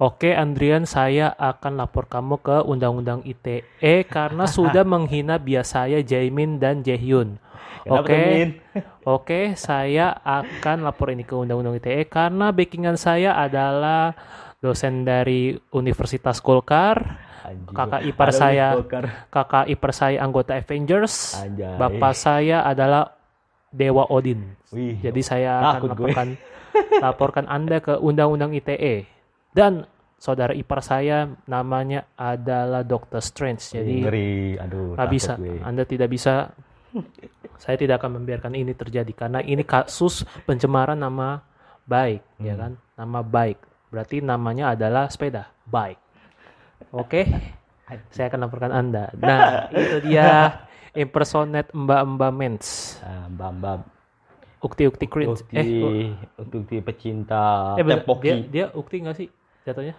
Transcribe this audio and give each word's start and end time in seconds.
Oke, 0.00 0.32
Andrian, 0.32 0.88
saya 0.88 1.28
akan 1.36 1.76
lapor 1.76 2.08
kamu 2.08 2.40
ke 2.40 2.64
Undang-Undang 2.64 3.20
ITE 3.28 4.08
karena 4.08 4.48
sudah 4.56 4.80
menghina 4.80 5.36
bias 5.36 5.76
saya 5.76 6.00
Jaimin 6.00 6.56
dan 6.56 6.80
Jaehyun. 6.80 7.36
Oke, 7.84 8.48
oke, 9.04 9.40
saya 9.60 10.16
akan 10.24 10.88
lapor 10.88 11.12
ini 11.12 11.20
ke 11.28 11.36
Undang-Undang 11.36 11.84
ITE 11.84 12.08
karena 12.08 12.48
backingan 12.48 12.96
saya 12.96 13.36
adalah 13.36 14.16
dosen 14.64 15.04
dari 15.04 15.52
Universitas 15.76 16.40
Golkar, 16.40 17.20
kakak 17.68 18.00
ipar 18.08 18.32
saya, 18.32 18.80
Golkar. 18.80 19.28
kakak 19.28 19.68
ipar 19.68 19.92
saya 19.92 20.24
anggota 20.24 20.56
Avengers, 20.56 21.36
Anjay. 21.44 21.76
bapak 21.76 22.16
saya 22.16 22.64
adalah 22.64 23.20
Dewa 23.68 24.08
Odin. 24.08 24.56
Wih, 24.72 24.96
Jadi 24.96 25.20
saya 25.20 25.76
akan 25.76 25.92
laporkan 25.92 26.28
laporkan 27.04 27.44
Anda 27.52 27.84
ke 27.84 28.00
Undang-Undang 28.00 28.56
ITE. 28.56 29.19
Dan 29.50 29.82
saudara 30.14 30.52
ipar 30.52 30.80
saya 30.80 31.26
namanya 31.44 32.06
adalah 32.14 32.82
Dr. 32.82 33.18
Strange. 33.18 33.72
Jadi 33.72 33.94
ngeri. 34.00 34.32
Aduh, 34.56 34.94
takut 34.94 35.10
bisa. 35.10 35.32
gue. 35.34 35.58
Anda 35.60 35.82
tidak 35.82 36.08
bisa. 36.08 36.52
Saya 37.56 37.76
tidak 37.76 38.02
akan 38.02 38.18
membiarkan 38.18 38.52
ini 38.52 38.72
terjadi 38.72 39.10
karena 39.10 39.38
ini 39.40 39.62
kasus 39.62 40.26
pencemaran 40.42 40.96
nama 40.96 41.38
baik, 41.84 42.22
ya 42.38 42.54
Hmm. 42.54 42.60
kan? 42.60 42.72
Nama 42.96 43.20
baik. 43.20 43.58
Berarti 43.90 44.16
namanya 44.20 44.72
adalah 44.72 45.06
sepeda 45.06 45.50
baik. 45.64 45.98
Oke. 46.90 47.26
Saya 48.08 48.30
akan 48.30 48.40
laporkan 48.40 48.70
Anda. 48.70 49.10
Nah, 49.14 49.66
itu 49.68 49.98
dia 50.04 50.62
impersonate 50.92 51.70
Mbak-mbak 51.70 52.32
mens. 52.32 52.98
Ah, 53.02 53.26
Mbak 53.26 53.50
Mbak 53.56 53.78
Ukti-ukti 54.60 55.06
cringe. 55.08 55.40
Ukti, 55.40 55.56
Eh, 55.56 56.12
Ukti 56.36 56.76
pecinta 56.84 57.74
Eh 57.74 57.82
bener, 57.82 58.04
dia 58.20 58.34
dia 58.44 58.64
ukti 58.70 59.00
nggak 59.00 59.16
sih 59.16 59.28
jatuhnya? 59.62 59.94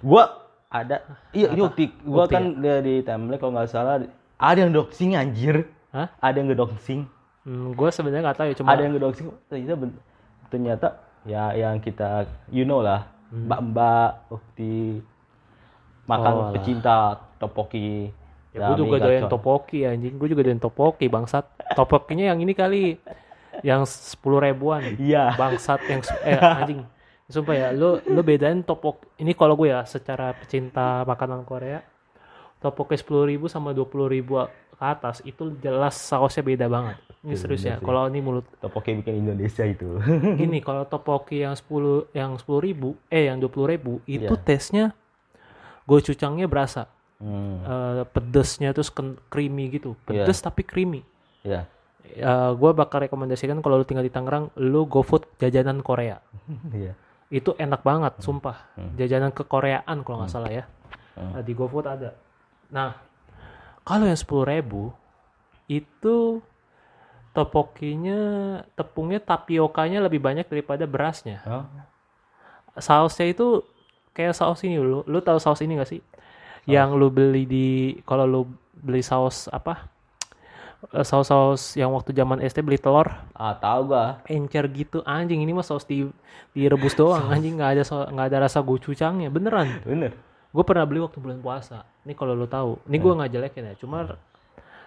Gua 0.00 0.48
ada 0.68 1.00
iya 1.32 1.52
ini? 1.52 1.60
Ukti. 1.62 1.86
Gua 2.02 2.24
Ukti 2.24 2.34
kan 2.34 2.44
dia 2.58 2.78
di 2.80 3.00
timeline 3.00 3.40
kalau 3.40 3.52
nggak 3.56 3.68
salah 3.68 4.04
ada 4.38 4.58
yang 4.58 4.70
doxing 4.70 5.18
anjir. 5.18 5.66
Hah? 5.90 6.12
Ada 6.20 6.38
yang 6.38 6.52
ngedoxing. 6.52 7.08
Hmm, 7.42 7.72
gue 7.72 7.88
sebenarnya 7.88 8.28
nggak 8.28 8.38
tahu 8.38 8.46
ya 8.46 8.54
cuma 8.54 8.68
Ada 8.70 8.80
yang 8.84 8.92
ngedoxing. 8.94 9.26
Ternyata 9.48 9.74
ben- 9.74 10.00
ternyata 10.48 10.86
ya 11.24 11.52
yang 11.52 11.80
kita 11.80 12.28
you 12.48 12.62
know 12.62 12.84
lah. 12.84 13.08
Hmm. 13.28 13.48
Mbak-mbak 13.48 14.10
Ukti 14.30 15.00
makan 16.04 16.32
Oh, 16.32 16.50
pecinta 16.52 17.20
Topoki. 17.36 18.08
ya 18.56 18.72
gue 18.72 18.80
juga 18.80 18.96
doyan 18.98 19.28
topoki 19.28 19.84
anjing. 19.84 20.16
Gue 20.16 20.28
juga 20.28 20.40
doyan 20.42 20.58
topoki 20.58 21.06
bangsat. 21.06 21.44
Topokinya 21.76 22.32
yang 22.32 22.40
ini 22.40 22.52
kali 22.52 22.96
yang 23.60 23.84
sepuluh 23.84 24.40
ribuan. 24.40 24.96
Iya. 24.96 25.36
Bangsat 25.36 25.80
yang 25.88 26.00
eh 26.24 26.36
anjing. 26.60 26.80
Sumpah 27.28 27.54
ya, 27.54 27.68
lu 27.76 28.00
lu 28.08 28.20
bedain 28.24 28.64
topok 28.64 29.04
ini 29.20 29.36
kalau 29.36 29.52
gue 29.52 29.68
ya 29.68 29.84
secara 29.84 30.32
pecinta 30.32 31.04
makanan 31.04 31.44
Korea 31.44 31.84
topoki 32.58 32.96
sepuluh 32.96 33.28
ribu 33.28 33.46
sama 33.46 33.70
dua 33.70 33.84
puluh 33.86 34.08
ribu 34.08 34.40
ke 34.74 34.82
atas 34.82 35.20
itu 35.22 35.52
jelas 35.60 35.94
sausnya 35.94 36.40
beda 36.40 36.66
banget. 36.66 36.96
Ini 37.20 37.34
Iya, 37.34 37.36
serius 37.36 37.62
ya. 37.62 37.76
Kalau 37.78 38.06
ini 38.06 38.22
mulut 38.22 38.46
Topoki 38.58 38.94
bikin 38.94 39.26
Indonesia 39.26 39.66
itu. 39.66 39.98
gini 40.40 40.62
kalau 40.62 40.86
topoki 40.86 41.42
yang 41.42 41.52
10 41.52 42.14
yang 42.14 42.38
10 42.38 42.46
ribu 42.62 42.94
eh 43.10 43.26
yang 43.26 43.42
20 43.42 43.66
ribu 43.68 43.98
itu 44.06 44.30
Iya. 44.30 44.38
tesnya 44.38 44.84
gochujangnya 45.84 46.46
berasa 46.46 46.86
hmm. 47.18 47.56
Eh, 47.66 48.02
pedesnya 48.08 48.70
terus 48.70 48.88
creamy 49.28 49.68
gitu 49.72 49.98
Iya. 50.06 50.24
pedes 50.24 50.38
tapi 50.38 50.62
creamy 50.62 51.02
Ya. 51.42 51.66
gue 52.54 52.70
bakal 52.72 53.04
rekomendasikan 53.04 53.58
kalau 53.60 53.78
lu 53.78 53.84
tinggal 53.84 54.06
di 54.06 54.10
Tangerang 54.10 54.48
lu 54.56 54.86
go 54.86 55.02
food 55.02 55.26
jajanan 55.36 55.82
Korea 55.82 56.22
Iya. 56.70 56.94
Itu 57.28 57.52
enak 57.60 57.84
banget 57.84 58.16
sumpah. 58.24 58.56
Hmm. 58.76 58.96
jajanan 58.96 59.32
kekoreaan 59.32 60.00
kalau 60.00 60.24
nggak 60.24 60.32
salah 60.32 60.52
ya. 60.52 60.64
Hmm. 61.12 61.36
Eh, 61.36 61.42
di 61.44 61.52
GoFood 61.52 61.86
ada. 61.86 62.16
Nah 62.72 62.96
kalau 63.84 64.08
yang 64.08 64.16
10 64.16 64.48
ribu 64.48 64.92
itu 65.68 66.40
topokinya 67.36 68.20
tepungnya 68.72 69.20
tapiokanya 69.20 70.04
lebih 70.04 70.20
banyak 70.20 70.48
daripada 70.48 70.88
berasnya. 70.88 71.44
Oh. 71.44 71.64
sausnya 72.78 73.28
itu 73.28 73.60
kayak 74.16 74.38
saus 74.38 74.64
ini. 74.64 74.80
Lu 74.80 75.04
lu 75.04 75.18
tahu 75.20 75.36
saus 75.42 75.60
ini 75.60 75.76
gak 75.76 75.90
sih? 75.90 76.00
Yang 76.64 76.88
lu 76.96 77.08
beli 77.12 77.44
di 77.44 77.68
kalau 78.06 78.24
lu 78.24 78.40
beli 78.78 79.02
saus 79.02 79.50
apa 79.50 79.97
saus-saus 81.02 81.74
yang 81.74 81.90
waktu 81.90 82.14
zaman 82.14 82.38
SD 82.38 82.62
beli 82.62 82.78
telur. 82.78 83.10
Ah, 83.34 83.58
tahu 83.58 83.90
gua. 83.90 84.22
encer 84.30 84.62
gitu 84.70 85.02
anjing 85.02 85.42
ini 85.42 85.50
mah 85.50 85.66
saus 85.66 85.82
di 85.82 86.06
direbus 86.54 86.94
doang 86.94 87.26
anjing 87.34 87.58
nggak 87.58 87.70
ada 87.78 87.82
so- 87.82 88.06
nggak 88.06 88.26
ada 88.30 88.38
rasa 88.46 88.62
gochujangnya 88.62 89.28
beneran. 89.28 89.82
Bener. 89.82 90.14
gue 90.48 90.64
pernah 90.64 90.88
beli 90.88 91.04
waktu 91.04 91.20
bulan 91.20 91.44
puasa. 91.44 91.84
Ini 92.08 92.16
kalau 92.16 92.32
lu 92.32 92.48
tahu 92.48 92.80
ini 92.88 92.96
gue 92.96 93.12
nggak 93.12 93.30
jelekin 93.36 93.68
ya 93.68 93.74
cuma 93.76 94.16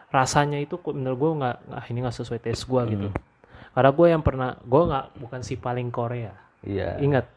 rasanya 0.10 0.58
itu 0.58 0.74
menurut 0.90 1.18
gue 1.22 1.32
nggak 1.38 1.56
ah, 1.70 1.86
ini 1.86 1.98
nggak 2.02 2.16
sesuai 2.18 2.40
tes 2.42 2.58
gue 2.66 2.82
gitu. 2.90 3.08
Karena 3.72 3.92
gue 3.94 4.08
yang 4.10 4.24
pernah 4.26 4.58
gue 4.58 4.82
nggak 4.90 5.06
bukan 5.22 5.40
si 5.46 5.60
paling 5.60 5.94
Korea. 5.94 6.34
Iya. 6.66 6.98
ingat. 6.98 7.30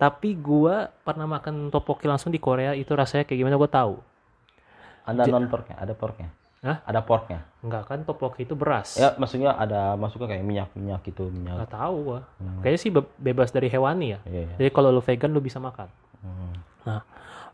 Tapi 0.00 0.32
gue 0.40 0.88
pernah 1.04 1.28
makan 1.28 1.68
topoki 1.68 2.08
langsung 2.08 2.32
di 2.32 2.40
Korea 2.40 2.72
itu 2.72 2.96
rasanya 2.96 3.28
kayak 3.28 3.38
gimana 3.44 3.60
gue 3.60 3.70
tahu. 3.70 3.94
Ada 5.04 5.28
non 5.28 5.50
porknya, 5.52 5.76
ada 5.76 5.92
porknya. 5.92 6.32
Hah? 6.60 6.84
Ada 6.84 7.00
porknya. 7.00 7.40
nggak 7.60 7.82
kan 7.84 7.98
topoki 8.02 8.42
itu 8.42 8.52
beras 8.52 8.96
Ya, 8.96 9.12
maksudnya 9.14 9.52
ada 9.52 9.92
masuknya 9.94 10.32
kayak 10.32 10.44
minyak-minyak 10.44 11.00
gitu, 11.02 11.28
minyak. 11.28 11.56
nggak 11.56 11.72
tahu 11.74 11.96
gue 12.02 12.20
kayaknya 12.60 12.78
sih 12.78 12.90
be- 12.90 13.12
bebas 13.16 13.48
dari 13.48 13.68
hewani 13.68 14.06
ya 14.10 14.18
Iya, 14.24 14.40
iya. 14.42 14.54
jadi 14.56 14.68
kalau 14.70 14.88
lu 14.88 15.00
vegan 15.00 15.28
lu 15.28 15.40
bisa 15.40 15.56
makan 15.58 15.88
Hmm. 16.20 16.52
Nah, 16.82 17.00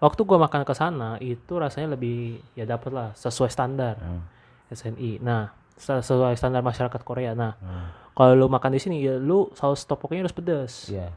waktu 0.00 0.22
gua 0.22 0.38
makan 0.40 0.62
ke 0.62 0.74
sana 0.74 1.18
itu 1.18 1.54
rasanya 1.54 1.94
lebih 1.94 2.38
ya 2.52 2.62
dapet 2.64 2.90
lah 2.90 3.10
sesuai 3.12 3.46
standar 3.46 3.94
Hmm. 3.96 4.22
SNI. 4.68 5.18
Nah, 5.18 5.50
sesuai 5.72 6.34
standar 6.34 6.62
masyarakat 6.62 6.98
Korea. 7.00 7.30
Nah, 7.32 7.54
Hmm. 7.54 7.86
kalau 8.12 8.34
lu 8.34 8.46
makan 8.46 8.70
di 8.70 8.80
sini 8.80 8.98
ya 9.00 9.14
lu 9.16 9.50
saus 9.52 9.82
topoknya 9.82 10.22
harus 10.22 10.34
pedas. 10.34 10.86
Iya. 10.88 11.14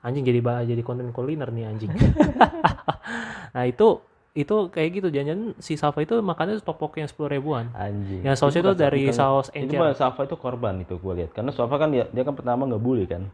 Anjing 0.00 0.24
jadi 0.24 0.40
jadi 0.66 0.80
konten 0.80 1.08
kuliner 1.10 1.48
nih 1.48 1.64
anjing. 1.66 1.92
nah, 3.54 3.64
itu 3.64 4.00
itu 4.36 4.68
kayak 4.68 4.90
gitu 4.94 5.08
jangan 5.08 5.56
si 5.56 5.74
Safa 5.74 5.98
itu 5.98 6.20
makannya 6.20 6.60
topoknya 6.60 7.08
sepuluh 7.08 7.32
ribuan. 7.32 7.72
Anjing. 7.72 8.20
Yang 8.20 8.36
sausnya 8.36 8.60
itu 8.60 8.70
bukan- 8.70 8.84
dari 8.84 9.02
bukan- 9.02 9.16
saus 9.16 9.46
Itu 9.50 9.58
encer. 9.72 9.78
mah 9.80 9.96
Safa 9.96 10.20
itu 10.22 10.36
korban 10.36 10.74
itu 10.78 10.94
gue 10.94 11.12
lihat. 11.16 11.30
Karena 11.32 11.50
Safa 11.50 11.74
kan 11.74 11.88
dia, 11.88 12.04
dia 12.06 12.20
kan 12.20 12.36
pertama 12.36 12.68
ngebully 12.68 13.08
kan. 13.08 13.32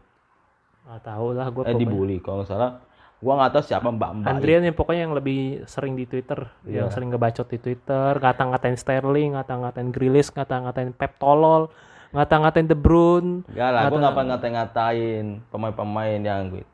Ah, 0.83 0.99
tahu 0.99 1.31
lah 1.31 1.47
gua 1.47 1.63
Eh 1.63 1.75
dibully 1.75 2.19
kalau 2.19 2.41
nggak 2.41 2.49
salah. 2.49 2.71
Gua 3.19 3.39
nggak 3.39 3.51
tahu 3.51 3.63
siapa 3.63 3.87
mbak-mbak. 3.87 4.27
Andrian 4.27 4.63
yang 4.63 4.75
pokoknya 4.75 5.01
yang 5.03 5.15
lebih 5.15 5.39
sering 5.63 5.95
di 5.95 6.03
Twitter, 6.03 6.43
yang 6.63 6.87
Iya. 6.87 6.91
sering 6.91 7.07
ngebacot 7.07 7.47
di 7.47 7.55
Twitter, 7.55 8.11
ngata-ngatain 8.15 8.75
Sterling, 8.75 9.35
ngata-ngatain 9.35 9.91
Grilis, 9.91 10.27
ngata-ngatain 10.27 10.91
Pep 10.91 11.15
Tolol, 11.15 11.71
ngata-ngatain 12.11 12.67
De 12.67 12.75
Bruyne. 12.75 13.47
Enggak 13.47 13.69
lah, 13.71 13.81
gue 13.87 13.95
nggak 13.97 14.11
pernah 14.13 14.29
ngata-ngatain 14.35 15.25
pemain-pemain 15.47 16.19
yang 16.19 16.51
gue. 16.51 16.67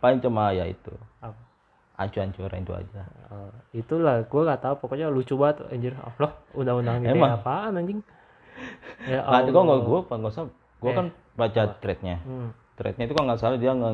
Paling 0.00 0.20
cuma 0.20 0.52
ya 0.52 0.64
itu. 0.64 0.92
Apa? 2.00 2.08
Ancur-ancuran 2.08 2.64
itu 2.64 2.72
aja. 2.72 3.02
Oh, 3.28 3.52
itulah 3.76 4.24
gue 4.24 4.40
gak 4.48 4.60
tahu 4.64 4.74
pokoknya 4.80 5.12
lucu 5.12 5.36
banget 5.36 5.68
anjir 5.68 5.92
Allah 6.00 6.32
undang-undang 6.56 7.04
ini 7.04 7.12
Emang? 7.12 7.36
apaan 7.36 7.76
anjing 7.76 8.00
ya 9.12 9.20
Nah, 9.20 9.44
itu 9.44 9.52
kok 9.52 9.62
nggak 9.68 9.80
gue, 9.84 10.00
nggak 10.08 10.32
usah. 10.32 10.44
Gue 10.80 10.90
Eh, 10.90 10.96
kan 10.96 11.06
baca 11.36 11.62
threadnya. 11.80 12.16
Hmm. 12.24 12.50
Threadnya 12.80 13.04
itu 13.04 13.12
kalau 13.12 13.26
nggak 13.28 13.40
salah 13.40 13.56
dia 13.60 13.72
nge, 13.76 13.90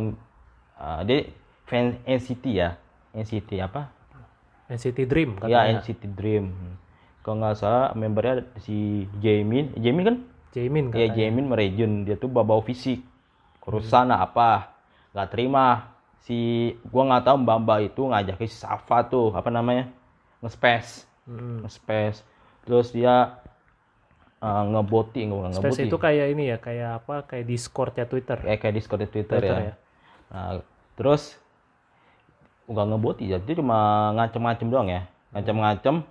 ah, 0.79 1.01
dia 1.03 1.19
fan 1.67 1.99
NCT 2.07 2.45
ya, 2.55 2.79
NCT 3.11 3.51
apa? 3.59 3.91
NCT 4.67 4.99
Dream 5.07 5.39
Ya 5.47 5.63
katanya 5.67 5.83
NCT 5.83 6.03
Dream. 6.15 6.45
Kalau 7.23 7.43
nggak 7.43 7.59
salah 7.59 7.91
membernya 7.99 8.47
si 8.63 9.07
Jamin, 9.19 9.75
Jamin 9.75 10.03
kan? 10.07 10.17
Jamin 10.55 10.95
Ya 10.95 11.11
katanya 11.11 11.15
Jamin 11.19 11.47
merejun 11.51 11.93
dia 12.07 12.15
tuh 12.15 12.31
bawa 12.31 12.63
fisik, 12.63 13.03
kurusan 13.59 14.15
apa, 14.15 14.71
nggak 15.11 15.29
terima. 15.35 15.96
Si 16.27 16.75
gua 16.91 17.07
nggak 17.07 17.25
tahu 17.31 17.37
mbak 17.47 17.59
mbak 17.63 17.79
itu 17.95 18.03
ngajakin 18.03 18.51
si 18.51 18.59
Safa 18.59 19.07
tuh 19.07 19.31
apa 19.31 19.47
namanya 19.47 19.87
nge-space, 20.43 21.07
Hmm. 21.27 21.63
nge-space. 21.63 22.27
Terus 22.67 22.91
dia 22.91 23.39
uh, 24.43 24.65
ngeboti, 24.67 25.23
nggak 25.23 25.55
ngeboti. 25.55 25.71
Space 25.71 25.87
itu 25.87 25.97
kayak 25.97 26.27
ini 26.35 26.51
ya 26.51 26.59
kayak 26.59 26.91
apa 27.03 27.31
kayak 27.31 27.47
Discord 27.47 27.95
ya 27.95 28.11
Twitter 28.11 28.43
kayak 28.43 28.59
kayak 28.59 28.75
Discord 28.75 29.01
di 29.07 29.09
Twitter, 29.11 29.39
Twitter 29.39 29.59
ya. 29.59 29.67
ya. 29.71 29.75
Nah, 30.35 30.51
terus 30.99 31.39
nggak 32.67 32.87
ngeboti 32.91 33.25
ya, 33.31 33.39
dia 33.39 33.55
cuma 33.55 34.11
ngancem-ngancem 34.19 34.67
doang 34.67 34.91
ya, 34.91 35.07
ngancem-ngancem. 35.31 36.03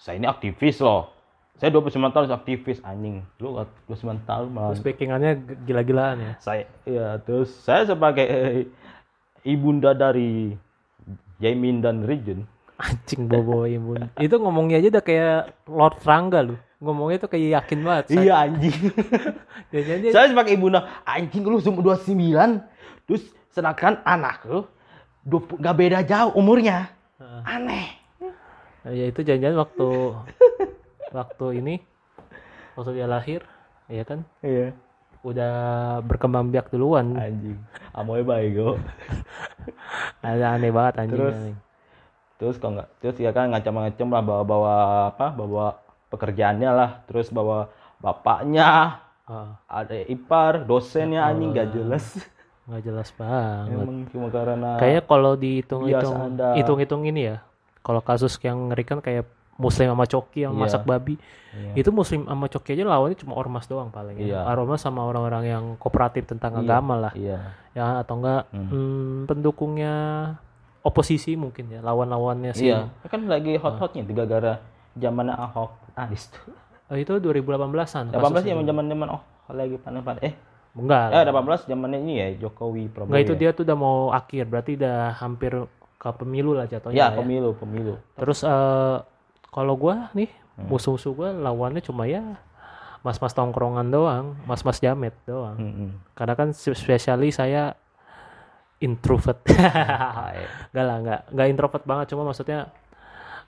Saya 0.00 0.16
ini 0.16 0.24
aktivis 0.24 0.80
loh. 0.80 1.12
Saya 1.60 1.70
29 1.70 2.10
tahun 2.10 2.32
aktivis 2.34 2.82
anjing. 2.82 3.22
Lu 3.38 3.54
29 3.86 4.24
tahun 4.26 4.48
malah 4.50 4.74
terus 4.74 4.82
backingannya 4.82 5.32
gila-gilaan 5.62 6.18
ya 6.18 6.32
saya 6.42 6.64
ya 6.82 7.22
terus 7.22 7.52
saya 7.62 7.86
sebagai 7.86 8.26
ibunda 9.44 9.92
dari 9.94 10.56
Jaimin 11.38 11.84
dan 11.84 12.02
Rijun 12.02 12.48
anjing 12.80 13.30
bobo 13.30 13.68
imun 13.68 14.10
itu 14.18 14.34
ngomongnya 14.34 14.82
aja 14.82 14.88
udah 14.98 15.04
kayak 15.04 15.38
Lord 15.70 15.96
Rangga 16.02 16.40
lu 16.42 16.56
ngomongnya 16.82 17.22
tuh 17.24 17.30
kayak 17.30 17.62
yakin 17.62 17.78
banget 17.86 18.04
iya 18.18 18.34
anjing 18.48 18.76
saya 20.14 20.26
sebagai 20.32 20.52
ibunda 20.58 21.04
anjing 21.06 21.46
lu 21.46 21.62
umur 21.62 21.96
29 21.96 22.10
terus 23.06 23.22
sedangkan 23.54 24.02
anak 24.02 24.42
lu 24.48 24.66
20 25.24 25.56
nggak 25.60 25.76
beda 25.76 25.98
jauh 26.04 26.32
umurnya. 26.36 26.92
Heeh. 27.16 27.40
Aneh. 27.48 27.88
Nah, 28.84 28.92
ya 28.92 29.08
itu 29.08 29.24
jangan-jangan 29.24 29.58
waktu 29.64 29.88
waktu 31.18 31.46
ini 31.64 31.74
waktu 32.76 32.90
dia 32.92 33.08
lahir 33.08 33.40
ya 33.88 34.04
kan 34.04 34.20
Iya. 34.44 34.76
Udah 35.24 35.54
berkembang 36.04 36.52
biak 36.52 36.68
duluan 36.68 37.16
Anjing. 37.16 37.56
Amoy 37.96 38.20
baik 38.20 38.50
go. 38.54 38.76
ada 40.22 40.54
aneh 40.54 40.68
banget 40.68 40.94
anjing 41.00 41.16
Terus? 41.16 41.34
anjing. 41.34 41.56
Terus 42.34 42.56
kalau 42.60 42.72
nggak, 42.76 42.88
terus 43.00 43.16
ya 43.16 43.30
kan 43.30 43.48
ngacam-ngacam 43.48 44.08
lah 44.10 44.22
bawa-bawa 44.22 44.74
apa, 45.14 45.26
bawa 45.32 45.66
pekerjaannya 46.10 46.70
lah, 46.70 46.90
terus 47.08 47.30
bawa 47.30 47.70
bapaknya, 47.98 49.00
Ah, 49.24 49.56
ada 49.64 49.96
ipar, 50.04 50.68
dosennya 50.68 51.24
anjing 51.24 51.56
gak 51.56 51.72
jelas. 51.72 52.04
nggak 52.64 52.80
jelas 52.80 53.08
banget 53.16 53.76
Emang 53.76 54.08
cuma 54.08 54.28
karena 54.32 54.80
kayaknya 54.80 55.02
kalau 55.04 55.32
dihitung-hitung 55.36 56.16
hitung-hitung 56.56 57.02
ini 57.04 57.32
ya 57.32 57.36
kalau 57.80 58.00
kasus 58.00 58.40
yang 58.40 58.72
ngerikan 58.72 59.04
kayak 59.04 59.28
muslim 59.56 59.86
sama 59.86 60.04
coki 60.04 60.42
yang 60.42 60.52
Iya. 60.52 60.60
masak 60.60 60.82
babi 60.82 61.14
Iya. 61.50 61.72
itu 61.78 61.90
muslim 61.90 62.24
sama 62.24 62.46
coki 62.46 62.70
aja 62.72 62.82
lawannya 62.84 63.14
cuma 63.14 63.34
ormas 63.34 63.64
doang 63.64 63.88
paling 63.88 64.16
ya. 64.16 64.26
Iya. 64.36 64.40
ormas 64.50 64.80
sama 64.80 65.02
orang-orang 65.02 65.44
yang 65.46 65.64
kooperatif 65.76 66.26
tentang 66.26 66.54
Iya. 66.54 66.60
agama 66.60 66.94
lah 67.00 67.12
Iya. 67.14 67.38
ya 67.70 67.86
atau 67.98 68.18
enggak 68.18 68.42
Hmm. 68.50 68.66
hmm, 68.66 69.16
pendukungnya 69.24 69.94
oposisi 70.80 71.32
mungkin 71.34 71.70
ya 71.70 71.80
lawan-lawannya 71.80 72.52
sih 72.52 72.68
Iya. 72.68 72.90
Kan 73.04 73.24
lagi 73.24 73.54
hot-hotnya 73.54 74.02
tiga 74.02 74.24
gara 74.24 74.58
zaman 74.92 75.26
Ahok. 75.28 75.70
Ah, 75.94 76.10
situ. 76.10 76.38
Oh, 76.84 76.94
itu 76.94 77.12
2018-an 77.14 78.10
18 78.10 78.18
kasusnya. 78.44 78.52
ya 78.52 78.62
zaman 78.64 78.84
zaman 78.86 79.08
oh 79.10 79.22
lagi 79.48 79.74
panas-panas. 79.76 80.20
Eh, 80.20 80.34
enggak 80.74 81.06
eh 81.08 81.22
18 81.24 81.64
zamannya 81.64 81.98
ini 81.98 82.12
ya 82.14 82.26
Jokowi 82.40 82.90
Prabowo. 82.90 83.08
enggak 83.08 83.22
itu 83.22 83.34
ya? 83.34 83.40
dia 83.40 83.50
tuh 83.52 83.62
udah 83.62 83.78
mau 83.78 83.96
akhir 84.10 84.44
berarti 84.44 84.74
udah 84.74 84.96
hampir 85.14 85.52
ke 85.94 86.08
pemilu 86.12 86.52
lah 86.52 86.66
jatuhnya 86.66 86.92
Ya, 86.92 87.06
ya. 87.08 87.16
pemilu, 87.16 87.54
pemilu. 87.54 87.94
terus 88.14 88.42
eh 88.42 88.96
kalau 89.54 89.78
gua 89.78 90.10
nih 90.12 90.26
Hmm. 90.54 90.70
musuh-musuh 90.70 91.10
gua 91.14 91.34
lawannya 91.34 91.82
cuma 91.82 92.06
ya 92.06 92.22
mas-mas 93.02 93.34
tongkrongan 93.34 93.90
doang 93.90 94.38
mas-mas 94.46 94.78
jamet 94.78 95.10
doang 95.26 95.58
Mm-mm. 95.58 95.90
karena 96.14 96.34
kan 96.34 96.54
spesialis 96.54 97.42
saya 97.42 97.74
introvert 98.78 99.42
iya. 99.50 100.46
Enggak 100.70 100.84
lah, 100.84 100.96
enggak, 101.00 101.20
enggak 101.32 101.46
introvert 101.50 101.84
banget, 101.84 102.06
cuma 102.12 102.22
maksudnya 102.22 102.70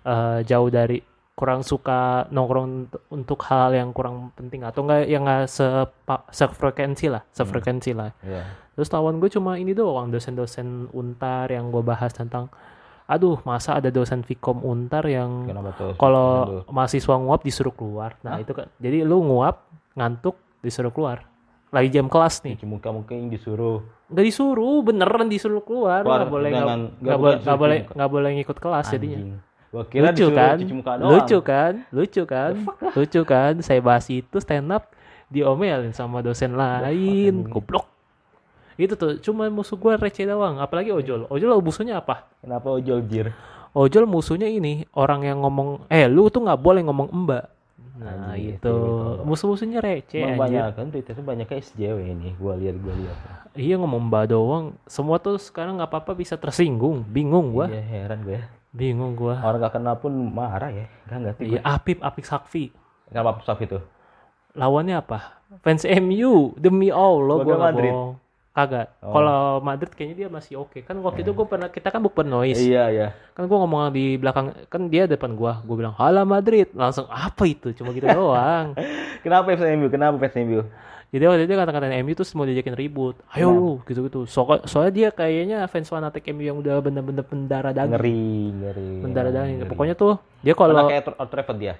eh, 0.02 0.40
jauh 0.42 0.66
dari 0.66 0.98
kurang 1.36 1.60
suka 1.60 2.24
nongkrong 2.32 2.88
untuk 3.12 3.44
hal 3.44 3.70
yang 3.70 3.92
kurang 3.92 4.32
penting 4.32 4.64
atau 4.64 4.82
enggak 4.88 5.04
yang 5.04 5.22
enggak 5.22 5.46
sepa, 5.46 6.24
sefrekuensi 6.32 7.06
lah, 7.06 7.22
sefrekuensi 7.30 7.92
lah. 7.92 8.10
Iya. 8.24 8.42
Terus 8.74 8.88
lawan 8.90 9.20
gue 9.20 9.28
cuma 9.28 9.56
ini 9.56 9.72
doang, 9.72 10.08
dosen-dosen 10.08 10.90
untar 10.90 11.48
yang 11.48 11.68
gue 11.70 11.80
bahas 11.80 12.12
tentang 12.12 12.48
aduh, 13.06 13.38
masa 13.46 13.78
ada 13.78 13.88
dosen 13.88 14.26
Vkom 14.26 14.62
untar 14.66 15.06
yang 15.06 15.46
kalau 15.98 16.62
mahasiswa 16.70 17.14
nguap 17.16 17.46
disuruh 17.46 17.74
keluar. 17.74 18.18
Nah, 18.26 18.42
itu 18.42 18.52
kan. 18.52 18.66
Jadi 18.82 19.06
lu 19.06 19.22
nguap, 19.22 19.66
ngantuk, 19.94 20.36
disuruh 20.60 20.90
keluar. 20.90 21.26
Lagi 21.70 21.90
jam 21.90 22.06
kelas 22.06 22.42
nih. 22.46 22.62
muka 22.62 22.94
mungkin 22.94 23.26
disuruh 23.30 23.82
Nggak 24.06 24.24
disuruh, 24.30 24.86
beneran 24.86 25.26
disuruh 25.26 25.62
keluar. 25.66 26.06
Keluar, 26.06 26.22
Nggak 26.22 26.30
boleh, 26.30 26.50
nggak 26.50 27.18
boleh, 27.18 27.36
nggak 27.42 27.58
boleh, 27.58 27.78
nggak 27.90 28.10
boleh 28.10 28.30
ngikut 28.38 28.58
kelas 28.62 28.86
jadinya. 28.94 29.18
anjing. 29.18 29.42
Gua 29.74 29.84
kira 29.90 30.08
Lucu 30.14 30.14
disuruh 30.14 30.38
kan? 30.38 30.56
cuci 30.62 30.74
muka 30.78 30.92
doang. 30.94 31.10
Lucu 31.10 31.38
kan? 31.42 31.72
Lucu 31.90 32.22
kan? 32.22 32.52
Lucu 32.94 33.20
kan? 33.26 33.52
Saya 33.66 33.80
bahas 33.82 34.06
itu 34.06 34.36
stand 34.38 34.70
up 34.70 34.94
diomelin 35.26 35.90
sama 35.90 36.22
dosen 36.22 36.54
lain. 36.54 37.50
Goblok. 37.50 37.95
Itu 38.76 38.94
tuh 38.94 39.16
cuma 39.18 39.48
musuh 39.48 39.74
gua 39.74 39.96
receh 39.96 40.22
doang. 40.22 40.56
Apalagi 40.58 40.90
ojol. 40.90 41.24
Ojol 41.26 41.50
musuhnya 41.58 41.98
apa? 41.98 42.28
Kenapa 42.38 42.70
ojol 42.70 43.00
jir? 43.04 43.32
Ojol 43.72 44.04
musuhnya 44.04 44.46
ini 44.46 44.88
orang 44.92 45.20
yang 45.22 45.40
ngomong, 45.40 45.84
eh 45.86 46.06
lu 46.06 46.28
tuh 46.28 46.40
nggak 46.40 46.56
boleh 46.56 46.80
ngomong 46.80 47.08
mbak. 47.12 47.44
Nah 47.96 48.32
Anjing, 48.32 48.60
itu 48.60 48.68
itu. 48.68 49.24
musuh-musuhnya 49.24 49.80
receh 49.80 50.20
Emang 50.20 50.36
anjir. 50.36 50.60
banyak 50.60 50.64
kan 50.72 50.86
Twitter 50.92 51.12
tuh 51.12 51.24
banyak 51.24 51.46
kayak 51.46 51.64
SJW 51.64 51.96
ini. 52.06 52.28
Gua 52.36 52.52
lihat 52.52 52.76
gua 52.76 52.92
lihat. 52.92 53.16
Iya 53.52 53.76
ngomong 53.76 54.08
mbak 54.08 54.24
doang. 54.28 54.76
Semua 54.84 55.16
tuh 55.16 55.36
sekarang 55.36 55.76
nggak 55.76 55.88
apa-apa 55.88 56.12
bisa 56.12 56.36
tersinggung. 56.36 57.00
Bingung 57.02 57.52
gua. 57.52 57.68
Iya 57.68 57.80
heran 57.80 58.20
gue. 58.22 58.40
Bingung 58.68 59.16
gua. 59.16 59.40
Orang 59.40 59.64
gak 59.64 59.72
kenal 59.72 59.96
pun 59.96 60.12
marah 60.12 60.68
ya. 60.68 60.84
Gak 61.08 61.16
ngerti 61.18 61.42
gue. 61.46 61.52
Iya 61.56 61.60
Apip, 61.64 62.04
Apip 62.04 62.24
Sakfi. 62.24 62.68
Kenapa 63.08 63.40
Saf 63.40 63.56
itu? 63.58 63.80
lawannya 64.52 64.96
apa? 64.96 65.36
Fans 65.60 65.84
MU 65.84 66.52
demi 66.56 66.88
Allah 66.88 67.36
Gua 67.38 67.44
gue 67.44 67.56
Madrid. 67.56 67.92
bohong. 67.92 68.12
Kagak. 68.56 68.88
Oh. 69.04 69.12
Kalau 69.12 69.60
Madrid 69.60 69.92
kayaknya 69.92 70.16
dia 70.16 70.28
masih 70.32 70.56
oke. 70.56 70.80
Kan 70.80 70.96
waktu 71.04 71.20
itu 71.20 71.36
gue 71.36 71.44
pernah 71.44 71.68
kita 71.68 71.92
kan 71.92 72.00
bukber 72.00 72.24
noise. 72.24 72.56
Iya 72.56 72.88
iya. 72.88 73.08
Kan 73.36 73.44
gue 73.44 73.52
ngomong 73.52 73.92
di 73.92 74.16
belakang 74.16 74.56
kan 74.72 74.88
dia 74.88 75.04
depan 75.04 75.36
gua. 75.36 75.60
Gue 75.60 75.76
bilang, 75.76 75.92
"Hala 75.92 76.24
Madrid." 76.24 76.72
Langsung 76.72 77.04
apa 77.12 77.44
itu? 77.44 77.76
Cuma 77.76 77.92
gitu 77.92 78.08
doang. 78.16 78.72
Kenapa 79.20 79.52
fans 79.52 79.76
MU? 79.76 79.92
Kenapa 79.92 80.16
fans 80.16 80.40
MU? 80.40 80.64
Jadi 81.12 81.22
waktu 81.28 81.44
itu 81.44 81.52
kata-kata 81.52 81.86
MU 82.00 82.12
tuh 82.16 82.26
mau 82.32 82.48
diajakin 82.48 82.74
ribut. 82.74 83.14
Ayo 83.36 83.52
lu 83.52 83.70
gitu-gitu. 83.84 84.24
So, 84.24 84.48
soalnya 84.64 84.92
dia 84.92 85.08
kayaknya 85.12 85.68
fans 85.68 85.92
fanatik 85.92 86.24
MU 86.32 86.48
yang 86.48 86.56
udah 86.56 86.80
bener-bener 86.80 87.28
pendarah 87.28 87.76
daging. 87.76 87.92
Ngeri, 87.92 88.32
ngeri. 88.56 88.90
Pendarah 89.04 89.30
daging. 89.36 89.56
ngeri. 89.62 89.70
Pokoknya 89.70 89.94
tuh 90.00 90.16
dia 90.40 90.56
kalau 90.56 90.88
kayak 90.88 91.12
Old 91.12 91.28
Trafford 91.28 91.58
dia. 91.60 91.74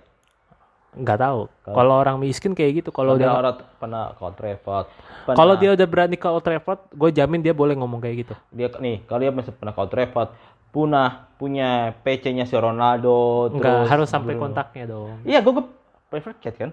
Nggak 0.97 1.19
tahu. 1.21 1.41
Kalau 1.63 1.95
orang 1.95 2.17
miskin 2.17 2.57
kayak 2.57 2.83
gitu. 2.83 2.91
Kalau 2.91 3.15
udah 3.15 3.33
orang 3.37 3.55
pernah 3.77 4.17
ke 4.17 4.21
Old 4.21 4.37
Trafford. 4.37 4.87
Pernah- 5.27 5.37
kalau 5.37 5.55
dia 5.55 5.71
udah 5.77 5.87
berani 5.87 6.17
ke 6.17 6.27
Old 6.27 6.41
Trafford, 6.41 6.81
gue 6.89 7.11
jamin 7.13 7.41
dia 7.41 7.53
boleh 7.53 7.77
ngomong 7.77 8.01
kayak 8.01 8.17
gitu. 8.25 8.35
dia 8.49 8.73
nih 8.73 9.05
kalau 9.05 9.21
dia 9.21 9.31
masih 9.31 9.53
pernah 9.53 9.77
ke 9.77 9.81
Old 9.81 9.93
Trafford 9.93 10.29
punah 10.71 11.33
punya 11.37 11.97
PC-nya 12.05 12.45
si 12.45 12.53
Ronaldo 12.53 13.49
Enggak 13.49 13.65
terus 13.65 13.89
harus 13.89 14.09
sampai 14.09 14.37
Bruno. 14.37 14.45
kontaknya 14.49 14.85
dong. 14.89 15.25
Iya, 15.25 15.41
gue 15.41 15.53
gue 15.53 15.65
prefer 16.09 16.33
chat 16.41 16.57
kan. 16.57 16.71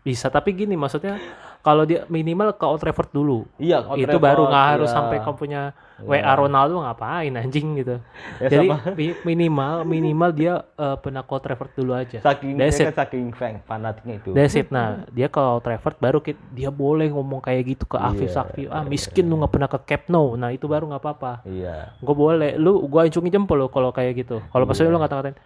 Bisa, 0.00 0.32
tapi 0.32 0.56
gini 0.56 0.80
maksudnya 0.80 1.20
kalau 1.60 1.84
dia 1.84 2.08
minimal 2.08 2.56
ke 2.56 2.64
Old 2.64 2.80
Trafford 2.80 3.12
dulu. 3.12 3.44
Iya, 3.60 3.84
Old 3.84 4.00
itu 4.00 4.08
Trafford, 4.08 4.24
baru 4.24 4.42
nggak 4.48 4.66
harus 4.72 4.88
iya. 4.88 4.96
sampai 4.96 5.16
kau 5.20 5.36
punya 5.36 5.62
WA 6.00 6.32
Ronaldo 6.32 6.80
ngapain 6.80 7.28
anjing 7.36 7.76
gitu. 7.76 8.00
Ya, 8.40 8.48
Jadi 8.48 8.66
sama. 8.72 8.96
mi- 8.96 9.18
minimal 9.28 9.74
minimal 9.84 10.30
dia 10.32 10.64
eh, 10.80 10.96
pernah 10.96 11.20
ke 11.20 11.28
Old 11.36 11.44
Trafford 11.44 11.72
dulu 11.76 11.92
aja. 11.92 12.16
Saking 12.24 12.56
That's 12.56 12.80
dia 12.80 12.88
it. 12.88 12.88
kan 12.88 12.96
saking 13.04 13.36
fan 13.36 13.54
fanatiknya 13.68 14.14
itu. 14.24 14.30
That's 14.32 14.56
it. 14.56 14.72
Nah, 14.72 15.04
dia 15.12 15.28
ke 15.28 15.36
Old 15.36 15.60
Trafford 15.60 16.00
baru 16.00 16.24
dia 16.48 16.72
boleh 16.72 17.12
ngomong 17.12 17.44
kayak 17.44 17.62
gitu 17.68 17.84
ke 17.84 18.00
Afif 18.00 18.32
Iya, 18.32 18.36
Sakfi. 18.40 18.62
Ah, 18.72 18.80
miskin 18.88 19.28
lu 19.28 19.36
nggak 19.36 19.52
pernah 19.52 19.68
ke 19.68 19.78
Camp 19.84 20.04
Nou. 20.08 20.40
Nah, 20.40 20.48
itu 20.56 20.64
baru 20.64 20.88
nggak 20.88 21.02
apa-apa. 21.04 21.44
Iya. 21.44 21.92
Gue 22.00 22.16
boleh. 22.16 22.56
Lu 22.56 22.88
gua 22.88 23.04
acungin 23.04 23.28
jempol 23.28 23.60
lo 23.60 23.68
kalau 23.68 23.92
kayak 23.92 24.16
gitu. 24.16 24.40
Kalau 24.48 24.64
Iya. 24.64 24.68
maksudnya 24.72 24.92
lu 24.96 25.00
ngata-ngatain 25.04 25.36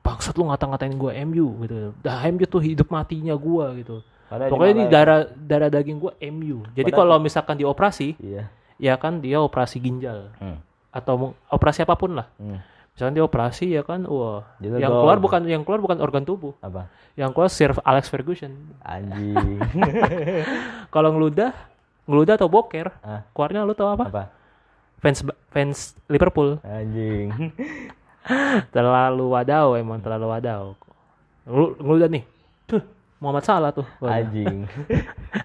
bangsat 0.00 0.34
lu 0.34 0.48
ngata-ngatain 0.48 0.92
gue 0.92 1.12
MU 1.24 1.46
gitu. 1.62 1.74
Dah 2.00 2.24
MU 2.26 2.44
tuh 2.44 2.60
hidup 2.60 2.88
matinya 2.88 3.36
gua 3.36 3.72
gitu. 3.76 4.00
Padahal 4.26 4.48
Pokoknya 4.48 4.72
ini 4.72 4.84
darah 4.86 5.20
darah 5.34 5.68
daging 5.68 5.98
gua 5.98 6.12
MU. 6.22 6.62
Jadi 6.72 6.90
kalau 6.90 7.18
misalkan 7.18 7.58
dioperasi, 7.58 8.14
Iya. 8.16 8.46
ya 8.78 8.94
kan 8.94 9.18
dia 9.18 9.36
operasi 9.38 9.76
ginjal 9.76 10.30
Hmm. 10.38 10.62
atau 10.88 11.34
operasi 11.46 11.82
apa 11.82 11.94
pun 11.94 12.14
lah. 12.14 12.30
Hmm. 12.38 12.62
Misalkan 12.90 13.14
dia 13.14 13.24
operasi 13.24 13.64
ya 13.70 13.82
kan, 13.82 14.02
wah, 14.04 14.44
Dia 14.58 14.76
yang 14.76 14.90
dong. 14.90 15.02
keluar 15.02 15.18
bukan 15.18 15.40
yang 15.46 15.62
keluar 15.62 15.80
bukan 15.80 15.98
organ 15.98 16.22
tubuh, 16.22 16.52
Apa? 16.58 16.86
yang 17.14 17.30
keluar 17.30 17.48
Sir 17.48 17.74
Alex 17.80 18.06
Ferguson. 18.06 18.50
Anjing. 18.82 19.56
Kalau 20.94 21.10
ngeludah, 21.10 21.54
ngeludah 22.04 22.34
atau 22.34 22.46
boker, 22.46 22.90
ah, 23.00 23.24
keluarnya 23.30 23.62
lu 23.62 23.72
tau 23.72 23.90
apa? 23.90 24.04
apa? 24.06 24.24
Fans 25.00 25.24
fans 25.48 25.78
Liverpool 26.06 26.60
Anjing. 26.60 27.32
terlalu 28.74 29.24
wadau 29.30 29.74
emang 29.74 29.98
terlalu 29.98 30.26
wadau. 30.28 30.76
Ngelu- 31.48 31.76
Ngeludah 31.80 32.08
nih, 32.12 32.24
tuh 32.66 32.82
Muhammad 33.18 33.44
Salah 33.44 33.70
tuh. 33.72 33.86
Anjing. 34.00 34.68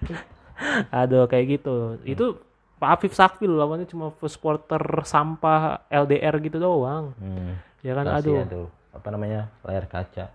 Aduh 1.04 1.28
kayak 1.28 1.60
gitu. 1.60 2.00
Itu 2.02 2.40
Pak 2.76 3.00
Afif 3.00 3.12
Sakfi 3.16 3.48
loh, 3.48 3.56
lawannya 3.56 3.88
cuma 3.88 4.12
supporter 4.28 4.80
sampah 5.08 5.88
LDR 5.88 6.36
gitu 6.44 6.60
doang. 6.60 7.16
Hmm. 7.16 7.56
Ya 7.80 7.96
kan 7.96 8.04
aduh. 8.08 8.44
tuh. 8.44 8.66
Apa 8.92 9.08
namanya? 9.12 9.48
Layar 9.64 9.88
kaca. 9.88 10.28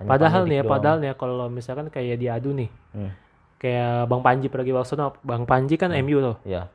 Hanya 0.00 0.08
Padahal 0.08 0.42
nih 0.44 0.60
ya, 0.60 0.62
doang. 0.64 0.72
padahal 0.72 0.96
nih 1.00 1.08
ya 1.12 1.14
kalau 1.16 1.46
misalkan 1.48 1.88
kayak 1.88 2.20
diadu 2.20 2.52
nih. 2.52 2.68
Hmm. 2.92 3.12
Kayak 3.60 4.08
Bang 4.08 4.24
Panji 4.24 4.48
Pragiwaksono, 4.48 5.20
Bang 5.20 5.44
Panji 5.44 5.76
kan 5.76 5.92
MU 6.00 6.20
tuh. 6.20 6.36
Iya. 6.48 6.68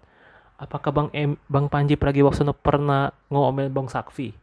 Apakah 0.55 0.93
Bang 0.93 1.09
M, 1.13 1.33
Bang 1.49 1.65
Panji 1.69 1.97
Pragiwaksono 1.97 2.53
pernah 2.53 3.09
ngomel 3.29 3.73
Bang 3.73 3.89
Sakfi? 3.89 4.33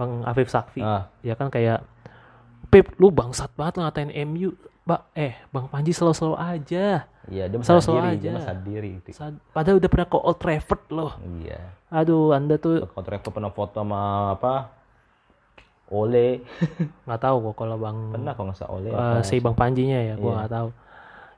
Bang 0.00 0.24
Afif 0.24 0.48
Sakfi. 0.48 0.80
Ah, 0.80 1.12
Ya 1.20 1.36
kan 1.36 1.46
kayak 1.46 1.84
Pip, 2.66 2.96
lu 2.96 3.10
bangsat 3.10 3.52
banget 3.52 3.76
ngatain 3.78 4.08
MU. 4.24 4.56
Ba 4.80 5.04
eh, 5.12 5.36
Bang 5.48 5.66
Panji 5.66 5.90
selalu-selalu 5.90 6.38
aja. 6.38 7.04
iya 7.28 7.44
dia 7.46 7.60
Selalu- 7.60 7.84
selalu 7.84 7.98
diri, 8.00 8.10
aja. 8.16 8.30
dia. 8.96 9.12
Sad- 9.12 9.42
Padahal 9.50 9.76
udah 9.76 9.86
pernah 9.86 10.06
ke 10.06 10.16
Old 10.16 10.38
Trafford 10.38 10.82
loh. 10.88 11.12
Iya. 11.36 11.60
Aduh, 11.90 12.30
Anda 12.30 12.56
tuh 12.56 12.86
Kalau 12.86 13.04
Trevor 13.04 13.30
pernah 13.30 13.50
foto 13.50 13.76
sama 13.76 14.00
apa? 14.32 14.70
Ole. 15.90 16.46
nggak 17.04 17.20
tahu 17.20 17.36
kok 17.44 17.56
kalau 17.58 17.76
Bang 17.76 17.98
Pernah 18.10 18.32
kalau 18.32 18.46
nggak 18.48 18.58
salah 18.58 18.72
Ole. 18.72 18.88
apa? 18.88 19.20
si 19.20 19.36
Bang 19.36 19.52
Panjinya 19.52 19.98
ya, 20.00 20.14
gua 20.14 20.24
Iya. 20.24 20.36
nggak 20.38 20.52
tahu. 20.52 20.68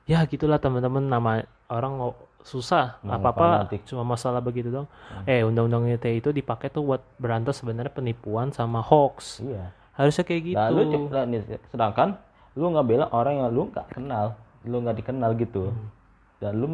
Ya 0.04 0.18
gitulah 0.22 0.58
teman-teman 0.58 1.02
nama 1.02 1.32
orang 1.66 1.94
susah. 2.42 2.98
Mau 3.06 3.14
apa 3.16 3.30
apa 3.30 3.46
fanatik. 3.64 3.86
cuma 3.86 4.02
masalah 4.02 4.42
begitu 4.42 4.68
dong. 4.68 4.86
Eh 5.24 5.46
undang-undang 5.46 5.86
ITE 5.88 6.18
itu 6.18 6.30
dipakai 6.34 6.68
tuh 6.68 6.82
buat 6.82 7.02
berantas 7.16 7.62
sebenarnya 7.62 7.94
penipuan 7.94 8.50
sama 8.50 8.82
hoax. 8.82 9.38
Iya. 9.40 9.70
Harusnya 9.94 10.24
kayak 10.26 10.42
gitu 10.42 10.58
Nah, 10.58 10.68
lu 10.72 10.82
nah, 11.08 11.24
nih, 11.24 11.40
sedangkan 11.70 12.18
lu 12.58 12.68
nggak 12.68 12.86
bela 12.86 13.06
orang 13.14 13.34
yang 13.40 13.48
lu 13.48 13.62
nggak 13.70 13.86
kenal, 13.94 14.36
lu 14.66 14.76
nggak 14.82 14.96
dikenal 14.98 15.30
gitu, 15.38 15.72
Hmm. 15.72 15.88
dan 16.42 16.52
lu 16.58 16.66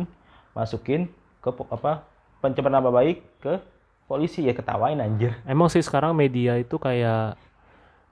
masukin 0.57 1.07
ke 1.39 1.51
apa 1.71 2.03
pencemaran 2.43 2.83
nama 2.83 2.91
baik 2.91 3.23
ke 3.39 3.61
polisi. 4.09 4.43
Ya 4.47 4.57
ketawain 4.57 4.99
anjir. 4.99 5.37
emang 5.45 5.69
sih 5.69 5.85
sekarang 5.85 6.17
media 6.17 6.57
itu 6.57 6.81
kayak 6.81 7.37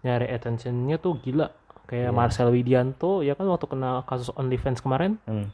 nyari 0.04 0.28
attentionnya 0.30 1.00
tuh 1.00 1.18
gila. 1.24 1.50
Kayak 1.86 2.18
Marcel 2.18 2.50
Widianto 2.50 3.22
ya 3.22 3.38
kan 3.38 3.46
waktu 3.46 3.70
kena 3.70 4.02
kasus 4.10 4.34
OnlyFans 4.34 4.82
kemarin? 4.82 5.22
Hmm. 5.24 5.48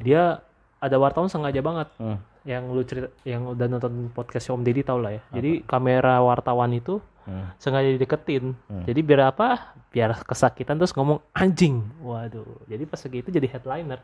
dia 0.00 0.40
ada 0.84 0.96
wartawan 0.96 1.26
sengaja 1.26 1.60
banget. 1.60 1.88
Hmm. 1.96 2.20
yang 2.44 2.68
lu 2.68 2.84
cerita 2.84 3.08
yang 3.24 3.48
udah 3.48 3.64
nonton 3.64 4.12
podcast 4.12 4.52
Om 4.52 4.60
Deddy 4.60 4.84
tau 4.84 5.00
lah 5.00 5.16
ya. 5.16 5.22
Jadi 5.32 5.64
kamera 5.64 6.20
wartawan 6.20 6.70
itu 6.70 7.00
Hmm. 7.24 7.48
sengaja 7.56 7.88
dideketin. 7.88 8.52
Hmm. 8.68 8.84
jadi 8.84 9.00
biar 9.00 9.32
apa? 9.32 9.72
Biar 9.88 10.12
kesakitan 10.20 10.76
terus 10.76 10.92
ngomong 10.92 11.24
anjing. 11.32 11.80
Waduh. 11.98 12.44
Jadi 12.68 12.84
pas 12.84 13.00
segitu 13.00 13.32
jadi 13.32 13.48
headliner. 13.48 13.96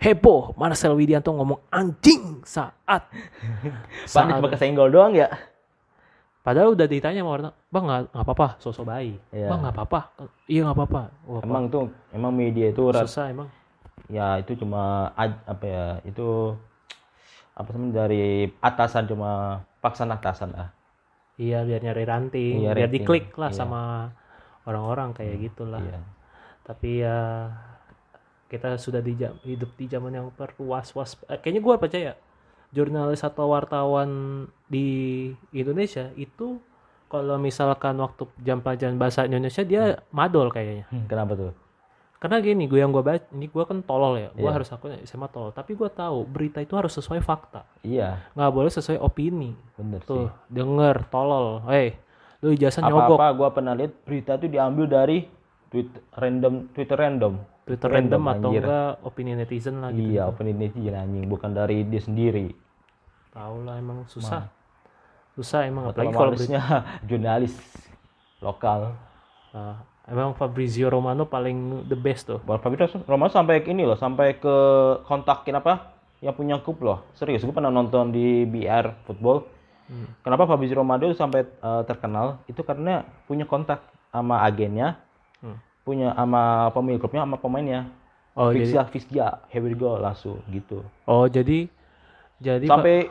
Heboh 0.00 0.56
Marcel 0.56 0.96
Widianto 0.96 1.28
ngomong 1.28 1.60
anjing 1.68 2.40
saat. 2.48 3.04
Panik 3.12 4.08
saat. 4.08 4.32
cuma 4.32 4.48
kesenggol 4.48 4.88
doang 4.88 5.12
ya. 5.12 5.28
padahal 6.38 6.72
udah 6.72 6.88
ditanya 6.88 7.20
sama 7.20 7.28
wartawan 7.28 7.52
bang 7.68 7.84
nggak 7.84 8.00
apa-apa 8.16 8.46
sosok 8.56 8.88
bayi. 8.88 9.20
Iya. 9.28 9.52
bang 9.52 9.58
nggak 9.68 9.74
apa-apa. 9.76 10.00
Iya 10.48 10.60
nggak 10.64 10.76
apa-apa. 10.80 11.02
Emang 11.44 11.64
tuh 11.68 11.92
emang 12.08 12.32
media 12.32 12.72
itu 12.72 12.80
susah 12.88 13.28
emang 13.28 13.52
ya 14.08 14.40
itu 14.40 14.56
cuma 14.56 15.12
apa 15.16 15.64
ya 15.64 15.86
itu 16.04 16.56
apa 17.58 17.68
sih 17.74 17.90
dari 17.92 18.24
atasan 18.62 19.04
cuma 19.04 19.60
paksa 19.82 20.06
atasan 20.08 20.54
lah. 20.54 20.68
iya 21.38 21.62
biar 21.62 21.80
nyari 21.82 22.04
ranting 22.06 22.66
Iya, 22.66 22.72
biar 22.74 22.88
rating. 22.90 23.04
diklik 23.04 23.26
lah 23.38 23.50
Iya. 23.52 23.58
sama 23.58 23.82
orang-orang 24.66 25.14
kayak 25.14 25.36
gitulah 25.50 25.82
Iya. 25.82 26.00
tapi 26.66 27.02
ya 27.04 27.18
kita 28.48 28.80
sudah 28.80 29.04
di 29.04 29.12
jam, 29.12 29.36
hidup 29.44 29.76
di 29.76 29.84
zaman 29.86 30.16
yang 30.16 30.26
perlu 30.32 30.72
was-was 30.72 31.20
eh, 31.28 31.36
kayaknya 31.36 31.60
gue 31.60 31.74
percaya 31.76 32.12
jurnalis 32.72 33.20
atau 33.24 33.52
wartawan 33.52 34.08
di 34.68 34.88
Indonesia 35.52 36.08
itu 36.16 36.56
kalau 37.08 37.36
misalkan 37.40 37.96
waktu 38.00 38.24
jam 38.44 38.60
pelajaran 38.60 38.96
bahasa 39.00 39.24
Indonesia 39.24 39.64
dia 39.64 40.00
madol 40.12 40.48
kayaknya 40.52 40.84
Hmm, 40.92 41.04
Kenapa 41.08 41.32
tuh? 41.36 41.52
Karena 42.18 42.36
gini 42.38 42.64
gue 42.64 42.76
yang 42.76 42.90
gue 42.90 43.00
baca 43.00 43.22
ini 43.30 43.46
gue 43.46 43.64
kan 43.64 43.78
tolol 43.80 44.14
ya 44.16 44.28
gue 44.30 44.42
Iya. 44.42 44.50
harus 44.52 44.68
aku 44.68 44.90
SMA 45.02 45.28
tolol 45.28 45.50
tapi 45.50 45.72
gue 45.72 45.86
tahu 45.86 46.22
berita 46.24 46.58
itu 46.58 46.74
harus 46.74 46.90
sesuai 46.92 47.18
fakta 47.20 47.62
Iya, 47.80 48.18
nggak 48.32 48.50
boleh 48.50 48.68
sesuai 48.68 48.98
opini 48.98 49.54
bener 49.72 50.02
tuh 50.02 50.26
sih. 50.26 50.28
denger 50.52 51.06
tolol 51.06 51.62
hei 51.64 51.94
lu 52.38 52.50
ijazah 52.50 52.82
nyogok 52.82 53.14
Apa-apa 53.14 53.26
gua 53.32 53.48
pernah 53.50 53.72
lihat 53.72 54.02
berita 54.02 54.34
itu 54.34 54.46
diambil 54.46 54.86
dari 54.86 55.26
tweet 55.68 55.90
random 56.12 56.70
Twitter 56.70 56.94
random. 56.96 57.34
Twitter 57.60 57.86
random, 57.86 58.22
atau 58.24 58.48
anjir. 58.48 58.62
enggak 58.62 58.92
opini 59.02 59.32
netizen 59.34 59.76
lah 59.76 59.90
gitu 59.90 60.08
Iya, 60.08 60.22
opini 60.24 60.50
netizen 60.52 60.96
anjing, 60.96 61.24
bukan 61.24 61.50
dari 61.52 61.84
dia 61.84 62.00
sendiri. 62.00 62.48
tahu 63.28 63.56
lah 63.62 63.76
emang 63.76 64.06
susah 64.06 64.48
susah 65.32 65.60
emang 65.64 65.86
Apalagi 65.86 66.08
apalagi 66.08 66.16
kalau 66.16 66.32
berita 66.32 66.62
jurnalis 67.08 67.54
lokal. 68.38 68.94
Nah, 69.50 69.82
emang 70.08 70.34
Fabrizio 70.34 70.88
Romano 70.88 71.28
paling 71.28 71.84
the 71.86 71.96
best 71.96 72.26
tuh 72.26 72.40
Buat 72.42 72.64
Fabio 72.64 72.88
Romano 73.04 73.28
sampai 73.28 73.60
ke 73.60 73.70
ini 73.70 73.84
loh, 73.84 73.94
sampai 73.94 74.40
ke 74.40 74.54
kontakin 75.04 75.60
apa? 75.60 75.94
Yang 76.18 76.34
punya 76.34 76.56
klub 76.58 76.78
loh. 76.82 76.98
Serius, 77.14 77.46
gue 77.46 77.54
pernah 77.54 77.70
nonton 77.70 78.10
di 78.10 78.42
BR 78.42 79.06
Football. 79.06 79.46
Hmm. 79.86 80.10
Kenapa 80.26 80.50
Fabrizio 80.50 80.80
Romano 80.80 81.12
sampai 81.14 81.46
eh, 81.46 81.82
terkenal? 81.86 82.42
Itu 82.50 82.66
karena 82.66 83.06
punya 83.28 83.44
kontak 83.46 83.84
sama 84.08 84.42
agennya, 84.42 84.98
Hmm. 85.38 85.54
punya 85.86 86.10
sama 86.18 86.72
pemilik 86.74 86.98
klubnya, 86.98 87.22
sama 87.22 87.38
pemainnya. 87.38 87.86
oh 88.38 88.54
Fix 88.54 88.70
jadi 89.10 89.42
here 89.50 89.62
we 89.66 89.74
go 89.74 89.98
langsung 89.98 90.38
gitu. 90.54 90.86
oh 91.10 91.26
jadi 91.26 91.66
jadi 92.38 92.66
sampai 92.70 93.10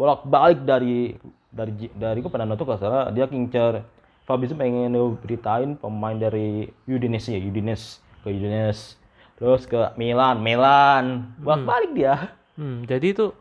bolak 0.00 0.24
balik 0.24 0.64
dari 0.64 1.12
dari 1.52 1.92
dari 1.92 2.18
gue 2.24 2.32
pernah 2.32 2.48
nonton 2.48 2.64
kalau 2.64 2.80
salah 2.80 3.04
dia 3.12 3.28
kincer 3.28 3.84
Fabrizio 4.24 4.54
pengen 4.54 4.92
beritain 5.18 5.74
pemain 5.74 6.14
dari 6.14 6.68
Udinese 6.84 7.34
ya 7.34 7.40
Udinese 7.40 7.98
ke 8.20 8.30
Udinese 8.30 8.94
terus 9.34 9.64
ke 9.64 9.96
Milan 9.96 10.44
Milan. 10.44 11.32
Bolak 11.40 11.64
balik 11.64 11.90
dia. 11.96 12.36
Hmm, 12.54 12.84
jadi 12.84 13.06
itu 13.10 13.32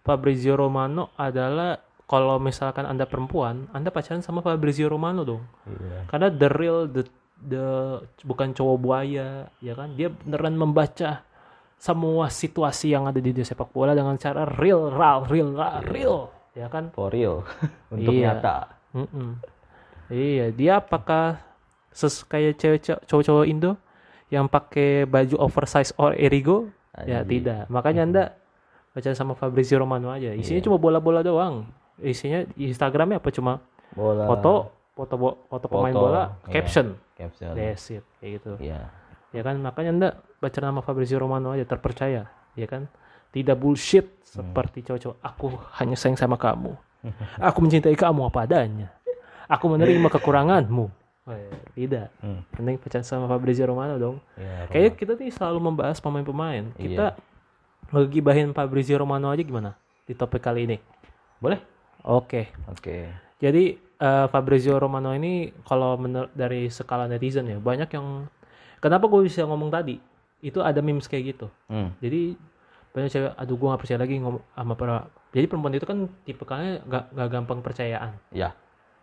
Fabrizio 0.00 0.56
Romano 0.56 1.12
adalah 1.14 1.76
kalau 2.08 2.36
misalkan 2.36 2.84
anda 2.84 3.04
perempuan 3.04 3.68
anda 3.70 3.88
pacaran 3.88 4.20
sama 4.20 4.40
Fabrizio 4.40 4.88
Romano 4.88 5.22
dong. 5.22 5.44
Iya. 5.68 6.08
Karena 6.08 6.28
the 6.28 6.48
real 6.50 6.88
the 6.88 7.04
the 7.38 7.66
bukan 8.22 8.52
cowok 8.52 8.78
buaya 8.78 9.52
ya 9.60 9.72
kan? 9.76 9.92
Dia 9.94 10.08
beneran 10.08 10.56
membaca 10.56 11.22
semua 11.76 12.30
situasi 12.30 12.94
yang 12.94 13.04
ada 13.04 13.18
di 13.18 13.34
dunia 13.34 13.44
sepak 13.44 13.70
bola 13.70 13.92
dengan 13.92 14.14
cara 14.14 14.46
real 14.46 14.88
real 14.88 15.26
real 15.26 15.50
real, 15.52 15.82
real 15.86 16.16
ya 16.52 16.66
kan? 16.66 16.88
For 16.90 17.12
real. 17.12 17.44
Untuk 17.92 18.12
Iya. 18.12 18.38
nyata. 18.38 18.56
Mm-mm. 18.96 19.30
Iya, 20.12 20.52
dia 20.52 20.72
apakah 20.76 21.40
ses 21.88 22.20
kayak 22.22 22.56
cewek 22.56 22.78
cowok-cowok 23.08 23.44
Indo 23.44 23.80
yang 24.28 24.44
pakai 24.44 25.04
baju 25.04 25.40
oversize 25.40 25.92
or 25.96 26.12
Erigo? 26.12 26.68
Ya 27.02 27.24
Anjing. 27.24 27.40
tidak. 27.40 27.62
Makanya 27.66 28.02
Anda 28.04 28.22
baca 28.92 29.08
sama 29.12 29.32
Fabrizio 29.32 29.80
Romano 29.80 30.12
aja. 30.12 30.36
Isinya 30.36 30.60
Iya. 30.60 30.66
cuma 30.68 30.76
bola-bola 30.76 31.24
doang. 31.24 31.64
Isinya 31.96 32.44
Instagramnya 32.54 33.16
apa 33.16 33.28
cuma 33.28 33.64
bola 33.92 34.24
foto, 34.26 34.52
foto 34.92 35.14
bo- 35.16 35.38
foto 35.46 35.66
pemain 35.66 35.92
Foto, 35.92 36.02
bola, 36.02 36.22
iya. 36.42 36.48
caption, 36.50 36.86
caption 37.12 37.52
that's 37.52 37.88
it, 37.90 38.04
kayak 38.18 38.40
gitu. 38.40 38.52
iya 38.58 38.88
Ya 39.32 39.40
kan, 39.40 39.56
makanya 39.58 39.90
Anda 39.90 40.08
baca 40.38 40.58
nama 40.60 40.80
Fabrizio 40.80 41.16
Romano 41.16 41.52
aja 41.52 41.64
terpercaya, 41.64 42.28
ya 42.52 42.66
kan? 42.68 42.84
Tidak 43.32 43.56
bullshit 43.56 44.04
Hmm. 44.04 44.44
seperti 44.44 44.84
cowok-cowok. 44.84 45.16
Aku 45.22 45.46
hanya 45.74 45.96
sayang 45.96 46.16
sama 46.16 46.36
kamu. 46.36 46.76
Aku 47.40 47.58
mencintai 47.58 47.96
kamu 47.96 48.28
apa 48.28 48.44
adanya. 48.44 48.92
Aku 49.48 49.70
menerima 49.70 50.08
kekuranganmu. 50.12 50.86
Eh, 51.22 51.54
tidak. 51.78 52.10
Hmm. 52.18 52.42
Penting 52.50 52.76
pacaran 52.82 53.06
sama 53.06 53.30
Fabrizio 53.30 53.66
Romano 53.66 53.94
dong. 53.94 54.16
Iya, 54.34 54.66
Kayaknya 54.70 54.92
kita 54.98 55.12
nih 55.18 55.30
selalu 55.30 55.58
membahas 55.70 56.02
pemain-pemain. 56.02 56.74
Kita 56.74 57.14
ngegibahin 57.92 58.56
Fabrizio 58.56 58.96
Romano 58.98 59.28
aja 59.28 59.44
gimana 59.44 59.76
di 60.08 60.16
topik 60.16 60.40
kali 60.42 60.64
ini? 60.66 60.78
boleh 61.42 61.60
Oke. 62.06 62.50
oke 62.70 62.96
Jadi 63.42 63.74
eh, 63.78 64.26
Fabrizio 64.30 64.78
Romano 64.78 65.10
ini 65.10 65.50
kalau 65.66 65.98
dari 66.30 66.70
skala 66.70 67.10
netizen 67.10 67.50
ya 67.50 67.58
banyak 67.58 67.90
yang 67.90 68.30
kenapa 68.78 69.10
gue 69.10 69.26
bisa 69.26 69.42
ngomong 69.42 69.70
tadi 69.70 69.98
itu 70.42 70.58
ada 70.58 70.82
memes 70.82 71.06
kayak 71.06 71.34
gitu. 71.34 71.46
hmm. 71.70 71.98
Jadi 72.02 72.34
banyak 72.92 73.10
cewek, 73.10 73.32
aduh 73.38 73.56
gue 73.56 73.68
gak 73.72 73.82
percaya 73.82 73.98
lagi 74.02 74.14
ngomong 74.18 74.42
sama 74.52 74.74
para. 74.74 74.96
Jadi 75.32 75.46
perempuan 75.48 75.74
itu 75.74 75.86
kan 75.86 75.98
tipe 76.26 76.44
kalian 76.44 76.82
gak, 76.86 77.04
gak 77.14 77.28
gampang 77.30 77.58
percayaan. 77.62 78.14
ya 78.34 78.50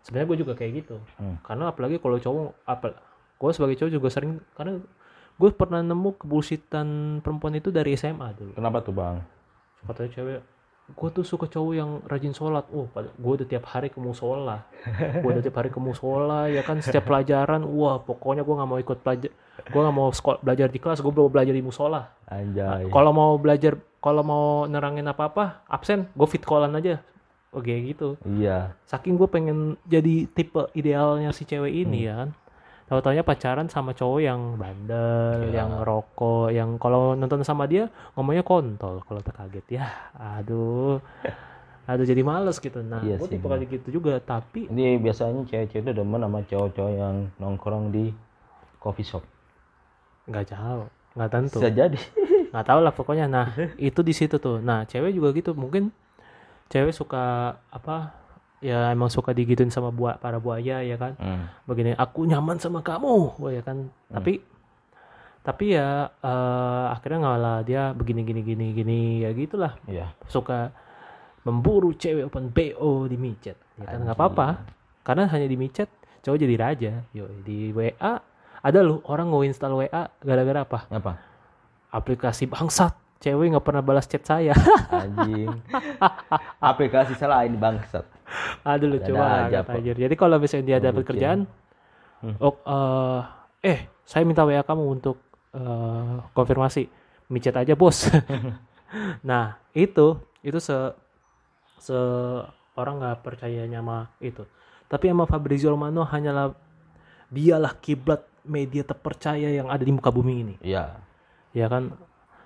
Sebenarnya 0.04 0.28
gue 0.32 0.38
juga 0.40 0.52
kayak 0.56 0.72
gitu. 0.84 0.96
Hmm. 1.20 1.36
Karena 1.44 1.70
apalagi 1.70 2.00
kalau 2.00 2.16
cowok 2.16 2.48
apa 2.64 2.86
gue 3.40 3.50
sebagai 3.56 3.76
cowok 3.80 3.92
juga 3.92 4.08
sering 4.12 4.36
karena 4.52 4.80
gue 5.40 5.50
pernah 5.56 5.80
nemu 5.80 6.20
kebusitan 6.20 7.18
perempuan 7.24 7.56
itu 7.56 7.72
dari 7.72 7.96
SMA 7.96 8.36
dulu. 8.36 8.52
kenapa 8.52 8.84
tuh 8.84 8.92
bang? 8.92 9.16
Katanya 9.88 10.10
cewek 10.12 10.40
gue 10.90 11.08
tuh 11.14 11.22
suka 11.22 11.46
cowok 11.46 11.72
yang 11.74 11.90
rajin 12.10 12.34
sholat. 12.34 12.66
Oh 12.74 12.90
gue 12.94 13.32
udah 13.40 13.46
tiap 13.46 13.64
hari 13.70 13.88
ke 13.88 13.98
musola. 14.02 14.66
Gue 15.22 15.30
udah 15.38 15.44
tiap 15.44 15.56
hari 15.62 15.70
ke 15.70 15.78
musola 15.78 16.50
ya 16.50 16.66
kan 16.66 16.82
setiap 16.82 17.06
pelajaran. 17.06 17.62
Wah 17.62 18.02
pokoknya 18.02 18.42
gue 18.42 18.54
nggak 18.54 18.68
mau 18.68 18.80
ikut 18.80 18.98
pelajar 19.00 19.32
gue 19.60 19.80
nggak 19.80 19.96
mau 19.96 20.08
sekolah 20.08 20.40
belajar 20.40 20.72
di 20.72 20.80
kelas 20.80 21.04
gue 21.04 21.12
mau 21.12 21.30
belajar 21.30 21.54
di 21.54 21.62
musola. 21.62 22.10
Anjay. 22.26 22.88
Kalau 22.90 23.12
mau 23.12 23.36
belajar 23.36 23.78
kalau 24.00 24.22
mau 24.24 24.44
nerangin 24.64 25.06
apa 25.06 25.28
apa 25.28 25.44
absen 25.68 26.08
gue 26.16 26.26
fit 26.26 26.42
callan 26.42 26.72
aja 26.74 27.04
oke 27.50 27.74
gitu. 27.86 28.14
Iya. 28.26 28.74
Saking 28.86 29.14
gue 29.18 29.28
pengen 29.30 29.58
jadi 29.86 30.26
tipe 30.30 30.70
idealnya 30.72 31.30
si 31.34 31.42
cewek 31.44 31.70
ini 31.86 32.06
ya 32.06 32.26
kan. 32.26 32.30
Tahu 32.90 32.98
taunya 33.06 33.22
pacaran 33.22 33.70
sama 33.70 33.94
cowok 33.94 34.18
yang 34.18 34.58
bandel 34.58 35.54
Ya. 35.54 35.62
yang 35.62 35.78
rokok 35.86 36.50
yang 36.50 36.74
kalau 36.74 37.14
nonton 37.14 37.46
sama 37.46 37.70
dia 37.70 37.86
ngomongnya 38.18 38.42
kontol. 38.42 38.98
Kalau 39.06 39.22
tak 39.22 39.38
kaget 39.38 39.78
ya 39.78 39.86
aduh. 40.18 40.98
Aduh 41.86 42.06
jadi 42.06 42.22
males 42.26 42.58
gitu. 42.58 42.82
Nah 42.82 42.98
Iya 43.02 43.18
gue 43.18 43.28
tipe 43.30 43.46
kali 43.46 43.66
gitu 43.70 43.88
juga 43.94 44.18
tapi 44.18 44.66
Ini 44.66 44.98
biasanya 44.98 45.46
cewek-cewek 45.46 45.86
itu 45.86 45.92
demen 45.94 46.22
sama 46.22 46.42
cowok-cowok 46.42 46.92
yang 46.94 47.16
nongkrong 47.38 47.94
di 47.94 48.10
coffee 48.82 49.06
shop. 49.06 49.22
nggak 50.30 50.54
jauh 50.54 50.86
nggak 51.18 51.30
tentu. 51.30 51.58
Bisa 51.58 51.70
jadi. 51.74 51.98
nggak 52.54 52.66
tahu 52.66 52.80
lah 52.82 52.92
pokoknya. 52.94 53.26
Nah 53.30 53.46
itu 53.78 54.02
di 54.02 54.14
situ 54.14 54.38
tuh. 54.38 54.58
Nah 54.58 54.82
cewek 54.86 55.14
juga 55.14 55.30
gitu. 55.34 55.54
Mungkin 55.54 55.90
cewek 56.70 56.94
suka 56.94 57.56
apa 57.68 58.14
ya 58.62 58.92
emang 58.94 59.10
suka 59.10 59.34
digituin 59.34 59.72
sama 59.72 59.90
buah 59.90 60.16
para 60.16 60.38
buaya 60.38 60.80
ya 60.80 60.96
kan? 60.96 61.18
Hmm. 61.18 61.50
begini 61.66 61.92
aku 61.98 62.24
nyaman 62.24 62.56
sama 62.62 62.80
kamu 62.80 63.36
Wah, 63.36 63.52
ya 63.52 63.62
kan? 63.66 63.90
Tapi 64.08 64.40
tapi 65.40 65.74
ya 65.74 66.08
eh, 66.22 66.86
akhirnya 66.94 67.18
ngalah 67.26 67.58
dia 67.66 67.82
begini 67.92 68.22
gini 68.22 68.40
gini 68.46 68.66
gini 68.72 69.00
ya 69.24 69.34
gitulah. 69.34 69.76
Iya. 69.88 70.14
suka 70.30 70.70
memburu 71.42 71.96
cewek 71.96 72.28
open 72.28 72.52
BO 72.52 73.10
di 73.10 73.16
micet 73.18 73.58
ya 73.76 73.84
kan? 73.90 74.06
Nggak 74.06 74.16
apa-apa. 74.16 74.48
Karena 75.02 75.26
hanya 75.26 75.48
di 75.50 75.56
micet 75.58 75.88
cowok 76.22 76.38
jadi 76.38 76.54
raja. 76.54 76.92
Yo 77.10 77.26
di 77.42 77.74
WA 77.74 78.22
ada 78.60 78.80
loh 78.84 79.00
orang 79.08 79.32
nge-install 79.32 79.72
WA 79.72 80.02
gara-gara 80.20 80.62
apa? 80.62 80.86
Apa? 80.92 81.30
aplikasi 81.90 82.46
bangsat 82.46 82.94
cewek 83.20 83.52
nggak 83.52 83.64
pernah 83.64 83.84
balas 83.84 84.08
chat 84.08 84.24
saya. 84.24 84.56
Anjing. 84.90 85.52
Aplikasi 86.72 87.14
salah 87.14 87.44
ini 87.44 87.60
bangsat. 87.60 88.04
loh 88.04 88.98
Ada 89.00 89.06
coba 89.10 89.24
aja, 89.50 89.92
jadi 89.92 90.14
kalau 90.14 90.38
misalnya 90.38 90.66
dia 90.66 90.78
dapat 90.78 91.02
kerjaan 91.02 91.44
Hmm. 92.20 92.36
oh 92.36 92.52
eh, 92.68 93.20
eh 93.64 93.78
saya 94.04 94.28
minta 94.28 94.44
WA 94.44 94.60
kamu 94.60 94.84
untuk 95.00 95.16
eh, 95.56 96.16
konfirmasi. 96.36 96.84
Micet 97.30 97.56
aja 97.56 97.74
bos. 97.76 98.06
Nah 99.22 99.54
itu 99.70 100.18
itu 100.42 100.58
se 100.58 100.74
se 101.78 101.94
orang 102.74 102.98
nggak 102.98 103.22
percayanya 103.22 103.78
sama 103.78 104.10
itu. 104.18 104.42
Tapi 104.90 105.14
sama 105.14 105.30
Fabrizio 105.30 105.70
Romano 105.70 106.02
hanyalah 106.02 106.50
dialah 107.30 107.78
kiblat 107.78 108.26
media 108.42 108.82
terpercaya 108.82 109.46
yang 109.46 109.70
ada 109.70 109.86
di 109.86 109.94
muka 109.94 110.10
bumi 110.10 110.34
ini. 110.42 110.54
Iya. 110.58 110.98
ya 111.54 111.70
kan 111.70 111.94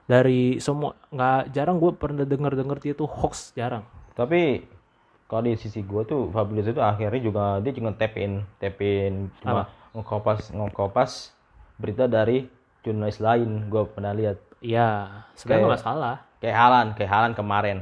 dari 0.04 0.60
semua 0.60 0.92
nggak 1.08 1.54
jarang 1.54 1.76
gue 1.80 1.92
pernah 1.96 2.24
denger 2.28 2.52
denger 2.60 2.78
dia 2.80 2.94
tuh 2.96 3.08
hoax 3.08 3.56
jarang. 3.56 3.84
Tapi 4.12 4.64
kalau 5.26 5.48
di 5.48 5.56
sisi 5.56 5.80
gue 5.80 6.02
tuh 6.04 6.28
Fabrizio 6.30 6.76
itu 6.76 6.82
akhirnya 6.84 7.20
juga 7.20 7.44
dia 7.64 7.72
juga 7.72 7.90
tapin 7.96 8.44
tapin 8.60 9.32
cuma 9.40 9.72
ngekopas 9.96 10.52
ngekopas 10.52 11.32
berita 11.80 12.04
dari 12.04 12.44
jurnalis 12.84 13.18
lain 13.18 13.72
gue 13.72 13.82
pernah 13.90 14.12
lihat. 14.12 14.38
Iya, 14.64 15.22
sebenarnya 15.36 15.64
nggak 15.64 15.76
masalah. 15.80 16.16
kayak 16.40 16.56
Halan 16.56 16.86
kayak 16.96 17.10
Halan 17.10 17.32
kemarin. 17.32 17.78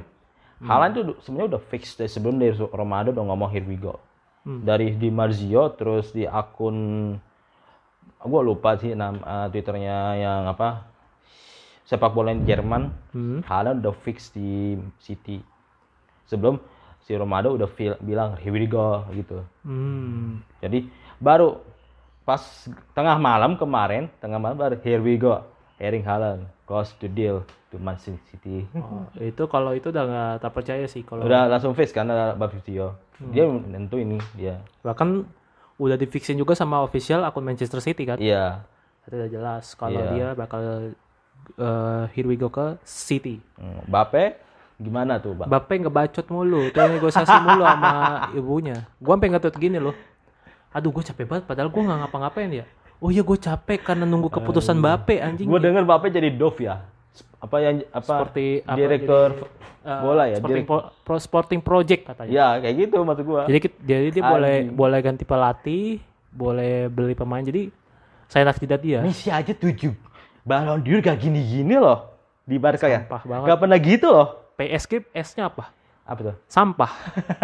Halan 0.62 0.94
tuh 0.94 1.02
sebenarnya 1.26 1.58
udah 1.58 1.62
fix 1.66 1.98
dari 1.98 2.06
sebelum 2.06 2.38
dari 2.38 2.54
Romado 2.54 3.10
udah 3.10 3.24
ngomong 3.26 3.50
here 3.50 3.66
we 3.66 3.74
go. 3.74 3.98
Hmm. 4.42 4.66
dari 4.66 4.98
di 4.98 5.06
Marzio 5.06 5.70
terus 5.78 6.10
di 6.10 6.26
akun 6.26 7.14
gue 8.22 8.42
lupa 8.42 8.74
sih 8.74 8.90
nama 8.90 9.46
twitternya 9.46 10.18
yang 10.18 10.50
apa 10.50 10.90
sepak 11.84 12.10
bola 12.10 12.32
Jerman 12.36 12.90
Hmm. 13.10 13.40
Haaland 13.42 13.80
udah 13.80 13.94
fix 13.96 14.30
di 14.30 14.74
City 14.98 15.42
sebelum 16.24 16.56
si 17.00 17.12
Romado 17.12 17.50
udah 17.50 17.66
feel, 17.66 17.98
bilang 17.98 18.34
here 18.36 18.50
we 18.50 18.64
go 18.64 19.02
gitu 19.10 19.42
Hmm. 19.60 20.40
jadi 20.58 20.86
baru 21.18 21.58
pas 22.22 22.40
tengah 22.92 23.16
malam 23.16 23.54
kemarin 23.54 24.06
tengah 24.16 24.38
malam 24.38 24.54
baru 24.54 24.78
here 24.78 24.98
we 24.98 25.16
go 25.16 25.42
Erling 25.76 26.02
Haaland 26.02 26.46
close 26.62 26.94
to 26.96 27.06
deal 27.06 27.42
to 27.68 27.76
Man 27.76 27.98
City 27.98 28.62
Oh, 28.72 29.02
itu 29.18 29.42
kalau 29.44 29.72
itu 29.72 29.90
udah 29.90 30.04
nggak 30.04 30.34
terpercaya 30.40 30.86
sih 30.86 31.02
kalau 31.02 31.26
udah 31.26 31.50
langsung 31.50 31.74
fix 31.74 31.90
kan 31.90 32.06
ada 32.06 32.32
Fabrizio 32.32 32.94
dia 33.24 33.42
nentu 33.44 33.98
ini 33.98 34.22
dia 34.32 34.62
bahkan 34.80 35.26
udah 35.76 35.96
difixin 35.96 36.34
juga 36.34 36.54
sama 36.54 36.78
official 36.80 37.22
akun 37.22 37.42
Manchester 37.42 37.78
City 37.78 38.02
kan. 38.04 38.14
iya 38.16 38.62
Itu 39.02 39.14
udah 39.16 39.26
jelas 39.28 39.74
kalau 39.74 39.98
Iya. 39.98 40.10
dia 40.12 40.26
bakal 40.32 40.94
eh, 41.52 42.04
here 42.10 42.24
we 42.24 42.34
go 42.34 42.46
ke 42.46 42.76
City. 42.82 43.38
Hmm, 43.54 43.82
Bape 43.84 44.38
gimana 44.76 45.16
tuh 45.16 45.32
bang 45.32 45.46
Bape 45.46 45.78
ngebacot 45.78 46.26
mulu, 46.26 46.66
tuh 46.68 46.82
negosiasi 46.88 47.36
mulu 47.40 47.62
sama 47.62 47.92
ibunya. 48.38 48.76
Gua 48.96 49.14
sampai 49.14 49.30
ngetut 49.30 49.54
gini 49.54 49.78
loh. 49.78 49.94
Aduh, 50.70 50.88
gue 50.90 51.04
capek 51.04 51.24
banget 51.24 51.44
padahal 51.44 51.68
gue 51.68 51.78
nggak 51.78 51.98
ngapa-ngapain 52.00 52.50
ya. 52.50 52.64
Oh 52.96 53.08
iya 53.08 53.20
gue 53.20 53.34
capek 53.34 53.82
karena 53.84 54.02
nunggu 54.02 54.28
keputusan 54.28 54.78
Bape 54.78 55.18
anjing. 55.18 55.44
gue 55.44 55.60
denger 55.60 55.82
Bape 55.82 56.08
jadi 56.08 56.30
Dove 56.30 56.60
ya 56.62 56.82
apa 57.36 57.56
yang 57.58 57.82
apa 57.90 58.06
Seperti 58.22 58.46
apa, 58.62 58.76
direktur 58.76 59.28
Eh, 59.82 59.98
bola 59.98 60.24
ya 60.24 60.38
Sporting, 60.38 60.62
direk- 60.62 60.70
pro, 60.70 60.78
pro- 61.02 61.18
sporting 61.20 61.58
project 61.60 62.02
katanya. 62.06 62.30
ya 62.30 62.46
kayak 62.56 62.74
gitu 62.80 63.02
maksud 63.02 63.24
gua 63.26 63.50
Jadi 63.50 63.58
jadi 63.82 64.08
dia 64.12 64.22
boleh 64.24 64.54
boleh 64.70 64.98
ganti 65.02 65.24
pelatih, 65.24 65.98
boleh 66.30 66.86
beli 66.86 67.12
pemain. 67.12 67.42
Jadi 67.42 67.66
saya 68.24 68.46
nak 68.46 68.56
tidak 68.56 68.78
dia. 68.78 69.02
Messi 69.02 69.26
aja 69.26 69.50
tujuh 69.50 69.90
Ballon 70.42 70.82
d'Or 70.82 71.00
gak 71.02 71.18
gini-gini 71.22 71.78
loh 71.78 72.18
di 72.42 72.58
Barca 72.58 72.90
ya. 72.90 73.06
Sampah 73.06 73.22
banget. 73.22 73.46
Gak 73.46 73.58
pernah 73.62 73.78
gitu 73.78 74.06
loh. 74.10 74.28
PSG 74.58 74.92
S-nya 75.14 75.48
apa? 75.48 75.70
Apa 76.02 76.20
tuh? 76.20 76.36
Sampah. 76.50 76.92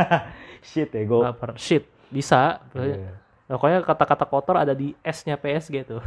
Shit 0.69 0.91
ya, 0.91 1.03
gue. 1.07 1.23
Shit. 1.55 1.87
Bisa. 2.11 2.59
Iya. 2.75 3.15
Pokoknya 3.49 3.81
kata-kata 3.87 4.27
kotor 4.27 4.61
ada 4.61 4.75
di 4.75 4.93
S-nya 5.01 5.39
PSG 5.39 5.87
tuh. 5.87 6.03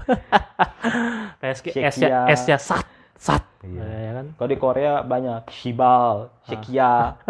PSG. 1.41 1.79
S-nya 1.79 2.27
S-nya 2.29 2.59
sat 2.59 2.85
sat. 3.21 3.45
Iya. 3.61 3.85
Ya 3.85 4.11
kan? 4.17 4.25
Kalau 4.35 4.49
di 4.49 4.57
Korea 4.57 4.93
banyak 5.05 5.53
Shibal, 5.53 6.33
Shekia. 6.49 7.21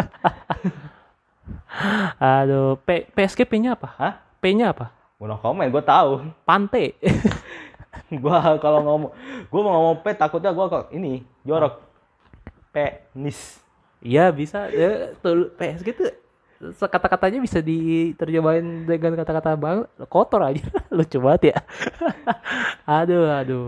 Aduh, 2.41 2.79
P 2.79 3.11
PSG 3.11 3.43
P-nya 3.43 3.75
apa? 3.75 3.89
Hah? 3.99 4.13
P-nya 4.39 4.71
apa? 4.71 4.95
Gue 5.19 5.27
no 5.29 5.37
komen, 5.37 5.69
gue 5.69 5.83
tahu. 5.83 6.23
Pante. 6.47 6.95
Gua 8.23 8.55
kalau 8.63 8.79
ngomong, 8.83 9.11
gue 9.51 9.61
mau 9.61 9.73
ngomong 9.75 9.97
P 10.03 10.15
takutnya 10.15 10.55
gue 10.55 10.65
kok 10.67 10.85
ini 10.95 11.23
jorok. 11.43 11.83
Penis. 12.71 13.59
Iya 13.99 14.31
bisa. 14.31 14.71
Ya, 14.71 15.11
tuh 15.19 15.51
PSG 15.59 15.87
tuh 15.91 16.11
kata-katanya 16.61 17.41
bisa 17.41 17.57
diterjemahin 17.57 18.85
dengan 18.85 19.17
kata-kata 19.17 19.57
bang 19.57 19.81
kotor 20.05 20.45
aja 20.45 20.61
lucu 20.95 21.17
banget 21.17 21.57
ya 21.57 21.57
aduh 23.01 23.25
aduh 23.33 23.67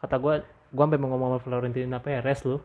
kata 0.00 0.16
gua 0.16 0.34
gua 0.72 0.84
sampai 0.88 0.96
mau 0.96 1.12
ngomong 1.12 1.36
sama 1.36 1.38
Florentino 1.44 2.00
Perez 2.00 2.40
lu 2.48 2.56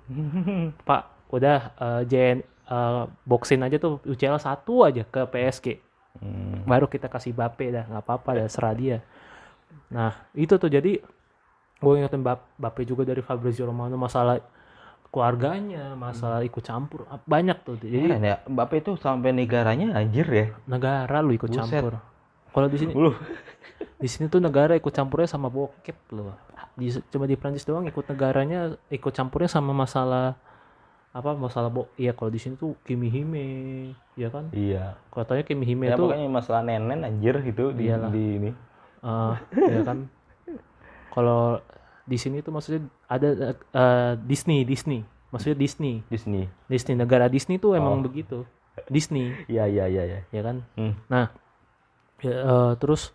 pak 0.87 1.27
udah 1.27 1.75
eh, 1.75 2.01
JN 2.07 2.39
eh, 2.47 3.03
boxin 3.27 3.67
aja 3.67 3.75
tuh 3.75 3.99
UCL 4.07 4.39
satu 4.39 4.87
aja 4.87 5.03
ke 5.03 5.27
PSG 5.27 5.83
Hmm. 6.15 6.63
baru 6.63 6.87
kita 6.87 7.11
kasih 7.11 7.35
Bape 7.35 7.75
dah 7.75 7.83
nggak 7.91 8.07
apa-apa 8.07 8.39
dah 8.39 8.47
serah 8.47 8.71
dia 8.71 9.03
nah 9.87 10.11
itu 10.33 10.55
tuh 10.55 10.67
jadi 10.67 10.99
gue 11.75 11.93
ingetin 11.93 12.21
Bap 12.21 12.49
Bape 12.55 12.81
juga 12.83 13.03
dari 13.03 13.19
Fabrizio 13.19 13.65
Romano 13.65 13.93
masalah 13.95 14.39
keluarganya 15.09 15.95
masalah 15.95 16.43
ikut 16.43 16.59
campur 16.59 17.07
banyak 17.23 17.57
tuh 17.63 17.79
jadi 17.79 17.97
Heran 18.11 18.23
ya, 18.23 18.35
Mbappe 18.45 18.75
itu 18.79 18.91
sampai 18.95 19.31
negaranya 19.31 19.95
anjir 19.95 20.27
ya. 20.27 20.45
negara 20.67 21.23
lu 21.23 21.31
ikut 21.31 21.47
Buset. 21.47 21.63
campur 21.71 21.99
kalau 22.51 22.67
di 22.67 22.77
sini 22.77 22.91
Lu. 22.91 23.11
di 24.01 24.07
sini 24.07 24.27
tuh 24.27 24.43
negara 24.43 24.75
ikut 24.75 24.91
campurnya 24.91 25.27
sama 25.27 25.47
bokep 25.47 25.95
loh 26.11 26.35
di, 26.75 26.91
cuma 27.07 27.23
di 27.23 27.35
Prancis 27.35 27.63
doang 27.63 27.87
ikut 27.87 28.03
negaranya 28.05 28.75
ikut 28.89 29.11
campurnya 29.11 29.47
sama 29.47 29.71
masalah 29.71 30.35
apa 31.15 31.31
masalah 31.31 31.71
bo 31.71 31.87
iya 31.95 32.11
kalau 32.11 32.27
di 32.27 32.35
sini 32.35 32.59
tuh 32.59 32.75
Kimi 32.83 33.07
Hime 33.07 33.45
ya 34.19 34.27
kan 34.27 34.51
Iya. 34.51 34.99
katanya 35.07 35.47
Kimi 35.47 35.63
Hime 35.63 35.87
Ya 35.87 35.95
tuh 35.95 36.11
pokoknya 36.11 36.27
masalah 36.27 36.59
nenen 36.59 37.07
anjir 37.07 37.39
gitu 37.39 37.71
di, 37.71 37.87
Iyalah. 37.87 38.11
di 38.11 38.23
ini. 38.35 38.51
Eh, 39.05 39.33
ya 39.69 39.81
kan 39.83 40.09
kalau 41.09 41.61
di 42.03 42.17
sini 42.17 42.39
tuh 42.39 42.51
maksudnya 42.51 42.81
ada 43.05 43.29
eh, 43.53 44.13
Disney 44.21 44.61
Disney 44.61 45.01
maksudnya 45.29 45.57
Disney 45.57 46.01
Disney. 46.05 46.45
Disney 46.65 46.95
negara 46.95 47.25
Disney 47.27 47.55
tuh 47.55 47.73
emang 47.73 47.99
Oh. 47.99 48.03
begitu 48.03 48.43
Disney 48.87 49.31
Iya 49.47 49.65
iya 49.65 49.85
iya 49.85 50.03
iya. 50.05 50.19
ya 50.25 50.41
kan 50.41 50.65
Hmm. 50.75 50.93
nah 51.05 51.31
ya, 52.19 52.33
eh, 52.35 52.71
terus 52.75 53.11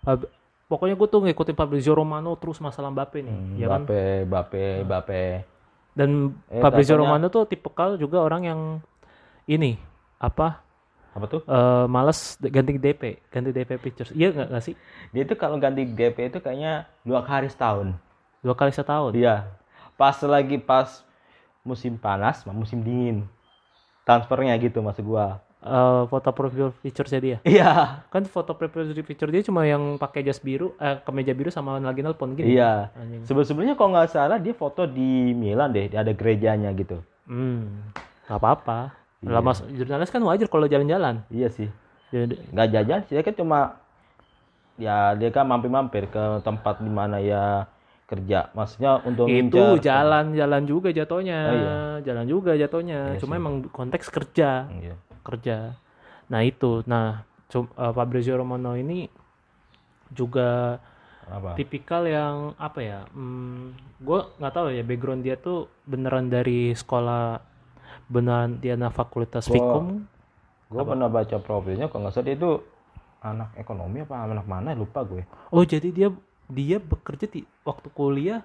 Fab- 0.00 0.30
pokoknya 0.66 0.94
gue 0.94 1.08
tuh 1.08 1.20
ngikutin 1.20 1.52
Fabrizio 1.54 1.92
Romano 1.92 2.32
terus 2.34 2.56
masalah 2.58 2.88
Mbappe 2.88 3.20
nih 3.20 3.34
Hmm, 3.34 3.54
ya 3.54 3.66
kan 3.66 3.82
Mbappe, 3.82 4.02
Mbappe, 4.24 4.64
Mbappe. 4.82 5.22
dan 5.92 6.10
Eh, 6.48 6.60
Fabrizio 6.60 6.94
katanya- 6.94 7.00
Romano 7.06 7.26
tuh 7.28 7.44
tipikal 7.44 7.96
juga 7.96 8.18
orang 8.20 8.42
yang 8.44 8.60
ini 9.44 9.76
apa 10.16 10.62
Apa 11.20 11.28
tuh? 11.28 11.40
eh 11.44 11.84
males 11.86 12.18
ganti 12.40 12.74
DP 12.74 13.20
ganti 13.28 13.52
DP 13.52 13.70
pictures 13.76 14.10
iya 14.10 14.32
nggak 14.32 14.48
nggak 14.48 14.64
sih 14.64 14.74
Dia 15.12 15.22
itu 15.22 15.36
kalau 15.36 15.60
ganti 15.60 15.84
DP 15.84 16.16
itu 16.26 16.40
kayaknya 16.40 16.88
dua 17.04 17.20
kali 17.20 17.46
setahun. 17.46 17.92
dua 18.40 18.56
kali 18.56 18.72
setahun 18.72 19.12
Iya. 19.12 19.44
Pas 19.94 20.16
lagi 20.24 20.56
pas 20.56 21.04
musim 21.60 21.92
panas, 21.94 22.40
sama 22.40 22.56
musim 22.56 22.80
dingin. 22.80 23.28
Transfernya 24.02 24.56
gitu 24.56 24.80
maksud 24.80 25.04
gua. 25.04 25.44
Eh, 25.60 26.02
foto 26.08 26.32
profil 26.32 26.72
picturesnya 26.80 27.20
dia 27.20 27.38
Iya. 27.44 28.00
kan 28.08 28.24
foto 28.24 28.56
profil 28.56 28.96
picture 28.96 29.28
dia 29.28 29.44
cuma 29.44 29.68
yang 29.68 30.00
pakai 30.00 30.24
jas 30.24 30.40
biru 30.40 30.72
eh, 30.80 30.96
kemeja 31.04 31.36
biru 31.36 31.52
sama 31.52 31.76
lagi 31.76 32.00
nelpon 32.00 32.32
gini 32.32 32.56
Iya. 32.56 32.88
Sebelum-sebelumnya 33.28 33.76
kalau 33.76 33.92
nggak 33.92 34.08
salah 34.08 34.40
dia 34.40 34.56
foto 34.56 34.88
di 34.88 35.36
Milan 35.36 35.68
deh, 35.68 35.92
ada 35.92 36.08
gerejanya 36.10 36.72
gitu. 36.72 37.04
hmm 37.28 37.92
nggak 38.24 38.40
apa-apa 38.40 38.80
Iya. 39.20 39.36
lama 39.36 39.52
jurnalis 39.68 40.08
kan 40.08 40.24
wajar 40.24 40.48
kalau 40.48 40.64
jalan-jalan 40.64 41.20
Iya 41.28 41.48
sih. 41.48 41.68
Jadi, 42.08 42.40
nggak 42.50 42.68
jajan 42.70 43.00
sih 43.04 43.14
dia 43.14 43.22
kan 43.22 43.34
cuma 43.34 43.58
ya 44.74 45.12
dia 45.12 45.28
kan 45.28 45.44
mampir-mampir 45.44 46.08
ke 46.08 46.24
tempat 46.40 46.80
di 46.80 46.88
mana 46.88 47.20
ya 47.20 47.68
kerja 48.08 48.50
maksudnya 48.50 48.98
untuk 49.04 49.28
itu 49.28 49.54
ngincar- 49.54 49.78
jalan-jalan 49.78 50.62
juga 50.64 50.88
jatuhnya 50.90 51.38
Oh, 51.38 51.54
iya. 51.54 51.76
jalan 52.02 52.26
juga 52.26 52.52
jatuhnya 52.56 53.14
Iya 53.14 53.20
cuma 53.20 53.36
sih. 53.36 53.40
emang 53.40 53.54
konteks 53.68 54.08
kerja 54.08 54.66
Iya. 54.72 54.94
kerja 55.20 55.56
nah 56.26 56.40
itu 56.40 56.82
nah 56.84 57.22
eh, 57.52 57.62
Fabrizio 57.92 58.34
Romano 58.34 58.74
ini 58.74 59.06
juga 60.10 60.80
Apa? 61.28 61.54
tipikal 61.54 62.02
yang 62.02 62.58
apa 62.58 62.80
ya? 62.80 63.00
Hmm, 63.12 63.70
gue 63.96 64.20
nggak 64.34 64.50
tahu 64.50 64.74
ya 64.74 64.82
background 64.82 65.22
dia 65.22 65.38
tuh 65.38 65.70
beneran 65.84 66.26
dari 66.26 66.74
sekolah 66.74 67.38
beneran 68.10 68.58
dia 68.58 68.74
anak 68.74 68.92
fakultas 68.92 69.46
Gua- 69.46 69.54
Fikum. 69.54 69.86
Gue 70.66 70.82
pernah 70.84 71.06
baca 71.06 71.36
profilnya 71.38 71.86
kalau 71.86 72.06
nggak 72.06 72.14
salah 72.14 72.26
dia 72.26 72.36
itu 72.36 72.50
anak 73.20 73.50
ekonomi 73.54 74.00
apa 74.00 74.22
anak 74.22 74.46
mana 74.46 74.70
lupa 74.72 75.02
gue. 75.02 75.22
Oh 75.50 75.62
jadi 75.62 75.90
dia 75.90 76.08
dia 76.46 76.78
bekerja 76.78 77.26
di 77.26 77.42
waktu 77.62 77.90
kuliah 77.90 78.42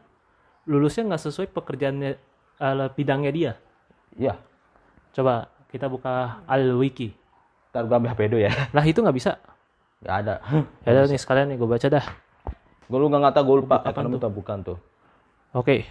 lulusnya 0.65 1.06
nggak 1.06 1.21
sesuai 1.21 1.47
pekerjaannya 1.49 2.12
eh, 2.58 2.88
bidangnya 2.91 3.30
dia. 3.30 3.51
Iya. 4.15 4.41
Coba 5.13 5.54
kita 5.69 5.86
buka 5.86 6.41
al 6.45 6.73
wiki. 6.75 7.13
Ntar 7.69 7.86
gue 7.86 7.95
ambil 7.95 8.10
HP 8.10 8.21
dulu 8.25 8.41
ya. 8.41 8.51
Lah 8.73 8.84
itu 8.84 9.01
nggak 9.01 9.17
bisa. 9.17 9.38
Gak 10.01 10.15
ada. 10.21 10.36
Ya 10.82 10.89
udah 10.91 11.06
nih 11.06 11.21
sekalian 11.21 11.54
nih 11.54 11.58
gue 11.58 11.69
baca 11.69 11.88
dah. 11.88 12.06
gue 12.86 12.97
lu 12.97 13.06
nggak 13.06 13.21
ngata 13.21 13.39
gue 13.41 13.56
lupa 13.60 13.75
ekonomi 13.82 14.17
tuh 14.17 14.30
bukan 14.30 14.58
tuh. 14.63 14.78
Oke. 15.51 15.86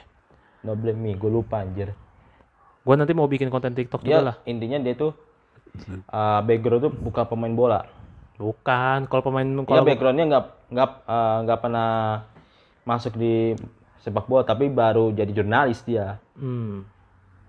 No 0.62 0.74
blame 0.74 0.96
me, 0.96 1.12
gue 1.14 1.26
lupa 1.26 1.58
anjir. 1.58 1.94
Gue 2.84 2.94
nanti 2.94 3.12
mau 3.12 3.24
bikin 3.24 3.48
konten 3.48 3.72
TikTok 3.72 4.00
Dia 4.00 4.08
juga 4.14 4.20
lah. 4.22 4.36
intinya 4.44 4.76
dia 4.78 4.94
tuh 4.94 5.12
uh, 6.06 6.40
background 6.40 6.82
tuh 6.82 6.92
bukan 6.92 7.24
pemain 7.26 7.54
bola. 7.54 7.80
Bukan. 8.34 9.06
Kalau 9.06 9.22
pemain 9.22 9.46
Dia 9.46 9.64
kalau 9.64 9.82
backgroundnya 9.82 10.26
nggak 10.28 10.44
nggak 10.68 10.90
uh, 11.02 11.36
nggak 11.42 11.58
pernah 11.60 11.90
masuk 12.82 13.14
di 13.14 13.56
sepak 13.98 14.24
bola 14.24 14.42
tapi 14.42 14.68
baru 14.68 15.08
jadi 15.10 15.32
jurnalis 15.32 15.80
dia. 15.80 16.20
Hmm. 16.34 16.84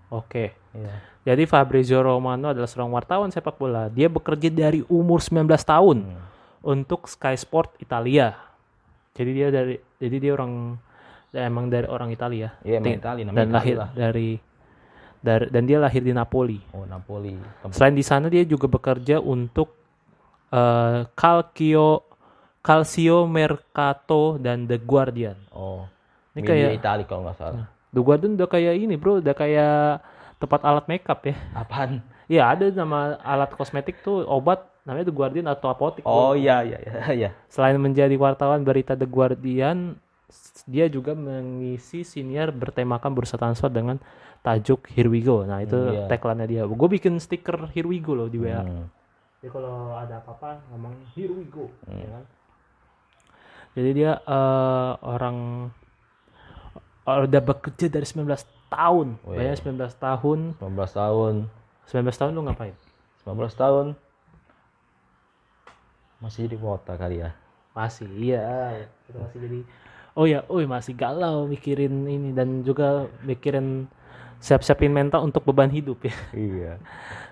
Oke. 0.07 0.55
Iya. 0.71 0.93
Jadi 1.25 1.43
Fabrizio 1.43 1.99
Romano 1.99 2.47
adalah 2.47 2.65
seorang 2.65 2.93
wartawan 2.93 3.27
sepak 3.27 3.55
bola. 3.55 3.89
Dia 3.89 4.07
bekerja 4.07 4.47
dari 4.47 4.85
umur 4.85 5.19
19 5.19 5.41
tahun 5.59 5.97
Hmm. 6.05 6.21
untuk 6.63 7.05
Sky 7.05 7.35
Sport 7.35 7.75
Italia. 7.77 8.37
Jadi 9.11 9.31
dia 9.31 9.47
dari 9.49 9.75
jadi 9.97 10.15
dia 10.17 10.31
orang 10.31 10.79
ya 11.29 11.43
emang 11.43 11.67
dari 11.67 11.85
orang 11.85 12.07
Italia. 12.09 12.55
Iya, 12.61 12.77
emang 12.77 12.85
Ting- 12.85 12.99
Itali, 13.01 13.21
namanya 13.21 13.35
dan 13.35 13.47
Itali 13.47 13.57
lahir 13.57 13.75
lah. 13.75 13.89
dari 13.91 14.29
dari 15.25 15.49
dan 15.49 15.65
dia 15.65 15.81
lahir 15.81 16.05
di 16.05 16.13
Napoli. 16.13 16.61
Oh 16.71 16.85
Napoli. 16.85 17.33
Tempat- 17.33 17.73
Selain 17.73 17.97
di 17.97 18.05
sana 18.05 18.29
dia 18.29 18.45
juga 18.45 18.69
bekerja 18.69 19.17
untuk 19.17 19.73
eh, 20.53 21.09
Calcio 21.11 22.05
Calcio 22.61 23.25
Mercato 23.25 24.37
dan 24.37 24.65
The 24.65 24.77
Guardian. 24.77 25.37
Oh. 25.49 25.85
Ini 26.33 26.41
kayak- 26.41 26.77
Itali 26.77 27.03
kalau 27.05 27.25
nggak 27.25 27.37
salah. 27.37 27.65
The 27.89 28.01
Guardian 28.01 28.35
udah 28.35 28.49
kayak 28.49 28.73
ini 28.75 28.93
bro, 28.93 29.17
udah 29.17 29.33
kayak 29.33 30.03
tempat 30.37 30.61
alat 30.61 30.85
makeup 30.85 31.21
ya. 31.23 31.35
Apaan? 31.53 32.03
Iya 32.25 32.49
ada 32.49 32.65
nama 32.69 33.21
alat 33.21 33.53
kosmetik 33.53 34.01
tuh 34.01 34.25
obat 34.25 34.65
namanya 34.83 35.09
The 35.09 35.15
Guardian 35.15 35.47
atau 35.47 35.69
apotik. 35.69 36.01
Oh 36.05 36.33
iya 36.33 36.65
iya 36.65 36.77
iya. 36.81 36.91
iya. 37.25 37.29
Selain 37.47 37.77
menjadi 37.77 38.13
wartawan 38.17 38.65
berita 38.65 38.97
The 38.97 39.05
Guardian, 39.05 40.01
dia 40.65 40.89
juga 40.89 41.13
mengisi 41.13 42.01
siniar 42.01 42.49
bertemakan 42.49 43.13
bursa 43.13 43.37
transfer 43.37 43.69
dengan 43.69 44.01
tajuk 44.45 44.85
Here 44.93 45.09
We 45.09 45.25
Go. 45.25 45.41
Nah 45.41 45.65
itu 45.65 45.73
Hmm, 45.73 45.95
iya. 45.97 46.05
tagline-nya 46.05 46.45
dia. 46.45 46.61
Gue 46.69 46.89
bikin 46.93 47.17
stiker 47.17 47.73
Here 47.73 47.89
We 47.89 47.97
Go 47.97 48.13
loh 48.13 48.29
di 48.29 48.37
WA. 48.37 48.61
Hmm. 48.61 48.85
Jadi 49.41 49.49
kalau 49.49 49.97
ada 49.97 50.21
apa-apa 50.21 50.61
ngomong 50.69 50.93
Here 51.17 51.33
We 51.33 51.49
Go. 51.49 51.73
Hmm. 51.89 51.97
ya 51.97 52.07
kan? 52.13 52.23
Jadi 53.75 53.89
dia 53.91 54.11
eh, 54.21 54.91
orang 55.01 55.67
eh, 57.09 57.19
udah 57.25 57.41
bekerja 57.41 57.89
dari 57.89 58.05
19 58.05 58.29
tahun. 58.69 59.07
Wih. 59.25 59.35
Bayangin 59.41 59.81
19 59.81 59.97
tahun. 59.97 60.39
19 60.61 60.93
tahun. 60.93 61.33
19 61.89 62.21
tahun 62.21 62.31
lu 62.37 62.41
ngapain? 62.45 62.75
19 63.25 63.49
tahun. 63.57 63.85
Masih 66.21 66.47
di 66.47 66.57
kota 66.57 66.95
kali 66.95 67.21
ya. 67.21 67.33
Masih 67.75 68.07
iya, 68.15 68.71
kita 69.05 69.19
masih 69.19 69.39
jadi 69.41 69.59
Oh 70.15 70.23
ya, 70.23 70.47
oh 70.47 70.63
masih 70.63 70.95
galau 70.95 71.43
mikirin 71.43 72.07
ini 72.07 72.31
dan 72.31 72.63
juga 72.63 73.03
mikirin 73.27 73.83
siap-siapin 74.45 74.93
mental 74.93 75.25
untuk 75.25 75.41
beban 75.41 75.73
hidup 75.73 76.05
ya. 76.05 76.13
Iya. 76.37 76.73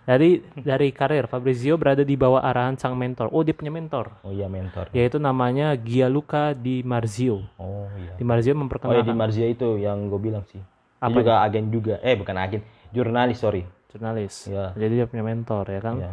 Jadi 0.03 0.29
dari 0.59 0.89
karir 0.91 1.29
Fabrizio 1.29 1.77
berada 1.77 2.01
di 2.01 2.17
bawah 2.17 2.41
arahan 2.41 2.75
sang 2.75 2.97
mentor. 2.97 3.31
Oh, 3.31 3.39
dia 3.39 3.55
punya 3.55 3.71
mentor, 3.71 4.11
Oh 4.19 4.33
iya 4.35 4.49
mentor. 4.51 4.91
yaitu 4.91 5.15
namanya 5.15 5.77
Gianluca 5.77 6.51
Di 6.51 6.81
Marzio. 6.83 7.45
Oh 7.55 7.87
iya. 7.95 8.17
Di 8.17 8.25
Marzio 8.25 8.51
Oh 8.51 8.51
ya 8.51 8.57
di 8.57 8.61
memperkenalkan 8.65 9.15
Marzia 9.15 9.47
itu 9.47 9.79
yang 9.79 10.09
gue 10.09 10.19
bilang 10.19 10.43
sih. 10.49 10.59
Dia 10.59 11.07
Apa 11.07 11.19
juga 11.21 11.33
agen 11.39 11.65
juga. 11.71 11.95
Eh 12.03 12.17
bukan 12.17 12.35
agen, 12.35 12.61
jurnalis 12.91 13.37
sorry. 13.39 13.63
jurnalis. 13.93 14.49
Iya. 14.49 14.73
Jadi 14.73 14.93
dia 14.97 15.05
punya 15.05 15.23
mentor 15.23 15.69
ya 15.69 15.79
kan. 15.79 15.95
Iya. 16.01 16.11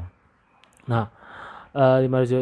Nah, 0.86 1.04
eh, 1.72 1.98
Di 2.04 2.08
Marzio 2.12 2.40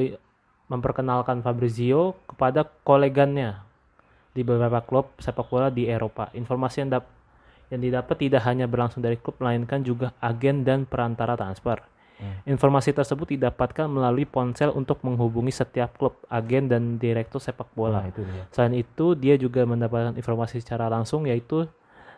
memperkenalkan 0.68 1.40
Fabrizio 1.40 2.12
kepada 2.28 2.66
kolegannya 2.84 3.62
di 4.34 4.44
beberapa 4.44 4.84
klub 4.84 5.16
sepak 5.16 5.48
bola 5.48 5.72
di 5.72 5.88
Eropa. 5.88 6.28
Informasi 6.36 6.84
yang, 6.84 6.90
dap- 6.92 7.08
yang 7.68 7.80
didapat 7.84 8.16
tidak 8.16 8.42
hanya 8.48 8.64
berlangsung 8.64 9.04
dari 9.04 9.20
klub, 9.20 9.36
melainkan 9.40 9.84
juga 9.84 10.16
agen 10.18 10.64
dan 10.64 10.88
perantara 10.88 11.36
transfer. 11.36 11.84
Hmm. 12.18 12.42
Informasi 12.50 12.90
tersebut 12.90 13.38
didapatkan 13.38 13.86
melalui 13.86 14.26
ponsel 14.26 14.74
untuk 14.74 14.98
menghubungi 15.06 15.54
setiap 15.54 15.94
klub, 15.94 16.18
agen, 16.26 16.66
dan 16.66 16.98
direktur 16.98 17.38
sepak 17.38 17.70
bola. 17.78 18.02
Nah, 18.02 18.10
itu 18.10 18.26
dia. 18.26 18.42
Selain 18.50 18.74
itu, 18.74 19.14
dia 19.14 19.38
juga 19.38 19.62
mendapatkan 19.62 20.18
informasi 20.18 20.58
secara 20.58 20.90
langsung, 20.90 21.30
yaitu 21.30 21.70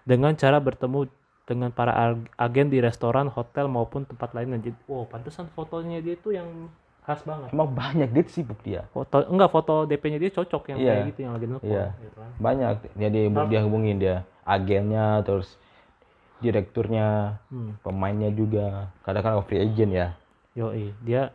dengan 0.08 0.32
cara 0.40 0.56
bertemu 0.56 1.04
dengan 1.44 1.68
para 1.74 1.92
ag- 1.92 2.30
agen 2.40 2.72
di 2.72 2.80
restoran, 2.80 3.28
hotel, 3.28 3.68
maupun 3.68 4.08
tempat 4.08 4.32
lain. 4.32 4.56
Jadi, 4.56 4.72
wow, 4.88 5.04
pantesan 5.04 5.52
fotonya 5.52 6.00
dia 6.00 6.16
itu 6.16 6.32
yang 6.32 6.48
khas 7.00 7.20
banget. 7.24 7.48
Emang 7.50 7.68
banyak 7.70 8.08
dia 8.08 8.24
sibuk 8.26 8.60
dia. 8.60 8.84
Foto 8.90 9.24
enggak 9.24 9.50
foto 9.50 9.84
DP-nya 9.84 10.18
dia 10.18 10.30
cocok 10.30 10.62
yang 10.70 10.78
Iya. 10.78 10.92
kayak 10.92 11.06
gitu 11.10 11.18
yang 11.22 11.32
lagi 11.32 11.46
nelfon 11.46 11.68
Iya. 11.68 11.86
gitu 11.96 12.16
kan. 12.16 12.30
Banyak 12.36 12.68
dia 12.92 13.08
dia, 13.08 13.22
dia 13.26 13.60
hubungin 13.62 13.96
dia 13.96 14.16
agennya 14.44 15.06
terus 15.22 15.56
direkturnya, 16.38 17.38
Hmm. 17.48 17.76
pemainnya 17.80 18.30
juga. 18.30 18.88
Kadang-kadang 19.02 19.44
free 19.44 19.60
agent 19.60 19.92
ya. 19.92 20.08
Yoi, 20.56 20.92
dia 21.00 21.30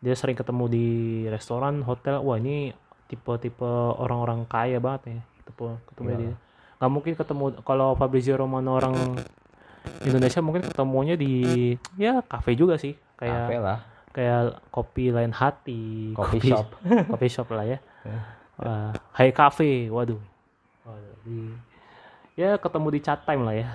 dia 0.00 0.14
sering 0.14 0.36
ketemu 0.36 0.64
di 0.68 0.86
restoran, 1.28 1.80
hotel. 1.80 2.20
Wah, 2.20 2.36
ini 2.36 2.72
tipe-tipe 3.06 3.64
orang-orang 3.96 4.44
kaya 4.44 4.76
banget 4.76 5.02
ya. 5.10 5.20
Tipe 5.44 5.64
ketemu 5.86 6.08
Iya. 6.08 6.18
dia. 6.18 6.32
Nggak 6.74 6.90
mungkin 6.90 7.12
ketemu 7.14 7.44
kalau 7.62 7.96
Fabrizio 7.96 8.36
Romano 8.36 8.76
orang 8.76 8.96
Indonesia 10.00 10.40
mungkin 10.40 10.64
ketemunya 10.64 11.14
di 11.14 11.32
ya 11.96 12.20
kafe 12.20 12.56
juga 12.56 12.76
sih. 12.76 12.96
Kayak 13.14 13.36
Cafe 13.46 13.56
lah, 13.60 13.78
kayak 14.14 14.62
kopi 14.70 15.10
lain 15.10 15.34
hati, 15.34 16.14
coffee 16.14 16.54
shop. 16.54 16.70
coffee 17.12 17.32
shop 17.32 17.50
lah 17.50 17.66
ya. 17.66 17.78
Wah, 18.54 18.94
Hai 19.10 19.34
Cafe, 19.34 19.90
waduh. 19.90 20.22
Waduh, 20.86 21.14
di 21.26 21.50
ya 22.38 22.54
ketemu 22.58 22.88
di 22.94 23.00
chat 23.02 23.26
time 23.26 23.42
lah 23.42 23.54
ya. 23.58 23.68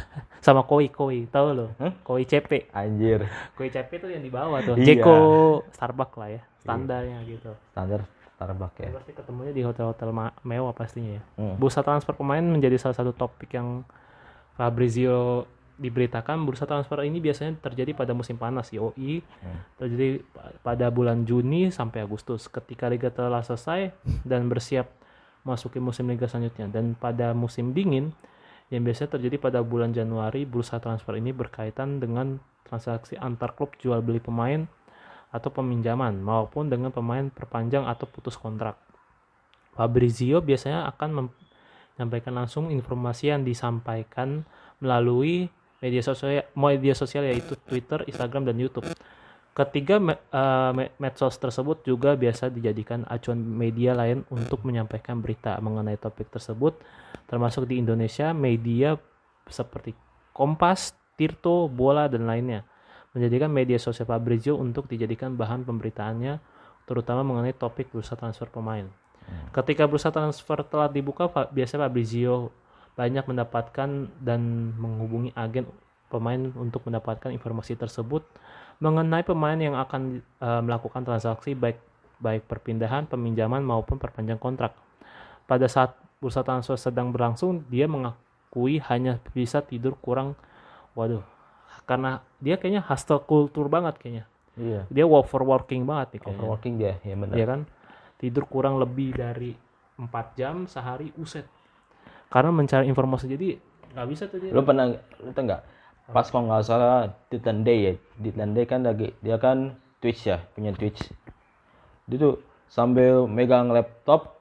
Sama 0.44 0.66
koi 0.66 0.90
koi, 0.90 1.30
tahu 1.30 1.46
lo? 1.54 1.66
Hah? 1.78 1.94
Koi 2.02 2.26
CP. 2.26 2.74
Anjir, 2.74 3.24
Koi 3.54 3.70
CP 3.70 4.02
tuh 4.02 4.10
yang 4.10 4.20
di 4.20 4.28
bawah 4.34 4.58
tuh. 4.66 4.74
Iya. 4.74 4.98
Jeko 4.98 5.16
Starbucks 5.70 6.18
lah 6.18 6.28
ya, 6.34 6.42
standarnya 6.60 7.18
gitu. 7.30 7.54
standar 7.70 8.02
Starbucks 8.34 8.78
ya. 8.82 8.90
Pasti 8.90 9.12
ketemunya 9.14 9.52
di 9.54 9.62
hotel-hotel 9.62 10.10
mewah 10.42 10.74
pastinya 10.74 11.16
ya. 11.16 11.22
Hmm. 11.38 11.54
Bursa 11.54 11.86
transfer 11.86 12.18
pemain 12.18 12.42
menjadi 12.42 12.74
salah 12.82 12.98
satu 12.98 13.14
topik 13.14 13.54
yang 13.54 13.86
Fabrizio 14.58 15.46
diberitakan 15.74 16.46
bursa 16.46 16.64
transfer 16.64 17.02
ini 17.02 17.18
biasanya 17.18 17.58
terjadi 17.58 17.92
pada 17.92 18.14
musim 18.14 18.38
panas 18.38 18.70
YOI 18.70 19.20
Hmm. 19.20 19.58
terjadi 19.76 20.22
pa- 20.22 20.54
pada 20.62 20.86
bulan 20.88 21.26
Juni 21.26 21.68
sampai 21.68 22.06
Agustus 22.06 22.46
ketika 22.46 22.86
liga 22.86 23.10
telah 23.10 23.42
selesai 23.42 23.90
dan 24.22 24.46
bersiap 24.46 24.86
masuki 25.42 25.76
musim 25.78 26.06
liga 26.06 26.24
selanjutnya 26.24 26.70
dan 26.70 26.94
pada 26.94 27.34
musim 27.34 27.74
dingin 27.74 28.14
yang 28.72 28.80
biasanya 28.80 29.18
terjadi 29.18 29.36
pada 29.36 29.60
bulan 29.60 29.92
Januari 29.92 30.46
bursa 30.46 30.80
transfer 30.80 31.18
ini 31.18 31.34
berkaitan 31.34 32.00
dengan 32.00 32.38
transaksi 32.64 33.18
antar 33.18 33.52
klub 33.52 33.76
jual 33.76 34.00
beli 34.00 34.18
pemain 34.18 34.64
atau 35.28 35.50
peminjaman 35.50 36.16
maupun 36.16 36.70
dengan 36.70 36.88
pemain 36.88 37.26
perpanjang 37.28 37.84
atau 37.84 38.06
putus 38.06 38.38
kontrak. 38.38 38.78
Fabrizio 39.74 40.38
biasanya 40.38 40.86
akan 40.94 41.28
menyampaikan 41.98 42.32
langsung 42.32 42.70
informasi 42.70 43.34
yang 43.34 43.42
disampaikan 43.42 44.46
melalui 44.78 45.50
media 45.84 46.00
sosial 46.00 46.48
media 46.56 46.96
sosial 46.96 47.28
yaitu 47.28 47.52
Twitter, 47.68 48.00
Instagram 48.08 48.48
dan 48.48 48.56
YouTube. 48.56 48.88
Ketiga 49.54 50.02
me- 50.02 50.18
me- 50.74 50.90
medsos 50.98 51.36
tersebut 51.38 51.84
juga 51.84 52.16
biasa 52.16 52.48
dijadikan 52.50 53.04
acuan 53.06 53.38
media 53.38 53.92
lain 53.94 54.24
untuk 54.32 54.64
menyampaikan 54.64 55.20
berita 55.20 55.60
mengenai 55.60 56.00
topik 56.00 56.32
tersebut 56.32 56.74
termasuk 57.28 57.68
di 57.68 57.78
Indonesia 57.78 58.32
media 58.32 58.96
seperti 59.46 59.92
Kompas, 60.34 60.96
Tirto, 61.14 61.70
Bola 61.70 62.10
dan 62.10 62.26
lainnya 62.26 62.66
menjadikan 63.14 63.46
media 63.46 63.78
sosial 63.78 64.10
Fabrizio 64.10 64.58
untuk 64.58 64.90
dijadikan 64.90 65.38
bahan 65.38 65.62
pemberitaannya 65.62 66.42
terutama 66.82 67.22
mengenai 67.22 67.54
topik 67.54 67.94
bursa 67.94 68.18
transfer 68.18 68.50
pemain. 68.50 68.90
Ketika 69.54 69.86
bursa 69.86 70.10
transfer 70.10 70.66
telah 70.66 70.90
dibuka, 70.90 71.30
biasanya 71.54 71.86
Fabrizio 71.88 72.50
banyak 72.94 73.26
mendapatkan 73.26 73.88
dan 74.22 74.40
menghubungi 74.78 75.34
agen 75.34 75.66
pemain 76.06 76.38
untuk 76.54 76.86
mendapatkan 76.86 77.30
informasi 77.30 77.74
tersebut 77.74 78.22
mengenai 78.78 79.22
pemain 79.22 79.58
yang 79.58 79.74
akan 79.74 80.18
eh, 80.20 80.60
melakukan 80.62 81.02
transaksi 81.02 81.54
baik 81.54 81.78
baik 82.14 82.46
perpindahan, 82.46 83.10
peminjaman 83.10 83.60
maupun 83.60 83.98
perpanjang 83.98 84.38
kontrak. 84.38 84.72
pada 85.44 85.68
saat 85.68 85.92
bursa 86.16 86.40
transfer 86.40 86.78
sedang 86.80 87.12
berlangsung 87.12 87.60
dia 87.68 87.84
mengakui 87.84 88.80
hanya 88.88 89.20
bisa 89.36 89.60
tidur 89.60 89.92
kurang 90.00 90.32
waduh 90.96 91.20
karena 91.84 92.24
dia 92.40 92.56
kayaknya 92.56 92.80
hustle 92.80 93.20
kultur 93.20 93.68
banget 93.68 94.00
kayaknya 94.00 94.24
Iya. 94.56 94.86
dia 94.88 95.04
work 95.04 95.28
for 95.28 95.44
working 95.44 95.84
banget 95.84 96.16
nih 96.16 96.20
kayaknya 96.22 96.38
Overworking 96.40 96.74
dia, 96.80 96.94
ya 97.02 97.14
benar. 97.18 97.34
ya 97.36 97.44
kan 97.44 97.60
tidur 98.16 98.46
kurang 98.48 98.80
lebih 98.80 99.12
dari 99.12 99.52
4 100.00 100.38
jam 100.38 100.64
sehari 100.64 101.12
uset 101.20 101.44
karena 102.28 102.50
mencari 102.52 102.86
informasi 102.88 103.26
jadi 103.30 103.58
nggak 103.94 104.06
bisa 104.10 104.22
tuh 104.26 104.38
dia 104.42 104.50
Lu 104.50 104.62
pernah 104.66 104.90
lu 104.94 105.30
tau 105.30 105.42
nggak? 105.46 105.62
Pas 106.10 106.26
kalau 106.28 106.50
nggak 106.50 106.62
salah 106.66 107.08
Titan 107.32 107.64
Day 107.64 107.78
ya, 107.80 107.92
Titan 108.20 108.52
Day 108.52 108.64
kan 108.68 108.84
lagi 108.84 109.16
dia 109.24 109.40
kan 109.40 109.78
Twitch 110.02 110.28
ya, 110.28 110.42
punya 110.52 110.74
Twitch. 110.76 111.00
Dia 112.04 112.16
tuh 112.20 112.34
sambil 112.68 113.24
megang 113.24 113.72
laptop, 113.72 114.36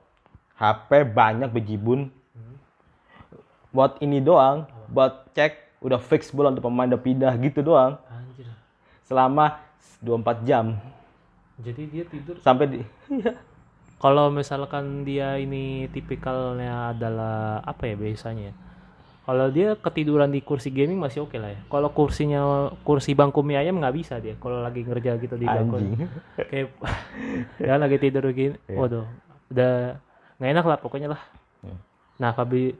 HP 0.59 1.07
banyak 1.15 1.47
bejibun. 1.53 2.11
Buat 3.71 4.03
ini 4.03 4.19
doang, 4.19 4.67
buat 4.91 5.31
cek 5.33 5.81
udah 5.81 5.97
fix 5.97 6.29
belum 6.35 6.59
tuh 6.59 6.63
pemain 6.63 6.89
udah 6.91 7.01
pindah 7.01 7.33
gitu 7.39 7.63
doang. 7.63 7.95
anjir 8.11 8.47
Selama 9.07 9.63
24 10.03 10.43
jam 10.43 10.75
jadi 11.61 11.81
dia 11.85 12.03
tidur 12.09 12.35
sampai 12.41 12.65
di 12.65 12.79
kalau 14.03 14.27
misalkan 14.27 15.07
dia 15.07 15.39
ini 15.39 15.87
tipikalnya 15.87 16.91
adalah 16.91 17.63
apa 17.63 17.87
ya 17.87 17.95
biasanya? 17.95 18.51
Ya? 18.51 18.53
kalau 19.23 19.47
dia 19.47 19.79
ketiduran 19.79 20.35
di 20.35 20.43
kursi 20.43 20.67
gaming 20.67 20.99
masih 20.99 21.23
oke 21.23 21.39
lah 21.39 21.55
ya. 21.55 21.59
Kalau 21.71 21.95
kursinya 21.95 22.67
kursi 22.83 23.15
bangku 23.15 23.39
mie 23.39 23.55
ayam 23.55 23.79
nggak 23.79 23.95
bisa 23.95 24.19
dia 24.19 24.35
kalau 24.35 24.59
lagi 24.59 24.83
ngerja 24.83 25.15
gitu 25.15 25.39
di 25.39 25.47
bangku. 25.47 25.79
Kayak 26.51 26.75
ya 27.67 27.79
lagi 27.79 27.97
tidur 28.03 28.27
gini 28.35 28.59
waduh 28.67 29.07
udah 29.47 29.95
nggak 30.39 30.51
enak 30.51 30.65
lah 30.67 30.77
pokoknya 30.83 31.15
lah. 31.15 31.21
Hmm. 31.63 31.79
nah 32.19 32.35
Fabri 32.35 32.75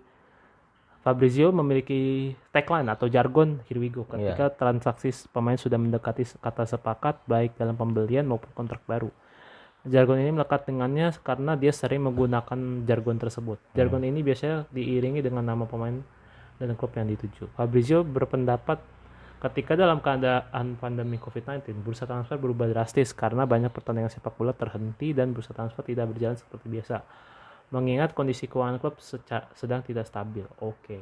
Fabrizio 1.04 1.56
memiliki 1.56 2.32
tagline 2.52 2.92
atau 2.92 3.08
jargon 3.08 3.64
here 3.72 3.80
we 3.80 3.88
go 3.88 4.04
ketika 4.04 4.52
transaksi 4.52 5.16
pemain 5.32 5.56
sudah 5.56 5.80
mendekati 5.80 6.28
kata 6.44 6.68
sepakat 6.68 7.24
baik 7.24 7.56
dalam 7.56 7.80
pembelian 7.80 8.28
maupun 8.28 8.52
kontrak 8.52 8.84
baru 8.84 9.08
jargon 9.84 10.20
ini 10.20 10.32
melekat 10.32 10.64
dengannya 10.64 11.12
karena 11.20 11.60
dia 11.60 11.76
sering 11.76 12.08
menggunakan 12.08 12.88
jargon 12.88 13.20
tersebut 13.20 13.60
jargon 13.76 14.04
ini 14.08 14.24
biasanya 14.24 14.68
diiringi 14.72 15.20
dengan 15.20 15.44
nama 15.44 15.68
pemain 15.68 16.00
dan 16.60 16.72
klub 16.80 16.96
yang 16.96 17.12
dituju 17.12 17.52
Fabrizio 17.56 18.08
berpendapat 18.08 18.80
ketika 19.44 19.76
dalam 19.76 20.00
keadaan 20.00 20.80
pandemi 20.80 21.20
COVID-19 21.20 21.84
bursa 21.84 22.08
transfer 22.08 22.40
berubah 22.40 22.72
drastis 22.72 23.12
karena 23.12 23.44
banyak 23.44 23.76
pertandingan 23.76 24.08
sepak 24.08 24.40
bola 24.40 24.56
terhenti 24.56 25.12
dan 25.12 25.36
bursa 25.36 25.52
transfer 25.52 25.84
tidak 25.84 26.16
berjalan 26.16 26.40
seperti 26.40 26.72
biasa 26.72 27.04
mengingat 27.74 28.14
kondisi 28.14 28.46
keuangan 28.46 28.78
klub 28.78 29.02
sedang 29.58 29.82
tidak 29.82 30.06
stabil. 30.06 30.46
Oke. 30.62 31.02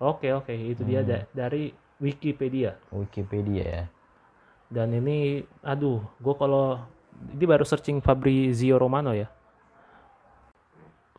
Oke, 0.00 0.32
oke, 0.32 0.54
itu 0.54 0.86
dia 0.86 1.02
da- 1.02 1.26
dari 1.34 1.74
Wikipedia. 2.00 2.78
Wikipedia 2.94 3.64
ya. 3.66 3.84
Dan 4.70 4.94
ini 4.96 5.42
aduh, 5.60 6.00
gue 6.22 6.34
kalau 6.38 6.80
ini 7.30 7.44
baru 7.44 7.62
searching 7.62 8.00
Fabrizio 8.00 8.76
Romano 8.76 9.12
ya. 9.12 9.28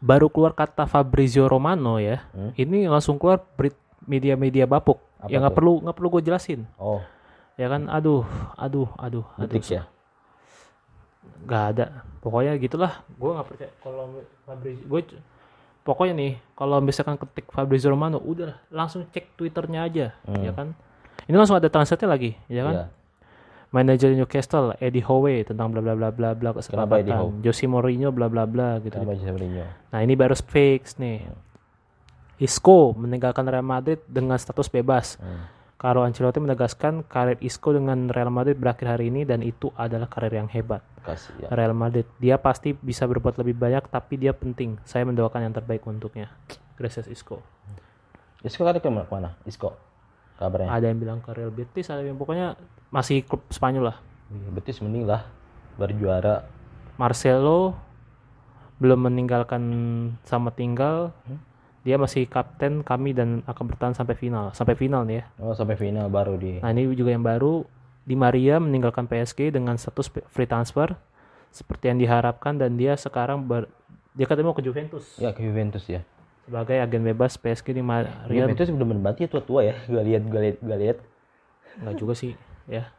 Baru 0.02 0.34
keluar 0.34 0.58
kata 0.58 0.90
Fabrizio 0.90 1.46
Romano 1.46 2.02
ya. 2.02 2.26
Hmm. 2.34 2.52
Ini 2.58 2.90
langsung 2.90 3.22
keluar 3.22 3.46
media-media 4.02 4.66
bapuk. 4.66 4.98
Apa 5.22 5.30
ya 5.30 5.38
nggak 5.38 5.54
perlu 5.54 5.74
nggak 5.86 5.96
perlu 5.96 6.08
gue 6.18 6.24
jelasin. 6.26 6.66
Oh, 6.76 7.02
Ya 7.54 7.70
kan, 7.70 7.86
aduh, 7.86 8.26
aduh, 8.58 8.90
aduh, 8.98 9.22
aduh. 9.38 9.46
detik 9.46 9.70
ya. 9.70 9.86
nggak 11.42 11.64
ada 11.74 11.86
pokoknya 12.22 12.54
gitulah 12.58 13.02
gue 13.10 13.32
nggak 13.34 13.48
percaya 13.50 13.72
kalau 13.82 14.04
Fabrizio 14.46 14.86
gue 14.86 15.02
pokoknya 15.82 16.14
nih 16.14 16.32
kalau 16.54 16.78
misalkan 16.78 17.18
ketik 17.18 17.50
Fabrizio 17.50 17.90
Romano 17.90 18.22
udah 18.22 18.62
langsung 18.70 19.06
cek 19.10 19.34
twitternya 19.38 19.82
aja 19.82 20.06
ya 20.38 20.52
kan 20.54 20.78
ini 21.26 21.34
langsung 21.34 21.58
ada 21.58 21.66
translate 21.66 22.06
lagi 22.06 22.38
ya 22.46 22.62
kan 22.62 22.76
Iya. 22.78 22.86
Manajer 23.72 24.12
Newcastle 24.12 24.76
Eddie 24.78 25.02
Howe 25.02 25.44
tentang 25.44 25.72
bla 25.72 25.80
bla 25.80 25.96
bla 25.96 26.12
bla 26.12 26.30
bla 26.36 26.50
kesepakatan? 26.52 27.40
Jose 27.40 27.66
Mourinho 27.66 28.12
bla 28.12 28.28
bla 28.28 28.44
bla 28.44 28.78
gitu, 28.80 28.96
Kenapa 28.96 29.16
Jose 29.16 29.32
Mourinho? 29.32 29.66
nah 29.90 30.00
ini 30.00 30.14
baru 30.14 30.36
fix 30.36 31.00
nih 31.00 31.24
Isco 32.38 32.98
meninggalkan 32.98 33.46
Real 33.46 33.66
Madrid 33.66 34.02
dengan 34.06 34.38
status 34.38 34.68
bebas 34.68 35.16
Hmm. 35.18 35.62
Carlo 35.82 36.06
Ancelotti 36.06 36.38
menegaskan 36.38 37.02
karir 37.10 37.42
Isco 37.42 37.74
dengan 37.74 38.06
Real 38.06 38.30
Madrid 38.30 38.54
berakhir 38.54 38.86
hari 38.86 39.10
ini 39.10 39.26
dan 39.26 39.42
itu 39.42 39.74
adalah 39.74 40.06
karir 40.06 40.38
yang 40.38 40.46
hebat 40.46 40.86
Kasih 41.02 41.34
ya. 41.42 41.50
Real 41.50 41.74
Madrid. 41.74 42.06
Dia 42.22 42.38
pasti 42.38 42.78
bisa 42.78 43.10
berbuat 43.10 43.42
lebih 43.42 43.58
banyak, 43.58 43.90
tapi 43.90 44.22
dia 44.22 44.30
penting. 44.30 44.78
Saya 44.86 45.10
mendoakan 45.10 45.50
yang 45.50 45.58
terbaik 45.58 45.82
untuknya. 45.90 46.30
Gracias 46.78 47.10
Isco. 47.10 47.42
Isco 48.46 48.62
kan 48.62 48.78
ke 48.78 48.90
mana? 48.94 49.10
Mana? 49.10 49.30
Isco. 49.42 49.74
Kabarnya. 50.42 50.74
Ada 50.74 50.86
yang 50.90 50.98
bilang 50.98 51.20
ke 51.22 51.30
Real 51.38 51.54
Betis, 51.54 51.94
ada 51.94 52.02
yang 52.02 52.18
pokoknya 52.18 52.58
masih 52.90 53.22
klub 53.22 53.46
Spanyol 53.54 53.94
lah. 53.94 53.98
Iya, 54.34 54.50
Betis 54.50 54.82
mending 54.82 55.06
lah. 55.06 55.30
Baru 55.78 55.94
juara. 56.02 56.50
Marcelo 56.98 57.78
belum 58.82 59.06
meninggalkan 59.06 59.62
sama 60.26 60.50
tinggal. 60.50 61.14
Dia 61.86 62.02
masih 62.02 62.26
kapten 62.26 62.82
kami 62.82 63.14
dan 63.14 63.46
akan 63.46 63.64
bertahan 63.70 63.94
sampai 63.94 64.18
final. 64.18 64.50
Sampai 64.58 64.74
final 64.74 65.06
nih 65.06 65.22
ya. 65.22 65.24
Oh 65.38 65.54
sampai 65.54 65.78
final 65.78 66.10
baru 66.10 66.38
di. 66.42 66.58
Nah 66.58 66.74
ini 66.74 66.90
juga 66.98 67.14
yang 67.14 67.22
baru. 67.22 67.62
Di 68.02 68.18
Maria 68.18 68.58
meninggalkan 68.58 69.06
PSG 69.06 69.54
dengan 69.54 69.78
status 69.78 70.10
free 70.10 70.50
transfer 70.50 70.98
seperti 71.54 71.94
yang 71.94 72.02
diharapkan 72.02 72.58
dan 72.58 72.74
dia 72.74 72.98
sekarang 72.98 73.46
ber, 73.46 73.70
dia 74.18 74.26
katanya 74.26 74.50
mau 74.50 74.58
ke 74.58 74.66
Juventus 74.66 75.22
Ya 75.22 75.30
ke 75.36 75.46
Juventus 75.46 75.86
ya. 75.86 76.02
Sebagai 76.42 76.78
agen 76.78 77.04
bebas 77.04 77.36
PSG 77.36 77.72
di 77.72 77.82
Maria 77.82 78.26
Juventus 78.28 78.68
belum 78.68 78.98
berbanti 78.98 79.26
tua-tua 79.26 79.62
ya. 79.64 79.76
Gue 79.86 80.02
lihat 80.02 80.24
gue 80.26 80.40
lihat 80.40 80.58
gue 80.60 80.78
lihat. 80.78 80.98
nggak 81.72 81.96
juga 81.96 82.12
sih 82.14 82.36
ya 82.68 82.92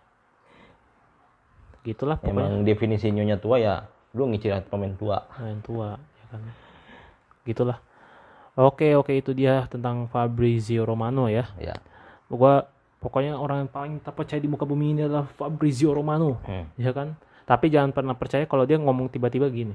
gitulah 1.83 2.17
pokoknya 2.17 2.33
Emang 2.33 2.65
definisi 2.65 3.11
nyonya 3.11 3.37
tua 3.37 3.59
ya. 3.59 3.75
Lu 4.13 4.29
ngicil 4.29 4.65
pemain 4.69 4.95
tua. 4.95 5.25
Yang 5.41 5.61
tua 5.67 5.89
ya 5.99 6.25
kan 6.31 6.41
gitulah 7.43 7.79
oke 8.55 8.87
oke 8.95 9.11
itu 9.11 9.35
dia 9.35 9.67
tentang 9.67 10.07
Fabrizio 10.07 10.87
Romano 10.87 11.27
ya 11.27 11.43
Ya. 11.59 11.75
gua 12.31 12.71
pokoknya 13.03 13.35
orang 13.35 13.67
yang 13.67 13.71
paling 13.73 13.95
tak 13.99 14.15
percaya 14.15 14.39
di 14.39 14.47
muka 14.47 14.63
bumi 14.63 14.95
ini 14.95 15.01
adalah 15.11 15.27
Fabrizio 15.27 15.91
Romano 15.91 16.39
Hmm. 16.47 16.71
ya 16.79 16.95
kan 16.95 17.19
tapi 17.43 17.67
jangan 17.67 17.91
pernah 17.91 18.15
percaya 18.15 18.47
kalau 18.47 18.63
dia 18.63 18.79
ngomong 18.79 19.11
tiba-tiba 19.11 19.51
gini 19.51 19.75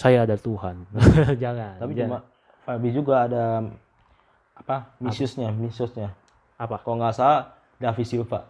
saya 0.00 0.24
ada 0.24 0.36
Tuhan 0.36 0.88
jangan 1.42 1.76
Tapi 1.76 1.92
jangan. 1.92 2.08
cuma 2.08 2.18
Fabi 2.60 2.88
juga 2.90 3.24
ada 3.24 3.44
apa? 4.54 4.92
Misiusnya, 4.96 5.48
misiusnya. 5.50 6.12
apa 6.56 6.80
Kalau 6.80 6.96
nggak 6.96 7.12
salah 7.12 7.56
David 7.76 8.06
Silva. 8.06 8.40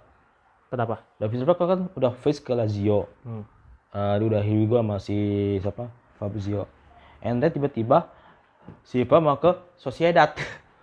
kenapa 0.67 1.03
David 1.17 1.39
Silva 1.39 1.55
kan 1.57 1.91
udah 1.93 2.13
face 2.13 2.39
ke 2.39 2.51
Lazio. 2.51 3.07
Hmm. 3.23 3.43
Eh, 3.91 4.15
dia 4.19 4.27
udah 4.27 4.43
hiru 4.43 4.67
gua 4.69 4.83
masih 4.83 5.59
siapa? 5.59 5.91
Fabrizio. 6.15 6.67
And 7.19 7.39
then 7.39 7.51
tiba-tiba 7.51 8.07
Silva 8.83 9.19
mau 9.19 9.35
ke 9.35 9.51
Sociedad. 9.75 10.31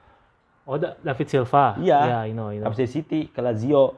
oh 0.68 0.76
Da- 0.76 0.96
David 0.98 1.28
Silva 1.28 1.76
Iya. 1.78 2.00
ya 2.04 2.20
I 2.24 2.32
know, 2.32 2.48
I 2.50 2.60
know. 2.60 2.68
Habis 2.68 2.88
City 2.88 3.28
ke 3.28 3.40
Lazio. 3.40 3.96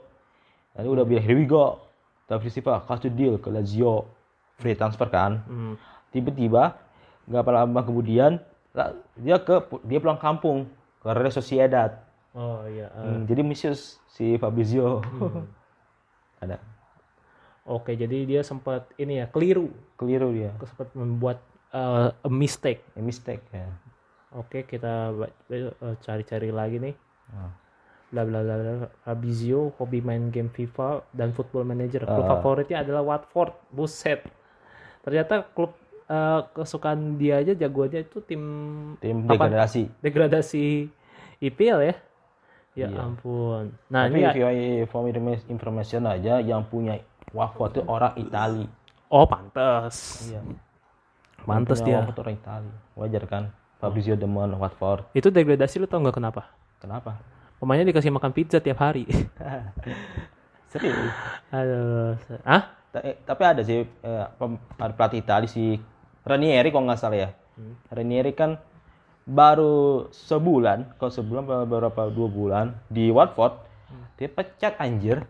Lalu 0.77 0.89
udah 0.89 1.05
bilang 1.05 1.23
here 1.23 1.38
we 1.38 1.45
go. 1.45 1.82
David 2.25 2.49
Silva 2.49 2.82
kasih 2.84 3.10
deal 3.10 3.38
ke 3.38 3.49
Lazio. 3.49 4.05
Free 4.58 4.73
transfer 4.73 5.05
kan. 5.08 5.41
Hmm. 5.45 5.73
Tiba-tiba 6.10 6.78
nggak 7.30 7.45
lama 7.45 7.82
kemudian 7.86 8.41
dia 9.15 9.38
ke 9.38 9.62
dia 9.86 10.00
pulang 10.02 10.17
kampung 10.17 10.65
ke 11.00 11.10
Real 11.10 11.34
Sociedad. 11.34 12.02
oh 12.34 12.62
iya 12.69 12.89
eh. 12.93 13.04
Hmm, 13.06 13.22
jadi 13.26 13.41
misius 13.41 13.98
si 14.10 14.38
Fabrizio. 14.38 15.02
Hmm. 15.06 15.45
Ada 16.45 16.58
oke 17.69 17.93
jadi 17.93 18.26
dia 18.26 18.41
sempat 18.41 18.89
ini 18.98 19.22
ya 19.22 19.26
keliru 19.30 19.69
keliru 19.93 20.34
dia. 20.34 20.50
sempat 20.65 20.89
membuat 20.98 21.38
uh, 21.69 22.10
a 22.13 22.30
mistake 22.30 22.82
Ya, 22.98 23.02
mistake 23.02 23.43
ya. 23.54 23.69
Oke, 24.30 24.62
kita 24.62 25.10
eh, 25.50 25.74
cari-cari 26.06 26.54
lagi 26.54 26.78
nih. 26.78 26.93
Ah. 27.34 27.50
Bla 28.13 28.22
bla 28.30 28.45
bla 28.45 28.56
bla. 28.58 28.86
Fabrizio 29.02 29.74
hobi 29.82 30.06
main 30.06 30.30
game 30.30 30.54
FIFA 30.54 31.02
dan 31.17 31.34
Football 31.34 31.65
Manager. 31.65 32.06
Klub 32.06 32.30
Ah. 32.30 32.38
favoritnya 32.38 32.86
adalah 32.86 33.02
Watford. 33.02 33.58
Buset. 33.74 34.22
Ternyata 35.02 35.50
klub 35.50 35.74
eh, 36.10 36.39
kesukaan 36.52 37.15
dia 37.15 37.38
aja 37.38 37.54
jagoannya 37.54 38.02
itu 38.02 38.17
tim 38.22 38.41
Tim 38.98 39.24
Apa? 39.24 39.45
degradasi. 39.45 39.84
degradasi 40.02 40.65
IPL 41.39 41.80
ya. 41.84 41.95
Ya 42.76 42.88
Iya. 42.88 43.02
ampun. 43.02 43.74
Nah, 43.88 44.08
Tapi 44.08 44.13
ini 44.13 44.24
ya- 44.24 44.34
information 45.48 46.04
aja 46.06 46.39
yang 46.39 46.63
punya 46.63 46.98
Watford 47.30 47.76
itu 47.76 47.82
orang 47.86 48.13
Itali. 48.15 48.65
oh 49.08 49.26
pantas. 49.26 50.26
Iya. 50.26 50.41
Pantas 51.39 51.80
dia. 51.82 52.00
Watford 52.00 52.19
orang 52.19 52.36
Itali. 52.36 52.72
Wajar 52.95 53.24
kan? 53.26 53.43
Fabrizio 53.78 54.13
demen 54.13 54.54
Watford. 54.54 55.08
Itu 55.13 55.30
degradasi 55.30 55.80
lu 55.80 55.88
tau 55.88 56.00
nggak 56.00 56.15
kenapa? 56.15 56.52
Kenapa? 56.78 57.19
Pemainnya 57.60 57.88
dikasih 57.88 58.10
makan 58.10 58.32
pizza 58.32 58.60
tiap 58.60 58.80
hari. 58.80 59.04
Serius. 60.72 61.12
Aduh. 61.50 62.15
Ah? 62.43 62.76
Ta- 62.89 63.04
tapi 63.26 63.43
ada 63.43 63.62
sih 63.62 63.84
eh, 63.84 64.26
pelatih 64.78 65.19
Itali 65.19 65.45
si 65.45 65.78
Ranieri 66.30 66.70
kalau 66.70 66.86
nggak 66.86 67.02
salah 67.02 67.20
ya. 67.20 67.30
Hmm. 67.58 67.74
Ranieri 67.89 68.32
kan 68.32 68.62
baru 69.26 70.08
sebulan, 70.10 70.98
kalau 70.98 71.12
sebulan 71.12 71.44
apa 71.46 71.58
berapa 71.65 72.02
dua 72.10 72.30
bulan 72.30 72.65
di 72.88 73.10
Watford, 73.10 73.65
Hmm. 73.89 74.06
dia 74.15 74.30
pecat 74.30 74.78
anjir. 74.78 75.26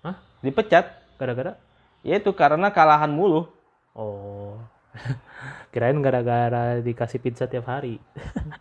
Hah? 0.00 0.14
Dipecat. 0.38 0.86
Gara-gara? 1.18 1.58
Ya 2.02 2.16
itu 2.16 2.30
karena 2.30 2.70
kalahan 2.70 3.10
mulu. 3.10 3.50
Oh. 3.90 4.54
Kirain 5.74 5.98
gara-gara 5.98 6.78
dikasih 6.78 7.18
pizza 7.18 7.46
tiap 7.46 7.66
hari. 7.66 7.98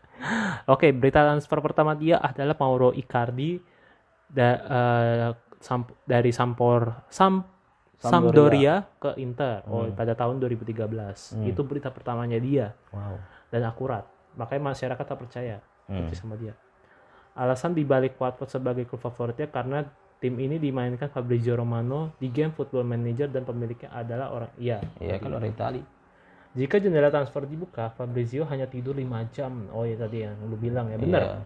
Oke, 0.73 0.89
berita 0.89 1.21
transfer 1.21 1.59
pertama 1.59 1.93
dia 1.93 2.17
adalah 2.17 2.55
Mauro 2.55 2.89
Icardi 2.89 3.61
da- 4.25 4.61
eh, 4.63 5.29
sam- 5.59 5.93
dari 6.03 6.31
Sampor 6.31 7.05
Sam 7.07 7.43
Sampdoria 8.09 8.75
ke 8.97 9.15
Inter 9.15 9.63
oh, 9.65 9.87
pada 9.91 10.11
tahun 10.11 10.39
2013. 10.39 11.39
Itu 11.47 11.63
berita 11.63 11.87
pertamanya 11.87 12.35
dia 12.35 12.75
Wow. 12.91 13.15
dan 13.47 13.63
akurat. 13.63 14.03
Makanya 14.33 14.73
masyarakat 14.73 15.05
tak 15.05 15.19
percaya 15.19 15.57
Hmm. 15.83 16.07
sama 16.11 16.35
dia. 16.35 16.55
Alasan 17.33 17.71
dibalik 17.71 18.15
Watford 18.15 18.47
sebagai 18.47 18.83
klub 18.83 18.99
favoritnya 18.99 19.47
karena 19.47 19.83
tim 20.17 20.37
ini 20.37 20.55
dimainkan 20.55 21.11
Fabrizio 21.11 21.53
Romano 21.53 22.15
di 22.15 22.29
game 22.29 22.51
Football 22.51 22.85
Manager 22.85 23.27
dan 23.27 23.43
pemiliknya 23.43 23.91
adalah 23.91 24.31
orang 24.31 24.51
iya 24.55 24.79
Iya 24.97 25.19
kan 25.19 25.33
orang 25.33 25.51
Itali. 25.51 25.81
jika 26.53 26.79
jendela 26.79 27.09
transfer 27.09 27.43
dibuka, 27.43 27.91
Fabrizio 27.91 28.47
hanya 28.47 28.63
tidur 28.63 28.95
5 28.95 29.03
jam. 29.29 29.67
Oh 29.73 29.83
ya 29.83 29.97
tadi 29.97 30.21
yang 30.21 30.37
lu 30.45 30.55
bilang 30.55 30.87
ya, 30.87 30.95
benar. 30.95 31.21
Iya. 31.21 31.37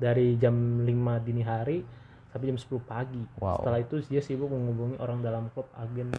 Dari 0.00 0.26
jam 0.36 0.54
5 0.80 0.88
dini 1.20 1.42
hari 1.42 1.84
sampai 2.30 2.46
jam 2.54 2.58
10 2.58 2.80
pagi. 2.86 3.22
Wow. 3.38 3.62
Setelah 3.62 3.80
itu 3.82 3.94
dia 4.06 4.22
sibuk 4.22 4.48
menghubungi 4.48 4.96
orang 5.02 5.18
dalam 5.20 5.50
klub 5.52 5.66
agen. 5.74 6.14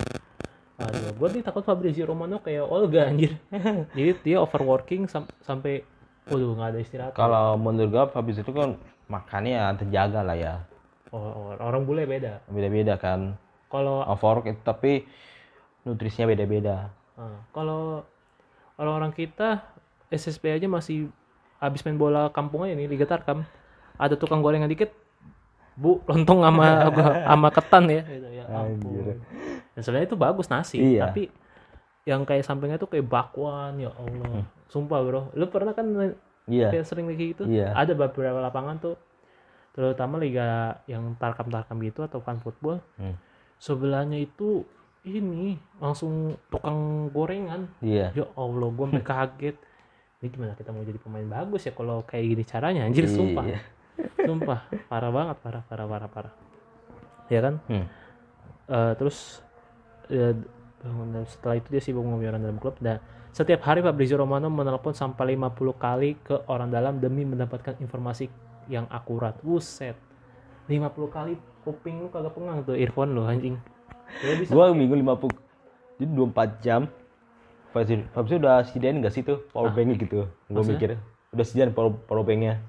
Aduh, 0.82 1.14
gue 1.14 1.28
nih 1.40 1.44
takut 1.46 1.62
Fabrizio 1.62 2.10
Romano 2.10 2.42
kayak 2.42 2.66
Olga 2.66 3.06
anjir. 3.06 3.38
Jadi 3.98 4.12
dia 4.26 4.38
overworking 4.42 5.06
sam- 5.06 5.30
sampai 5.46 5.86
waduh 6.26 6.58
nggak 6.58 6.70
ada 6.74 6.80
istirahat. 6.82 7.12
Kalau 7.14 7.56
menurut 7.56 7.90
gue 7.90 8.04
Fabrizio 8.12 8.42
itu 8.42 8.54
kan 8.54 8.76
makannya 9.06 9.62
terjaga 9.78 10.22
lah 10.26 10.38
ya. 10.38 10.54
Oh, 11.12 11.20
oh, 11.20 11.60
orang 11.60 11.84
bule 11.84 12.08
beda. 12.08 12.40
Beda-beda 12.48 12.96
kan. 12.96 13.36
Kalau 13.68 14.04
Overwork 14.04 14.52
itu 14.52 14.62
tapi 14.64 15.04
nutrisinya 15.88 16.28
beda-beda. 16.28 16.92
ah, 17.16 17.40
kalau 17.56 18.04
orang-orang 18.76 19.12
kita 19.16 19.64
SSB 20.12 20.60
aja 20.60 20.68
masih 20.68 21.08
habis 21.62 21.84
main 21.86 21.96
bola 21.96 22.28
kampung 22.34 22.66
aja 22.68 22.76
nih 22.76 22.88
Liga 22.88 23.08
Tarkam. 23.08 23.44
Ada 23.96 24.18
tukang 24.18 24.42
gorengan 24.42 24.68
dikit 24.72 24.92
Bu, 25.76 26.04
lontong 26.04 26.44
sama 26.44 26.68
sama 27.32 27.48
ketan 27.50 27.84
ya. 27.88 28.02
Gitu, 28.04 28.28
ya 28.32 28.44
ampun. 28.52 29.16
Dan 29.72 29.82
sebenarnya 29.82 30.08
itu 30.12 30.18
bagus 30.20 30.48
nasi, 30.52 30.78
Iya. 30.78 31.08
tapi 31.08 31.32
yang 32.04 32.26
kayak 32.26 32.44
sampingnya 32.44 32.76
tuh 32.76 32.90
kayak 32.90 33.08
bakwan 33.08 33.80
ya 33.80 33.94
Allah. 33.94 34.44
Sumpah 34.68 35.00
bro, 35.00 35.22
lu 35.32 35.48
pernah 35.48 35.72
kan 35.72 35.88
Iya. 36.50 36.74
kayak 36.74 36.86
sering 36.86 37.08
kayak 37.08 37.20
gitu? 37.38 37.44
Iya. 37.48 37.72
Ada 37.72 37.96
beberapa 37.96 38.42
lapangan 38.42 38.82
tuh, 38.82 38.96
terutama 39.72 40.20
liga 40.20 40.76
yang 40.86 41.16
tarkam-tarkam 41.16 41.80
gitu 41.82 42.04
atau 42.04 42.20
kan 42.20 42.42
football. 42.44 42.84
Hmm. 43.00 43.16
Sebelahnya 43.56 44.20
itu 44.20 44.66
ini 45.02 45.56
langsung 45.80 46.36
tukang 46.52 47.10
gorengan. 47.10 47.72
Iya. 47.80 48.12
Ya 48.12 48.26
Allah, 48.36 48.68
gue 48.70 48.88
kaget. 49.08 49.56
Ini 50.22 50.28
gimana 50.30 50.54
kita 50.54 50.70
mau 50.70 50.84
jadi 50.84 51.00
pemain 51.02 51.26
bagus 51.26 51.66
ya 51.66 51.74
kalau 51.74 52.04
kayak 52.04 52.26
gini 52.28 52.44
caranya? 52.44 52.82
Anjir. 52.86 53.08
Iya. 53.08 53.16
Sumpah, 53.16 53.46
parah 54.90 55.12
banget, 55.12 55.38
parah, 55.42 55.64
parah, 55.66 55.88
parah, 55.88 56.10
parah. 56.10 56.34
Ya 57.28 57.40
kan? 57.40 57.56
Hmm. 57.68 57.86
Eh, 58.68 58.94
terus 58.96 59.42
bangun- 60.82 61.28
setelah 61.30 61.56
itu 61.56 61.68
dia 61.72 61.82
sibuk 61.82 62.04
ngomongin 62.04 62.36
orang 62.36 62.44
dalam 62.44 62.60
klub 62.60 62.76
dan 62.82 63.00
setiap 63.32 63.64
hari 63.64 63.80
Fabrizio 63.80 64.20
Romano 64.20 64.52
menelpon 64.52 64.92
sampai 64.92 65.40
50 65.40 65.72
kali 65.78 66.20
ke 66.20 66.36
orang 66.52 66.68
dalam 66.68 67.00
demi 67.00 67.24
mendapatkan 67.24 67.80
informasi 67.80 68.28
yang 68.68 68.90
akurat. 68.92 69.40
Buset. 69.40 69.96
50 70.68 71.08
kali 71.08 71.34
kuping 71.64 72.02
lu 72.02 72.08
kagak 72.12 72.36
pengang 72.36 72.64
tuh 72.64 72.76
earphone 72.76 73.16
lu 73.16 73.24
anjing. 73.24 73.56
Gua 74.52 74.76
minggu 74.76 75.00
50 75.00 75.32
jadi 75.96 76.12
24 76.12 76.60
jam. 76.60 76.82
Fabrizio 77.72 78.04
Fabrizio 78.12 78.38
udah 78.44 78.68
sediain 78.68 79.00
gak 79.00 79.16
sih 79.16 79.24
tuh 79.24 79.48
power 79.56 79.72
bank 79.72 79.96
gitu? 79.96 80.28
Gua 80.52 80.60
Maksudnya? 80.60 80.76
mikir 80.76 80.90
udah 81.32 81.46
sediain 81.48 81.72
power, 81.72 81.96
power 82.04 82.28
banknya. 82.28 82.60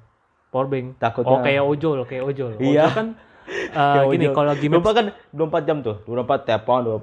Power 0.52 0.68
bank. 0.68 1.00
Takutnya- 1.00 1.32
Oh 1.32 1.40
kayak 1.40 1.64
ojol, 1.64 1.98
kayak 2.04 2.24
ojol. 2.24 2.50
Iya. 2.60 2.84
Ojol 2.84 2.90
kan 2.92 3.06
eh, 3.80 4.02
gini 4.12 4.26
Ojol. 4.28 4.34
kalau 4.36 4.52
gimmick 4.54 4.82
24 4.84 4.94
kan 4.94 5.06
24 5.32 5.64
jam 5.64 5.76
tuh. 5.80 5.96
24 6.04 6.44
telepon, 6.44 6.80
2 6.84 7.00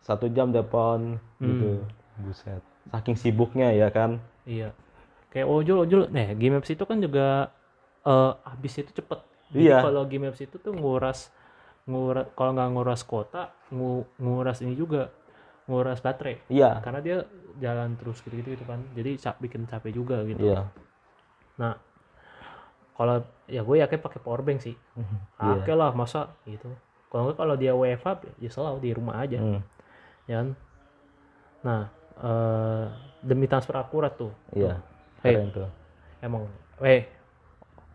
satu 0.00 0.26
jam 0.28 0.48
telepon 0.48 0.98
gitu. 1.38 1.82
Buset. 2.20 2.62
Saking 2.86 3.16
sibuknya 3.16 3.68
ya 3.70 3.88
kan. 3.88 4.20
Iya. 4.44 4.76
Kayak 5.28 5.46
ojol 5.48 5.78
ojol. 5.82 6.00
Nah, 6.08 6.30
game 6.34 6.56
apps 6.56 6.68
itu 6.68 6.82
kan 6.82 6.98
juga 6.98 7.48
eh 8.00 8.32
habis 8.42 8.76
itu 8.76 8.90
cepet. 8.90 9.20
Jadi 9.50 9.66
Iya. 9.66 9.80
kalau 9.80 10.04
game 10.04 10.26
apps 10.26 10.40
itu 10.40 10.56
tuh 10.56 10.70
nguras 10.70 11.32
nguras 11.84 12.28
kalau 12.32 12.54
nggak 12.54 12.70
nguras 12.70 13.02
kota, 13.02 13.50
ngu, 13.68 14.06
nguras 14.16 14.60
ini 14.60 14.74
juga 14.74 15.10
nguras 15.66 15.98
baterai. 15.98 16.38
Iya. 16.46 16.78
Karena 16.80 17.00
dia 17.00 17.16
jalan 17.58 17.94
terus 17.94 18.20
gitu-gitu 18.20 18.54
gitu 18.54 18.64
kan. 18.64 18.78
Jadi 18.92 19.10
cap 19.16 19.36
bikin 19.38 19.64
capek 19.64 19.90
juga 19.92 20.22
gitu. 20.22 20.44
Iya. 20.44 20.70
Nah, 21.56 21.74
kalau 23.00 23.24
ya 23.48 23.64
gue 23.64 23.76
yakin 23.80 23.96
pakai 23.96 24.20
power 24.20 24.44
bank 24.44 24.60
sih. 24.60 24.76
Iya. 25.40 25.64
Oke 25.64 25.72
lah, 25.72 25.96
masa 25.96 26.36
gitu. 26.44 26.68
Kalau 27.08 27.32
nggak 27.32 27.40
kalau 27.40 27.56
dia 27.56 27.72
WFH 27.72 28.36
ya 28.36 28.50
selalu 28.52 28.76
di 28.84 28.90
rumah 28.92 29.24
aja. 29.24 29.40
Hmm. 29.40 29.64
Ya 30.28 30.44
kan? 30.44 30.48
Nah, 31.64 31.82
eh, 32.20 32.84
demi 33.24 33.48
transfer 33.48 33.72
akurat 33.80 34.12
tuh. 34.20 34.36
Iya. 34.52 34.84
Hei. 35.24 35.32
Keren 35.32 35.48
tuh. 35.48 35.72
Emang, 36.20 36.44
eh, 36.84 37.08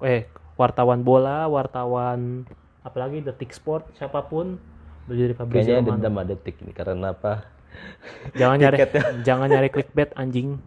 eh, 0.01 0.25
wartawan 0.57 1.05
bola, 1.05 1.45
wartawan, 1.53 2.49
apalagi 2.81 3.21
detik 3.21 3.53
sport, 3.53 3.85
siapa 3.93 4.25
pun 4.25 4.57
berdiri 5.05 5.37
Fabrizio 5.37 5.69
Kayaknya 5.69 5.85
Romano. 5.85 6.01
dendam 6.01 6.15
ada 6.17 6.33
detik 6.33 6.65
ini 6.65 6.73
karena 6.73 7.13
apa? 7.13 7.45
Jangan 8.33 8.57
nyari, 8.57 8.77
jangan 9.27 9.47
nyari 9.53 9.69
clickbait 9.69 10.17
anjing. 10.17 10.57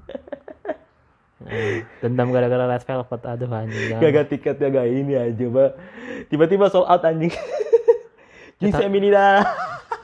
Eh, 1.41 1.87
dendam 1.99 2.29
gara-gara 2.29 2.67
red 2.67 2.83
velvet, 2.83 3.23
aduh 3.23 3.47
anjing. 3.49 3.95
Gagal 3.95 4.27
tiketnya 4.27 4.69
gak 4.73 4.89
ini 4.89 5.15
aja, 5.15 5.45
Mbak. 5.45 5.71
Tiba-tiba 6.27 6.67
sold 6.67 6.85
out 6.85 7.03
anjing. 7.03 7.31
Jing 8.59 8.69
Kita- 8.69 8.83
Seminida. 8.83 9.47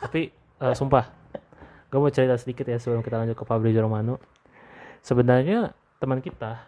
Tapi 0.00 0.30
eh, 0.30 0.74
sumpah, 0.74 1.10
gue 1.88 1.98
mau 1.98 2.06
cerita 2.08 2.34
sedikit 2.34 2.62
ya 2.64 2.78
sebelum 2.78 3.00
kita 3.00 3.18
lanjut 3.18 3.34
ke 3.34 3.42
Fabrizio 3.42 3.82
Romano. 3.82 4.22
Sebenarnya 5.00 5.70
teman 5.98 6.18
kita, 6.18 6.62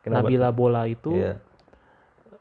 Kenapa? 0.00 0.24
Nabila 0.24 0.48
Bola 0.50 0.86
itu 0.86 1.10
Iya. 1.12 1.42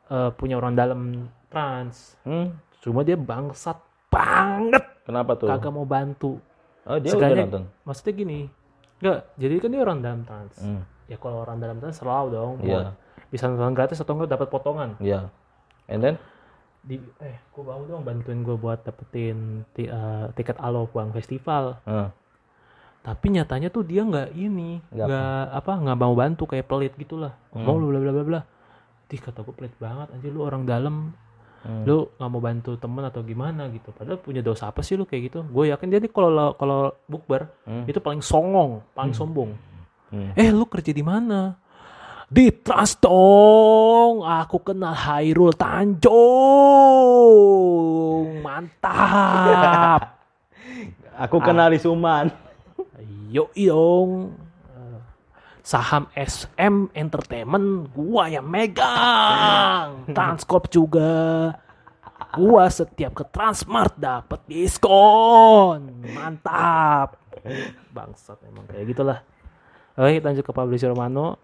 eh, 0.06 0.30
punya 0.32 0.56
orang 0.56 0.74
dalam 0.74 1.00
trans. 1.48 2.14
Hmm. 2.22 2.54
Cuma 2.80 3.02
dia 3.02 3.16
bangsat 3.16 3.82
banget, 4.08 4.84
Kenapa 5.02 5.34
tuh? 5.34 5.50
kagak 5.50 5.72
mau 5.72 5.84
bantu. 5.84 6.38
Oh, 6.84 7.00
dia 7.00 7.10
Sekalinya- 7.10 7.50
udah 7.50 7.50
nonton. 7.50 7.64
Maksudnya 7.82 8.14
gini, 8.14 8.40
enggak, 9.00 9.20
jadi 9.34 9.54
kan 9.58 9.70
dia 9.70 9.82
orang 9.82 10.00
dalam 10.00 10.22
trans. 10.22 10.56
Hmm. 10.60 10.84
Ya 11.06 11.18
kalau 11.18 11.42
orang 11.42 11.58
dalam 11.58 11.78
trans 11.78 11.98
selalu 11.98 12.28
dong, 12.32 12.52
mau 12.58 12.66
Iya. 12.66 12.92
bisa 13.28 13.46
nonton 13.46 13.74
gratis 13.74 13.98
atau 13.98 14.14
enggak 14.14 14.32
dapat 14.32 14.48
potongan. 14.48 14.96
Iya. 14.98 15.28
And 15.86 16.00
then? 16.00 16.16
Di, 16.80 17.00
eh, 17.18 17.40
gue 17.46 17.64
mau 17.64 17.80
dong 17.82 18.04
bantuin 18.04 18.40
gue 18.40 18.54
buat 18.54 18.82
dapetin 18.82 19.64
ti- 19.72 19.88
eh, 19.88 20.26
tiket 20.34 20.58
Alo 20.58 20.88
Bang 20.88 21.12
Festival. 21.12 21.80
Hmm. 21.84 22.12
Tapi 23.00 23.26
nyatanya 23.30 23.68
tuh 23.68 23.84
dia 23.84 24.00
nggak 24.02 24.32
ini, 24.34 24.80
Nggak 24.90 25.12
apa, 25.54 25.72
nggak 25.76 25.98
mau 25.98 26.14
bantu 26.14 26.44
kayak 26.46 26.64
pelit 26.66 26.94
gitulah. 26.94 27.36
Hmm. 27.52 27.62
Ngomong 27.62 27.76
lu 27.78 27.88
bla 27.90 28.00
bla 28.02 28.12
bla 28.14 28.24
bla. 28.24 28.42
Dih 29.06 29.20
kata 29.20 29.44
gue 29.44 29.52
pelit 29.54 29.76
banget 29.78 30.08
anjir 30.10 30.32
lu 30.32 30.40
orang 30.42 30.64
dalam. 30.64 31.12
Hmm. 31.62 31.84
Lu 31.84 32.12
nggak 32.14 32.30
mau 32.30 32.42
bantu 32.42 32.76
temen 32.76 33.04
atau 33.04 33.20
gimana 33.22 33.68
gitu. 33.70 33.92
Padahal 33.92 34.20
punya 34.20 34.40
dosa 34.40 34.68
apa 34.68 34.80
sih 34.80 34.96
lu 34.96 35.04
kayak 35.04 35.24
gitu? 35.26 35.40
Gue 35.46 35.68
yakin 35.70 35.88
dia 35.88 36.00
nih 36.00 36.08
kalau 36.10 36.52
kalau 36.54 36.96
bukber 37.06 37.48
Hmm. 37.64 37.84
itu 37.86 38.00
paling 38.00 38.20
songong, 38.20 38.84
paling 38.92 39.12
sombong. 39.12 39.52
Hmm. 40.14 40.30
Eh 40.38 40.54
lu 40.54 40.70
kerja 40.70 40.94
di 40.94 41.02
mana? 41.02 41.58
Di 42.30 42.54
Trans 42.54 43.02
dong. 43.02 44.22
Aku 44.22 44.62
kenal 44.62 44.94
Hairul 44.94 45.58
Tanjung. 45.58 46.14
Mantap. 48.46 50.22
Aku 51.26 51.42
kenal 51.42 51.74
di 51.74 51.82
Suman. 51.82 52.30
Yo 53.34 53.50
dong. 53.58 54.38
Eh, 54.70 55.02
Saham 55.66 56.06
SM 56.14 56.94
Entertainment 56.94 57.90
gua 57.90 58.30
yang 58.30 58.46
megang. 58.46 60.06
Transcorp 60.14 60.70
juga. 60.70 61.58
Gua 62.38 62.70
setiap 62.70 63.18
ke 63.18 63.26
Transmart 63.34 63.98
dapet 63.98 64.46
diskon. 64.46 66.06
Mantap. 66.14 67.18
Bangsat 67.90 68.38
emang 68.46 68.70
kayak 68.70 68.94
gitulah. 68.94 69.33
Oke, 69.94 70.18
kita 70.18 70.26
lanjut 70.26 70.44
ke 70.44 70.52
Fabrizio 70.52 70.90
Romano. 70.90 71.38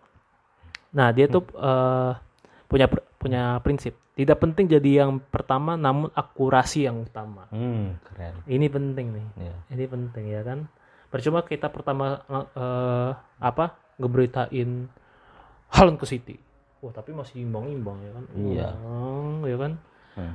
Nah, 0.91 1.10
dia 1.10 1.26
tuh 1.26 1.45
eh, 1.52 2.12
punya 2.66 2.86
pr- 2.86 3.06
punya 3.16 3.41
prinsip. 3.60 3.93
Tidak 4.12 4.36
penting 4.36 4.68
jadi 4.68 5.06
yang 5.06 5.22
pertama, 5.22 5.74
namun 5.74 6.12
akurasi 6.12 6.84
yang 6.84 7.02
utama. 7.02 7.47
Hmm, 7.50 7.95
keren. 8.04 8.36
Ini 8.45 8.68
penting 8.68 9.08
nih. 9.12 9.26
Iya. 9.39 9.56
Ini 9.70 9.86
penting 9.86 10.26
ya 10.28 10.41
kan. 10.43 10.60
percuma 11.10 11.41
kita 11.41 11.66
pertama 11.68 12.22
eh, 12.30 13.12
apa 13.39 13.66
ngeberitain 13.97 14.86
Haaland 15.68 15.97
ke 15.97 16.06
City 16.06 16.38
wah 16.80 16.93
tapi 16.93 17.12
masih 17.12 17.41
imbang-imbang 17.41 17.97
ya 18.00 18.12
kan 18.14 18.26
Iya. 18.32 18.68
Imbang, 18.78 19.36
ya 19.43 19.58
kan 19.58 19.72
Hmm. 20.14 20.34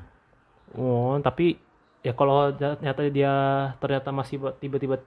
oh 0.75 1.15
tapi 1.21 1.62
ya 2.01 2.11
kalau 2.11 2.51
ternyata 2.51 3.07
dia 3.07 3.31
ternyata 3.79 4.11
masih 4.11 4.43
tiba-tiba 4.57 4.99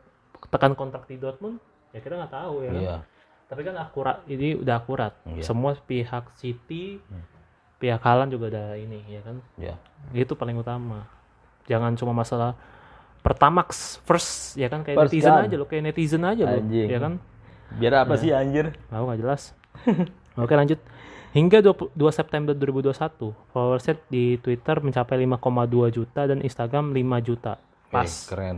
tekan 0.47 0.71
kontrak 0.71 1.03
di 1.03 1.19
Dortmund 1.19 1.59
ya 1.97 1.99
kita 1.99 2.13
nggak 2.15 2.29
tahu 2.31 2.55
ya 2.59 2.69
kan? 2.69 2.79
Iya. 2.79 2.97
tapi 3.47 3.61
kan 3.63 3.75
akurat 3.75 4.17
ini 4.25 4.47
udah 4.55 4.75
akurat 4.75 5.13
Iya. 5.23 5.41
semua 5.41 5.73
pihak 5.75 6.29
City 6.33 7.01
Hmm. 7.01 7.23
pihak 7.77 7.99
Haaland 7.99 8.29
juga 8.29 8.45
udah 8.49 8.67
ini 8.75 9.01
ya 9.07 9.21
kan 9.21 9.41
Iya. 9.55 9.75
itu 10.13 10.33
paling 10.33 10.55
utama 10.55 11.09
jangan 11.65 11.93
cuma 11.93 12.13
masalah 12.13 12.53
Pertamax 13.17 13.99
first 14.03 14.55
ya 14.55 14.67
kan 14.67 14.81
kayak 14.81 14.95
First 14.95 15.11
netizen 15.11 15.31
kan? 15.31 15.43
aja 15.43 15.55
lo 15.55 15.65
kayak 15.65 15.83
netizen 15.85 16.23
aja 16.23 16.43
lo 16.45 16.55
Anjing. 16.55 16.87
ya 16.87 16.99
kan 16.99 17.13
Biar 17.73 17.93
apa 17.99 18.15
sih 18.15 18.31
anjir? 18.31 18.71
mau 18.87 19.03
nggak 19.03 19.19
jelas 19.19 19.51
oke 20.37 20.53
lanjut 20.53 20.79
hingga 21.29 21.59
20 21.59 21.91
2 21.91 22.07
September 22.09 22.53
2021 22.53 22.95
followersnya 23.47 23.95
di 24.07 24.37
Twitter 24.37 24.79
mencapai 24.79 25.19
5,2 25.19 25.43
juta 25.91 26.23
dan 26.23 26.39
Instagram 26.39 26.91
5 26.91 26.97
juta 27.21 27.59
pas 27.87 28.07
Eh, 28.07 28.27
keren. 28.27 28.57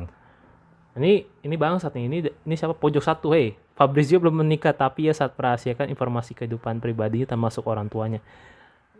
Ini 0.97 1.27
ini 1.45 1.55
bangsat 1.55 1.93
nih 1.93 2.03
ini 2.09 2.17
ini 2.25 2.55
siapa? 2.57 2.73
Pojok 2.73 3.03
satu 3.03 3.35
hei 3.35 3.53
Fabrizio 3.77 4.19
belum 4.19 4.43
menikah 4.43 4.75
tapi 4.75 5.07
ya 5.07 5.13
saat 5.15 5.37
merahasiakan 5.39 5.87
informasi 5.87 6.35
kehidupan 6.35 6.81
pribadinya 6.83 7.29
termasuk 7.29 7.63
orang 7.63 7.87
tuanya. 7.87 8.19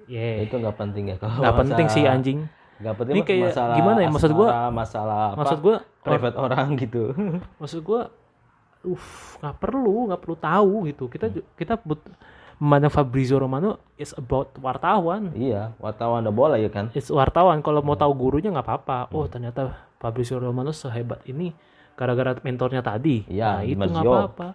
Yeah. 0.08 0.48
Itu 0.48 0.58
nggak 0.58 0.78
penting 0.78 1.12
ya 1.12 1.16
kalau 1.20 1.44
nggak 1.44 1.58
penting 1.66 1.88
sih 1.92 2.04
anjing. 2.08 2.40
Nggak 2.80 2.96
penting 2.96 3.14
Ini 3.14 3.22
kayak 3.28 3.44
masalah 3.52 3.76
gimana 3.76 4.00
ya, 4.00 4.10
maksud 4.10 4.32
gua- 4.32 4.72
masalah 4.72 5.18
apa? 5.34 5.38
maksud 5.44 5.60
gua 5.60 5.76
private 6.00 6.38
orang 6.40 6.68
gitu. 6.80 7.04
Maksud 7.62 7.80
gua 7.84 8.02
uff 8.88 9.36
nggak 9.44 9.56
perlu 9.60 9.96
nggak 10.08 10.22
perlu 10.24 10.38
tahu 10.40 10.74
gitu. 10.88 11.04
Kita 11.12 11.28
ju- 11.28 11.48
kita 11.60 11.76
but 11.84 12.00
memandang 12.56 12.92
Fabrizio 12.92 13.36
Romano 13.36 13.84
is 14.00 14.16
about 14.16 14.56
wartawan. 14.64 15.36
Iya 15.36 15.76
wartawan 15.76 16.24
udah 16.24 16.32
bola 16.32 16.56
ya 16.56 16.72
kan? 16.72 16.88
It's 16.96 17.12
wartawan. 17.12 17.60
Kalau 17.60 17.84
mau 17.84 18.00
tahu 18.00 18.16
gurunya 18.16 18.48
nggak 18.48 18.64
apa-apa. 18.64 19.12
Oh 19.12 19.28
ternyata 19.28 19.76
Fabrizio 20.00 20.40
Romano 20.40 20.72
sehebat 20.72 21.20
ini 21.28 21.52
gara-gara 22.00 22.32
mentornya 22.40 22.80
tadi. 22.80 23.28
Iya, 23.28 23.60
nah 23.60 23.62
itu 23.68 23.84
nggak 23.84 24.08
apa-apa. 24.08 24.48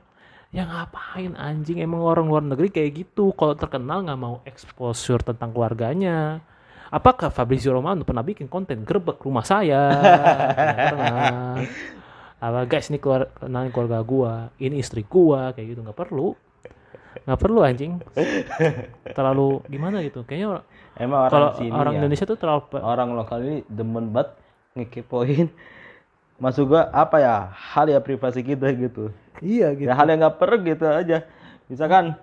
Ya 0.49 0.65
ngapain 0.65 1.37
anjing? 1.37 1.85
Emang 1.85 2.01
orang 2.01 2.25
luar 2.25 2.41
negeri 2.41 2.73
kayak 2.73 3.05
gitu. 3.05 3.37
Kalau 3.37 3.53
terkenal 3.53 4.01
nggak 4.01 4.17
mau 4.17 4.41
exposure 4.49 5.21
tentang 5.21 5.53
keluarganya. 5.53 6.41
Apakah 6.89 7.29
Fabrizio 7.29 7.75
Romano 7.75 8.07
pernah 8.07 8.25
bikin 8.25 8.49
konten 8.49 8.87
gerbek 8.87 9.19
rumah 9.27 9.43
saya? 9.43 9.91
Nggak 9.99 10.87
pernah. 10.95 11.59
Apa 12.39 12.61
guys 12.71 12.87
ini 12.87 13.03
keluar 13.03 13.35
kenalin 13.35 13.75
keluarga 13.75 13.99
gua. 14.07 14.35
Ini 14.63 14.79
istri 14.79 15.03
gua 15.03 15.51
kayak 15.59 15.75
gitu. 15.75 15.81
Nggak 15.83 15.99
perlu. 15.99 16.39
Nggak 17.27 17.41
perlu 17.43 17.59
anjing. 17.67 17.99
Terlalu 19.11 19.59
gimana 19.67 20.07
gitu? 20.07 20.23
Kayaknya 20.23 20.63
emang 21.03 21.27
orang 21.27 21.33
kalau 21.35 21.49
orang 21.75 21.93
ya, 21.93 21.99
Indonesia 21.99 22.25
tuh 22.31 22.39
terlalu 22.39 22.63
orang 22.79 23.09
lokal 23.19 23.39
ini 23.43 23.67
demen 23.67 24.15
banget 24.15 24.39
ngekepoin 24.79 25.51
masuk 26.37 26.75
gua 26.75 26.91
apa 26.91 27.17
ya 27.19 27.35
hal 27.53 27.87
ya 27.87 27.99
privasi 27.99 28.43
kita 28.43 28.71
gitu. 28.75 29.15
Iya 29.39 29.75
ya 29.75 29.93
hal 29.95 30.07
yang 30.07 30.19
nggak 30.21 30.37
perlu 30.37 30.63
gitu 30.63 30.85
aja. 30.85 31.23
Misalkan 31.67 32.19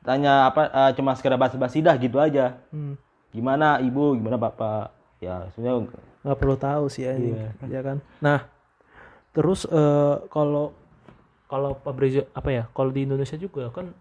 tanya 0.00 0.48
apa 0.48 0.62
eh, 0.68 0.90
cuma 0.96 1.12
sekedar 1.12 1.36
basa-basi 1.36 1.80
dah 1.80 1.94
gitu 1.96 2.18
aja. 2.18 2.56
Hmm. 2.72 2.96
gimana 3.28 3.76
ibu? 3.78 4.16
Gimana 4.16 4.40
bapak? 4.40 4.88
Ya 5.20 5.52
sebenarnya 5.52 5.92
nggak 6.24 6.38
perlu 6.38 6.56
tahu 6.56 6.84
sih 6.88 7.04
anjing 7.04 7.36
Iya. 7.36 7.50
ya 7.68 7.80
kan? 7.84 7.96
Nah 8.24 8.48
terus 9.36 9.68
eh, 9.68 10.14
kalau 10.32 10.72
kalau 11.48 11.76
Fabrizio 11.80 12.24
apa 12.32 12.48
ya 12.50 12.64
kalau 12.72 12.88
di 12.88 13.04
Indonesia 13.04 13.36
juga 13.36 13.68
kan 13.68 13.92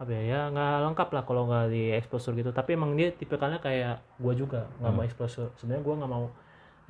apa 0.00 0.08
ya 0.16 0.22
ya 0.24 0.40
nggak 0.48 0.72
lengkap 0.88 1.08
lah 1.12 1.22
kalau 1.28 1.42
nggak 1.44 1.66
di 1.68 1.92
exposure 1.92 2.32
gitu. 2.32 2.48
Tapi 2.50 2.72
emang 2.72 2.96
dia 2.96 3.12
tipikalnya 3.12 3.60
kayak 3.60 4.00
gua 4.16 4.32
juga 4.32 4.60
nggak 4.80 4.92
mau 4.92 5.04
exposure. 5.04 5.52
Sebenarnya 5.60 5.84
gua 5.84 5.94
nggak 6.00 6.10
mau 6.10 6.24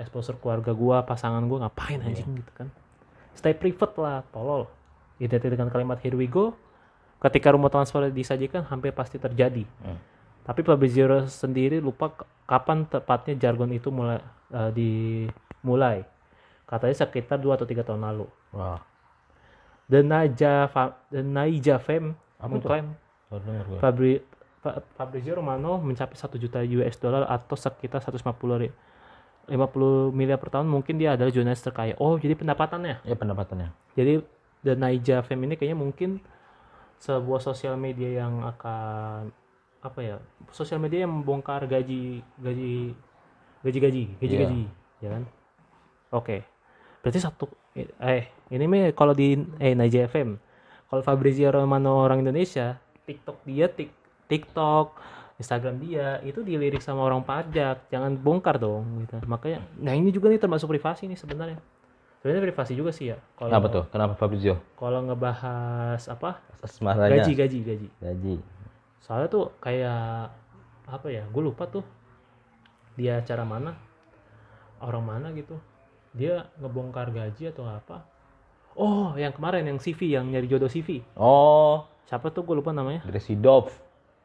exposure 0.01 0.41
keluarga 0.41 0.73
gua 0.73 1.05
pasangan 1.05 1.45
gua 1.45 1.69
ngapain 1.69 2.01
anjing 2.01 2.41
gitu 2.41 2.53
kan. 2.57 2.69
Stay 3.37 3.53
private 3.53 3.95
lah 4.01 4.25
tolol. 4.33 4.67
Identik 5.21 5.53
dengan 5.53 5.69
kalimat 5.69 6.01
here 6.01 6.17
we 6.17 6.25
go. 6.25 6.57
Ketika 7.21 7.53
rumah 7.53 7.69
transfer 7.69 8.09
disajikan 8.09 8.65
hampir 8.65 8.91
pasti 8.97 9.21
terjadi. 9.21 9.65
Hmm. 9.85 10.01
tapi 10.41 10.65
Fabrizio 10.65 11.07
sendiri 11.29 11.79
lupa 11.79 12.11
kapan 12.49 12.83
tepatnya 12.89 13.37
jargon 13.39 13.71
itu 13.71 13.93
mulai 13.93 14.19
eh, 14.51 14.71
dimulai. 14.75 16.03
Katanya 16.67 16.97
sekitar 16.97 17.39
2 17.39 17.55
atau 17.55 17.67
tiga 17.69 17.85
tahun 17.87 18.03
lalu. 18.03 18.27
Wah. 18.57 18.81
The 19.91 20.01
Naija 20.07 20.67
The 21.11 21.23
Naija 21.23 21.77
mengklaim. 22.47 22.95
Fabri, 23.79 24.13
Fa- 24.63 24.83
Fabrizio 24.99 25.39
Romano 25.39 25.79
mencapai 25.79 26.19
1 26.19 26.43
juta 26.43 26.59
US 26.63 26.97
dollar 26.99 27.27
atau 27.31 27.55
sekitar 27.55 28.03
150 28.03 28.59
ri- 28.59 28.75
50 29.51 30.15
miliar 30.15 30.39
per 30.39 30.55
tahun 30.55 30.71
mungkin 30.71 30.95
dia 30.97 31.19
adalah 31.19 31.35
jurnalis 31.35 31.61
terkaya. 31.61 31.99
Oh, 31.99 32.15
jadi 32.17 32.39
pendapatannya. 32.39 33.03
ya 33.03 33.15
pendapatannya 33.19 33.75
Jadi 33.99 34.23
The 34.63 34.79
Naija 34.79 35.27
Fame 35.27 35.51
ini 35.51 35.55
kayaknya 35.59 35.79
mungkin 35.79 36.23
sebuah 37.03 37.41
sosial 37.43 37.75
media 37.75 38.23
yang 38.23 38.45
akan 38.47 39.33
apa 39.81 39.99
ya? 40.05 40.17
Sosial 40.55 40.79
media 40.79 41.09
yang 41.09 41.13
membongkar 41.21 41.65
gaji 41.67 42.21
gaji 42.39 42.95
gaji 43.65 43.79
gaji 43.81 44.01
gaji 44.21 44.35
Iya. 44.37 44.41
gaji, 44.47 44.63
ya 45.03 45.09
kan? 45.19 45.23
Oke. 46.15 46.37
Berarti 47.01 47.19
satu 47.19 47.49
eh 47.75 48.29
ini 48.53 48.65
mah 48.69 48.93
kalau 48.93 49.17
di 49.17 49.35
eh 49.59 49.73
Naija 49.75 50.07
FM. 50.07 50.37
Kalau 50.91 51.03
Fabrizio 51.07 51.49
Romano 51.55 52.03
orang 52.03 52.21
Indonesia, 52.21 52.77
TikTok 53.07 53.47
dia 53.47 53.71
tik, 53.71 53.95
TikTok 54.27 54.99
Instagram 55.41 55.81
dia 55.81 56.21
itu 56.21 56.45
dilirik 56.45 56.85
sama 56.85 57.01
orang 57.01 57.25
pajak, 57.25 57.89
jangan 57.89 58.13
bongkar 58.21 58.61
dong 58.61 59.09
gitu. 59.09 59.17
Makanya 59.25 59.65
nah 59.81 59.97
ini 59.97 60.13
juga 60.13 60.29
nih 60.29 60.37
termasuk 60.37 60.69
privasi 60.69 61.09
nih 61.09 61.17
sebenarnya. 61.17 61.57
Sebenarnya 62.21 62.53
privasi 62.53 62.77
juga 62.77 62.93
sih 62.93 63.09
ya. 63.09 63.17
Kalau 63.41 63.49
kenapa 63.49 63.67
tuh? 63.73 63.85
Kenapa 63.89 64.13
Fabrizio? 64.21 64.61
kalau 64.77 65.01
ngebahas 65.09 66.05
apa? 66.13 66.45
Asmaranya 66.61 67.25
gaji 67.25 67.33
gaji 67.33 67.59
gaji. 67.65 67.89
Gaji. 68.05 68.35
Soalnya 69.01 69.33
tuh 69.33 69.49
kayak 69.65 70.29
apa 70.85 71.07
ya 71.09 71.25
gue 71.25 71.43
lupa 71.43 71.65
tuh 71.65 71.87
dia 73.01 73.25
acara 73.25 73.49
mana 73.49 73.73
orang 74.85 75.05
mana 75.09 75.27
gitu. 75.33 75.57
Dia 76.13 76.53
ngebongkar 76.61 77.17
gaji 77.17 77.49
atau 77.49 77.65
apa. 77.65 78.05
Oh 78.77 79.17
yang 79.17 79.33
kemarin 79.33 79.65
yang 79.65 79.81
CV 79.81 80.21
yang 80.21 80.29
nyari 80.29 80.45
jodoh 80.45 80.69
CV 80.69 81.01
oh. 81.17 81.89
Siapa 82.05 82.29
tuh 82.29 82.45
gue 82.45 82.61
lupa 82.61 82.77
namanya. 82.77 83.01
Gresidov 83.09 83.73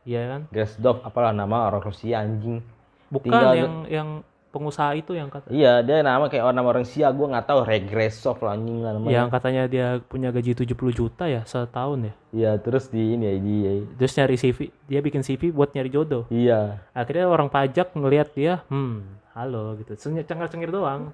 iya 0.06 0.22
kan? 0.30 0.41
Gresidov 0.47 1.01
apalah 1.01 1.30
nama 1.30 1.68
orang 1.68 1.84
Rusia 1.84 2.22
anjing. 2.22 2.62
Bukan 3.06 3.28
Tinggal- 3.28 3.56
yang 3.56 3.74
yang 3.86 4.10
pengusaha 4.49 4.95
itu 4.95 5.12
yang 5.12 5.28
kata 5.28 5.51
iya 5.51 5.84
dia 5.84 5.99
nama 5.99 6.26
kayak 6.26 6.39
orang 6.41 6.64
orang 6.64 6.82
Rusia 6.82 7.12
gue 7.12 7.28
nggak 7.28 7.43
tahu 7.43 7.60
Regresov 7.62 8.39
lah 8.39 8.56
anjing 8.56 8.80
lah 8.80 8.95
namanya. 8.95 9.12
Yang 9.14 9.28
katanya 9.30 9.64
dia 9.68 9.88
punya 9.99 10.32
gaji 10.32 10.56
70 10.56 10.72
juta 10.91 11.28
ya 11.28 11.43
setahun 11.43 11.99
ya? 12.01 12.14
Iya 12.32 12.51
terus 12.58 12.88
di 12.88 13.14
ini 13.14 13.26
ya 13.26 13.36
di 13.36 13.56
terus 13.93 14.16
nyari 14.16 14.39
CV 14.39 14.60
dia 14.88 14.99
bikin 15.01 15.22
CV 15.22 15.51
buat 15.51 15.76
nyari 15.76 15.91
jodoh. 15.91 16.24
Iya. 16.30 16.80
Akhirnya 16.91 17.28
orang 17.28 17.51
pajak 17.51 17.91
ngelihat 17.93 18.32
dia 18.32 18.64
hmm 18.72 19.03
halo 19.36 19.76
gitu. 19.76 19.99
Cengar 20.24 20.47
cengir 20.47 20.72
doang. 20.72 21.12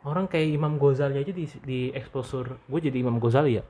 Orang 0.00 0.24
kayak 0.24 0.48
Imam 0.48 0.80
Ghazali 0.80 1.20
aja 1.20 1.28
di 1.28 1.44
di 1.60 1.78
exposure. 1.92 2.56
Gue 2.64 2.80
jadi 2.80 2.96
Imam 2.98 3.18
Ghazali 3.18 3.60
ya? 3.60 3.64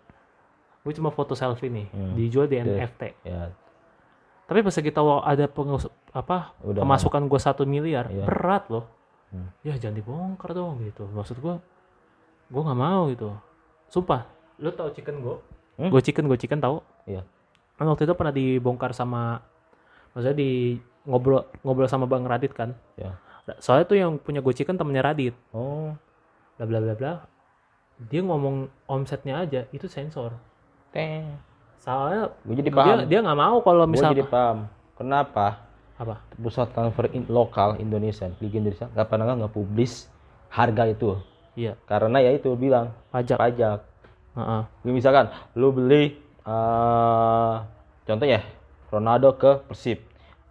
Gue 0.78 0.94
cuma 0.94 1.10
foto 1.10 1.34
selfie 1.34 1.66
nih 1.66 1.90
Hmm. 1.90 2.14
dijual 2.14 2.46
di. 2.46 2.62
NFT 2.62 3.02
ya 3.26 3.50
tapi 4.48 4.64
pas 4.64 4.72
kita 4.72 4.96
tahu 4.96 5.20
ada 5.20 5.44
pengus 5.44 5.84
apa 6.10 6.56
Udah 6.64 6.80
pemasukan 6.82 7.28
gue 7.28 7.40
satu 7.40 7.62
miliar 7.68 8.08
Iya. 8.08 8.24
berat 8.24 8.64
loh. 8.72 8.88
Hmm. 9.28 9.52
ya 9.60 9.76
jangan 9.76 10.00
dibongkar 10.00 10.56
dong 10.56 10.80
gitu. 10.88 11.04
Maksud 11.04 11.36
gue 11.38 11.54
gue 12.48 12.62
nggak 12.64 12.80
mau 12.80 13.12
gitu. 13.12 13.28
Sumpah. 13.92 14.24
Lu 14.56 14.72
tahu 14.72 14.88
chicken 14.96 15.20
go 15.20 15.44
Hmm? 15.78 15.92
gue 15.94 16.00
chicken 16.02 16.26
gue 16.26 16.38
chicken 16.40 16.58
tahu. 16.58 16.80
Iya. 17.04 17.22
Kan 17.76 17.86
waktu 17.86 18.08
itu 18.08 18.16
pernah 18.16 18.34
dibongkar 18.34 18.90
sama 18.96 19.38
maksudnya 20.16 20.34
di 20.34 20.80
ngobrol 21.06 21.46
ngobrol 21.62 21.86
sama 21.86 22.08
Bang 22.08 22.24
Radit 22.26 22.50
kan. 22.56 22.72
Ya 22.96 23.14
soalnya 23.56 23.88
tuh 23.88 23.96
yang 23.96 24.20
punya 24.20 24.44
Gojek 24.44 24.68
kan 24.68 24.76
temennya 24.76 25.00
Radit. 25.00 25.32
Oh. 25.56 25.96
Bla 26.60 26.64
bla 26.68 26.78
bla 26.84 26.94
bla. 26.96 27.12
Dia 27.98 28.20
ngomong 28.20 28.68
omsetnya 28.86 29.40
aja 29.40 29.64
itu 29.72 29.88
sensor. 29.88 30.36
Teh 30.92 31.24
soalnya 31.82 32.34
gue 32.44 32.54
jadi 32.58 32.70
dia 32.70 32.78
paham 32.78 32.98
dia 33.06 33.18
nggak 33.22 33.38
mau 33.38 33.56
kalau 33.62 33.84
gue 33.86 33.94
misal 33.94 34.10
jadi 34.14 34.26
paham 34.26 34.66
kenapa 34.98 35.46
apa 35.98 36.22
pusat 36.38 36.70
transfer 36.70 37.10
in 37.10 37.26
lokal 37.26 37.74
Indonesia 37.78 38.30
Liga 38.38 38.56
Indonesia 38.62 38.86
nggak 38.92 39.06
pernah 39.10 39.34
nggak 39.34 39.54
publis 39.54 40.06
harga 40.50 40.82
itu 40.86 41.18
iya 41.58 41.74
karena 41.90 42.22
ya 42.22 42.30
itu 42.34 42.54
bilang 42.54 42.94
pajak 43.10 43.38
pajak 43.38 43.78
Heeh. 44.38 44.62
Jadi 44.86 44.92
misalkan 44.94 45.26
lu 45.58 45.74
beli 45.74 46.14
eh 46.46 47.54
contoh 48.06 48.26
ya 48.26 48.40
Ronaldo 48.88 49.34
ke 49.34 49.66
Persib 49.66 49.98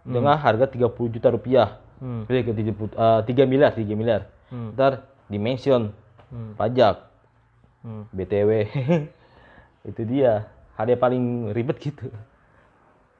dengan 0.04 0.36
harga 0.36 0.68
30 0.68 0.92
juta 1.08 1.28
rupiah 1.32 1.68
hmm. 2.00 2.28
beli 2.28 2.40
ke 2.44 2.52
30, 2.52 2.92
eh, 2.92 3.20
3 3.24 3.50
miliar 3.50 3.72
3 3.72 3.96
miliar 3.96 4.22
Hmm. 4.48 4.72
ntar 4.72 5.04
dimension 5.28 5.92
Hmm. 6.32 6.56
pajak 6.56 7.04
Hmm. 7.84 8.04
BTW. 8.12 8.50
itu 9.88 10.02
dia. 10.04 10.48
Hal 10.78 10.86
yang 10.86 11.02
paling 11.02 11.24
ribet 11.50 11.82
gitu. 11.82 12.06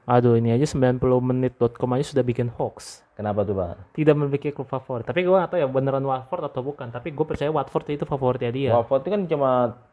Aduh 0.07 0.33
ini 0.33 0.49
aja 0.49 0.65
90menit.com 0.65 1.89
aja 1.93 2.05
sudah 2.07 2.23
bikin 2.23 2.49
hoax. 2.49 3.03
Kenapa 3.13 3.43
tuh, 3.43 3.53
Pak? 3.53 3.93
Tidak 3.93 4.15
memiliki 4.15 4.49
klub 4.49 4.65
favorit. 4.65 5.03
Tapi 5.03 5.21
gue 5.21 5.35
gak 5.35 5.53
tahu 5.53 5.59
ya 5.59 5.67
beneran 5.67 6.01
Watford 6.01 6.47
atau 6.47 6.63
bukan. 6.63 6.87
Tapi 6.87 7.11
gue 7.11 7.25
percaya 7.27 7.51
Watford 7.51 7.93
itu 7.93 8.07
favoritnya 8.07 8.49
dia. 8.49 8.71
Watford 8.71 9.03
itu 9.03 9.09
kan 9.11 9.21
cuma 9.27 9.49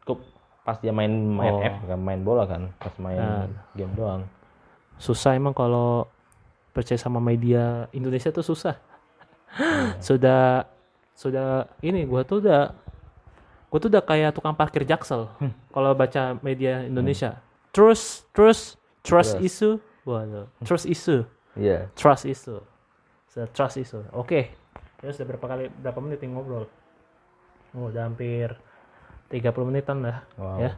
klub 0.07 0.23
pas 0.63 0.79
dia 0.79 0.91
main 0.91 1.11
main 1.11 1.53
Oh. 1.53 1.63
F 1.63 1.77
kan 1.85 2.01
main 2.01 2.21
bola 2.23 2.43
kan, 2.43 2.71
pas 2.79 2.95
main 2.97 3.19
Nah. 3.19 3.47
game 3.75 3.93
doang. 3.95 4.23
Susah 4.97 5.35
emang 5.35 5.53
kalau 5.53 6.11
percaya 6.71 6.97
sama 6.97 7.19
media 7.19 7.87
Indonesia 7.91 8.31
tuh 8.31 8.43
susah. 8.43 8.75
sudah 10.07 10.67
sudah 11.15 11.71
ini 11.81 12.03
gue 12.03 12.21
tuh 12.25 12.43
udah 12.43 12.75
gue 13.67 13.79
tuh 13.79 13.91
udah 13.91 14.03
kayak 14.03 14.35
tukang 14.35 14.55
parkir 14.55 14.83
jaksel 14.83 15.31
kalau 15.71 15.91
baca 15.93 16.35
media 16.41 16.83
Indonesia. 16.83 17.43
Trust 17.77 18.25
trust 18.33 18.81
trust 19.05 19.37
Trust. 19.37 19.45
issue. 19.45 19.77
Waduh, 20.09 20.49
trust 20.65 20.89
issue. 20.89 21.29
Iya. 21.53 21.93
Trust 21.93 22.25
issue. 22.25 22.65
So, 23.29 23.45
trust 23.53 23.77
issue. 23.77 24.01
Oke. 24.17 24.49
Ya 25.05 25.13
sudah 25.13 25.29
berapa 25.29 25.45
kali 25.45 25.69
berapa 25.69 26.01
menit 26.01 26.25
yang 26.25 26.41
ngobrol? 26.41 26.65
Oh, 27.77 27.93
udah 27.93 28.09
hampir 28.09 28.57
30 29.29 29.69
menitan 29.69 30.01
lah 30.01 30.25
Wow. 30.41 30.57
ya. 30.57 30.71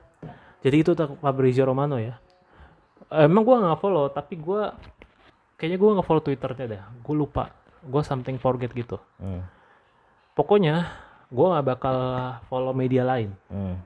Jadi 0.58 0.76
itu 0.82 0.90
Fabrizio 1.22 1.62
Romano 1.62 2.02
ya. 2.02 2.18
Emang 3.14 3.46
gua 3.46 3.62
nggak 3.62 3.78
follow, 3.78 4.10
tapi 4.10 4.34
gua 4.34 4.74
kayaknya 5.54 5.78
gua 5.78 5.90
nggak 5.94 6.06
follow 6.10 6.22
Twitternya 6.26 6.66
deh. 6.66 6.82
Gue 7.06 7.14
lupa. 7.14 7.54
Gue 7.86 8.02
something 8.02 8.42
forget 8.42 8.74
gitu. 8.74 8.98
Hmm. 9.22 9.46
Pokoknya 10.34 10.90
gua 11.30 11.54
nggak 11.54 11.66
bakal 11.78 11.96
follow 12.50 12.74
media 12.74 13.06
lain. 13.06 13.30
Hmm. 13.46 13.78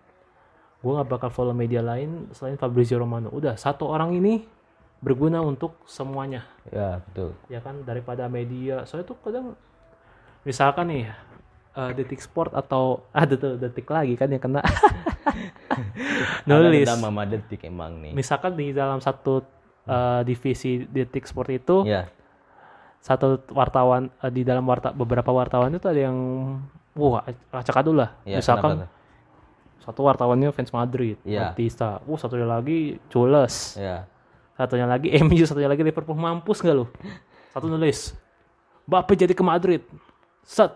Gue 0.82 0.92
nggak 0.92 1.08
bakal 1.08 1.30
follow 1.30 1.54
media 1.54 1.80
lain 1.80 2.26
selain 2.30 2.54
Fabrizio 2.54 2.98
Romano. 2.98 3.30
Udah 3.30 3.54
satu 3.54 3.86
orang 3.86 4.12
ini 4.12 4.42
berguna 4.98 5.38
untuk 5.40 5.78
semuanya. 5.84 6.42
Ya, 6.66 7.02
betul. 7.02 7.34
ya 7.46 7.58
kan 7.58 7.82
daripada 7.82 8.26
media 8.26 8.82
soalnya 8.82 9.06
tuh 9.08 9.18
kadang 9.18 9.46
misalkan 10.42 10.86
nih 10.86 11.04
eh, 11.72 11.90
detik 11.92 12.18
sport 12.18 12.50
atau 12.52 13.00
ada 13.14 13.34
tuh 13.34 13.54
detik 13.56 13.86
lagi 13.86 14.14
kan 14.14 14.26
yang 14.26 14.38
kena 14.38 14.62
nulis 16.46 16.84
Ada 16.84 16.98
Mama 16.98 17.22
Detik 17.24 17.62
emang 17.64 17.98
nih. 17.98 18.12
misalkan 18.12 18.54
di 18.54 18.70
dalam 18.70 18.98
satu 18.98 19.42
eh, 19.84 20.20
divisi 20.22 20.82
detik 20.84 21.24
sport 21.24 21.50
itu 21.50 21.76
Ya. 21.82 22.06
satu 22.98 23.42
wartawan 23.50 24.10
eh, 24.16 24.30
di 24.30 24.42
dalam 24.42 24.62
warta 24.62 24.90
beberapa 24.90 25.30
wartawan 25.30 25.72
itu 25.72 25.86
ada 25.86 26.00
yang 26.00 26.18
wah 26.94 27.22
acak 27.50 27.76
adul 27.76 27.98
lah 27.98 28.10
Ya, 28.22 28.38
misalkan 28.38 28.82
kenapa? 28.82 29.01
Satu 29.82 30.00
wartawannya 30.02 30.48
fans 30.50 30.70
Madrid 30.70 31.18
Iya. 31.22 31.50
Bautista 31.50 31.98
uh 32.00 32.16
satunya 32.16 32.46
lagi 32.46 33.02
Cules 33.06 33.74
Ya. 33.74 34.06
satunya 34.54 34.86
lagi 34.86 35.10
MU 35.22 35.42
satunya 35.42 35.66
lagi 35.66 35.82
Liverpool. 35.82 36.14
Mampus 36.14 36.58
nggak 36.58 36.74
lu? 36.74 36.86
Satu 37.50 37.66
nulis. 37.66 38.14
Mbappe 38.82 39.12
jadi 39.12 39.30
ke 39.30 39.42
Madrid. 39.42 39.82
Set. 40.42 40.70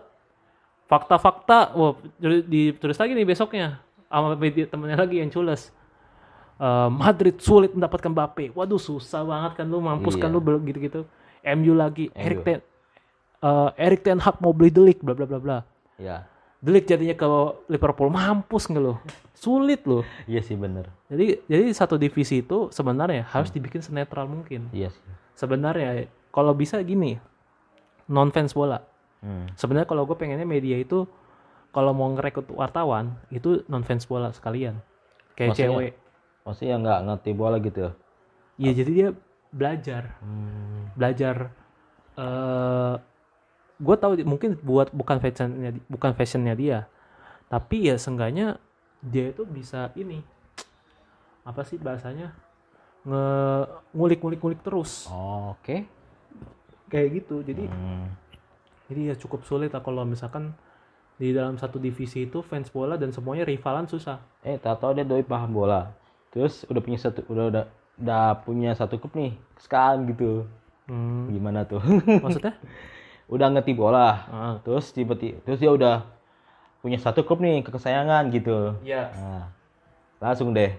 Fakta-fakta. 0.85 1.71
Wah 1.73 1.95
ditulis 2.19 2.95
lagi 2.95 3.11
nih 3.11 3.25
besoknya. 3.25 3.79
Sama 4.07 4.35
temennya 4.37 4.97
lagi 4.97 5.19
yang 5.19 5.27
cules 5.27 5.71
Eh, 6.57 6.89
Madrid 6.89 7.37
sulit 7.37 7.69
mendapatkan 7.69 8.09
Mbappe. 8.09 8.49
Waduh 8.51 8.81
susah 8.81 9.21
banget 9.21 9.61
kan 9.61 9.65
lu? 9.65 9.77
Mampus 9.77 10.17
kan 10.17 10.25
Iya. 10.25 10.35
lu 10.35 10.41
bel- 10.41 10.63
gitu-gitu. 10.63 11.05
MU 11.45 11.71
lagi. 11.71 12.09
MU. 12.09 12.17
Erik 12.17 12.39
Ten 12.41 12.59
eh, 13.37 13.69
Erik 13.77 14.01
Ten 14.01 14.17
Hag 14.17 14.41
mau 14.41 14.49
beli 14.49 14.73
Delik 14.73 14.97
bla 14.99 15.13
bla 15.13 15.23
bla 15.23 15.37
bla. 15.37 15.57
Ya. 15.95 16.25
Delik 16.57 16.85
jadinya 16.85 17.13
ke 17.13 17.27
Liverpool 17.67 18.09
mampus 18.09 18.65
nggak 18.65 18.81
lu 18.81 18.97
sulit 19.31 19.85
loh 19.85 20.01
Iya 20.25 20.41
sih 20.41 20.57
bener. 20.57 20.89
jadi 21.05 21.37
jadi 21.45 21.69
satu 21.69 21.93
divisi 21.95 22.41
itu 22.41 22.67
sebenarnya 22.69 23.29
harus 23.29 23.53
dibikin 23.53 23.79
senetral 23.79 24.25
mungkin. 24.25 24.65
Iya 24.71 24.89
sih. 24.89 25.05
Sebenarnya 25.33 26.09
kalau 26.29 26.51
bisa 26.51 26.81
gini, 26.81 27.21
non 28.07 28.29
fans 28.29 28.51
bola. 28.51 28.81
Hmm. 29.21 29.45
Sebenarnya 29.53 29.85
kalau 29.85 30.03
gue 30.03 30.13
pengennya 30.13 30.43
media 30.43 30.75
itu 30.75 31.05
kalau 31.69 31.93
mau 31.93 32.09
ngerekrut 32.09 32.49
wartawan 32.49 33.13
itu 33.29 33.61
non 33.65 33.81
fans 33.81 34.03
bola 34.03 34.33
sekalian. 34.33 34.81
Kayak 35.33 35.53
Maksudnya? 35.53 35.69
cewek. 35.69 35.93
Maksudnya 36.41 36.75
nggak 36.79 36.99
ngerti 37.03 37.31
bola 37.31 37.57
gitu. 37.59 37.93
Iya 38.57 38.71
jadi 38.73 38.91
dia 38.91 39.09
belajar, 39.49 40.17
Hmm. 40.17 40.89
belajar. 40.93 41.53
eh 42.17 42.93
gue 43.77 43.95
tahu 43.95 44.13
mungkin 44.23 44.57
buat 44.59 44.89
bukan 44.89 45.17
fashionnya 45.17 45.77
bukan 45.85 46.11
fashionnya 46.13 46.53
dia, 46.53 46.79
tapi 47.47 47.85
ya 47.85 47.95
seenggaknya 47.95 48.57
dia 48.99 49.29
itu 49.29 49.45
bisa 49.45 49.93
ini 49.93 50.25
apa 51.43 51.61
sih 51.61 51.77
bahasanya 51.77 52.33
nge 53.03 53.23
ngulik-ngulik-ngulik 53.93 54.61
terus. 54.61 55.07
Oke. 55.07 55.85
kayak 56.87 57.19
gitu 57.19 57.43
jadi 57.43 57.67
Hmm. 57.67 58.07
jadi 58.87 59.11
ya 59.11 59.15
cukup 59.17 59.43
sulit 59.43 59.67
lah 59.69 59.83
kalau 59.83 60.07
misalkan 60.07 60.55
di 61.15 61.35
dalam 61.35 61.59
satu 61.59 61.75
divisi 61.77 62.23
itu 62.23 62.39
fans 62.39 62.71
bola 62.71 62.95
dan 62.95 63.11
semuanya 63.11 63.43
rivalan 63.43 63.83
susah 63.83 64.23
Eh, 64.39 64.55
tak 64.55 64.79
tahu 64.79 64.95
dia 64.95 65.03
doi 65.03 65.19
paham 65.19 65.51
bola. 65.51 65.91
Terus 66.31 66.63
udah 66.63 66.79
punya 66.79 66.95
satu 66.95 67.27
udah 67.27 67.45
udah 67.51 67.63
udah 67.97 68.25
punya 68.39 68.71
satu 68.71 68.95
klub 68.95 69.11
nih 69.13 69.35
sekarang 69.59 70.07
gitu. 70.07 70.47
hmm, 70.87 71.27
Gimana 71.27 71.67
tuh? 71.67 71.83
maksudnya 72.23 72.55
udah 73.27 73.47
ngerti 73.51 73.71
bola. 73.71 74.09
ah, 74.25 74.55
Terus 74.61 74.89
tiba-tiba 74.89 75.39
terus 75.43 75.59
dia 75.59 75.69
udah 75.69 76.07
punya 76.79 76.95
satu 76.97 77.21
klub 77.21 77.39
nih 77.39 77.59
kesayangan 77.61 78.31
gitu. 78.31 78.75
ya 78.81 79.11
Nah, 79.11 79.45
langsung 80.19 80.49
deh 80.49 80.71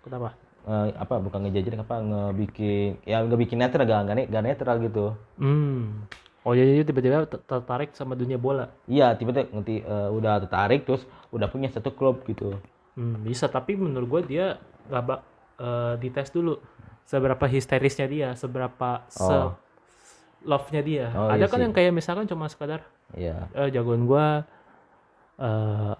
kenapa 0.00 0.32
eh, 0.64 0.88
apa 0.94 1.14
bukan 1.18 1.44
ngejajarin 1.44 1.80
apa 1.80 1.96
ngebikin 2.00 2.98
ya 3.02 3.20
ngebikin 3.20 3.58
netral 3.58 3.84
gak, 3.84 4.00
gak, 4.04 4.16
gak 4.26 4.44
netral 4.44 4.76
gitu. 4.80 5.06
hmm 5.36 6.08
oh 6.40 6.52
jadi 6.52 6.76
dia 6.76 6.84
tiba-tiba 6.84 7.24
ter- 7.24 7.40
tertarik 7.40 7.92
sama 7.92 8.12
dunia 8.12 8.36
bola 8.36 8.68
Iya, 8.84 9.12
tiba-tiba 9.14 9.48
ngerti 9.50 9.80
eh, 9.80 10.08
udah 10.10 10.40
tertarik 10.42 10.84
terus 10.84 11.04
udah 11.30 11.48
punya 11.48 11.68
satu 11.68 11.88
klub 11.90 12.24
gitu. 12.24 12.56
hmm, 12.94 13.22
bisa 13.22 13.44
tapi 13.46 13.76
menurut 13.76 14.08
gue 14.10 14.22
dia 14.30 14.46
nggak 14.88 15.02
bak 15.04 15.20
eh, 15.58 15.94
dites 16.00 16.30
dulu 16.30 16.56
seberapa 17.04 17.44
histerisnya 17.44 18.06
dia 18.08 18.28
seberapa 18.32 19.04
se 19.06 19.28
Oh. 19.28 19.52
Love-nya 20.44 20.80
dia 20.80 21.06
Oh, 21.10 21.26
ada 21.26 21.36
iya 21.36 21.46
kan 21.46 21.58
sih. 21.58 21.64
yang 21.64 21.72
kayak 21.72 21.92
misalkan 21.92 22.24
cuma 22.24 22.46
sekadar 22.46 22.84
Iya. 23.12 23.48
eh 23.52 23.68
jagoan 23.68 24.04
gua 24.04 24.44
eh 25.36 25.94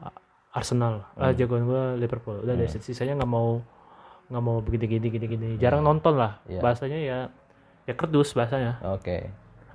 Arsenal, 0.54 1.02
eh 1.18 1.34
jagoan 1.34 1.66
gua 1.66 1.82
Liverpool. 1.94 2.38
Udah 2.40 2.54
deh, 2.54 2.70
sisanya 2.70 3.18
nggak 3.18 3.26
mau 3.28 3.58
nggak 4.24 4.40
mau 4.40 4.62
begini 4.62 4.86
gini 4.86 5.06
gini 5.10 5.26
gini. 5.26 5.48
Jarang 5.58 5.82
nonton 5.82 6.14
lah. 6.14 6.38
Iya. 6.46 6.62
Bahasanya 6.62 6.98
ya 6.98 7.18
ya 7.84 7.92
kerdus 7.92 8.32
bahasanya. 8.32 8.78
Oke. 8.94 9.28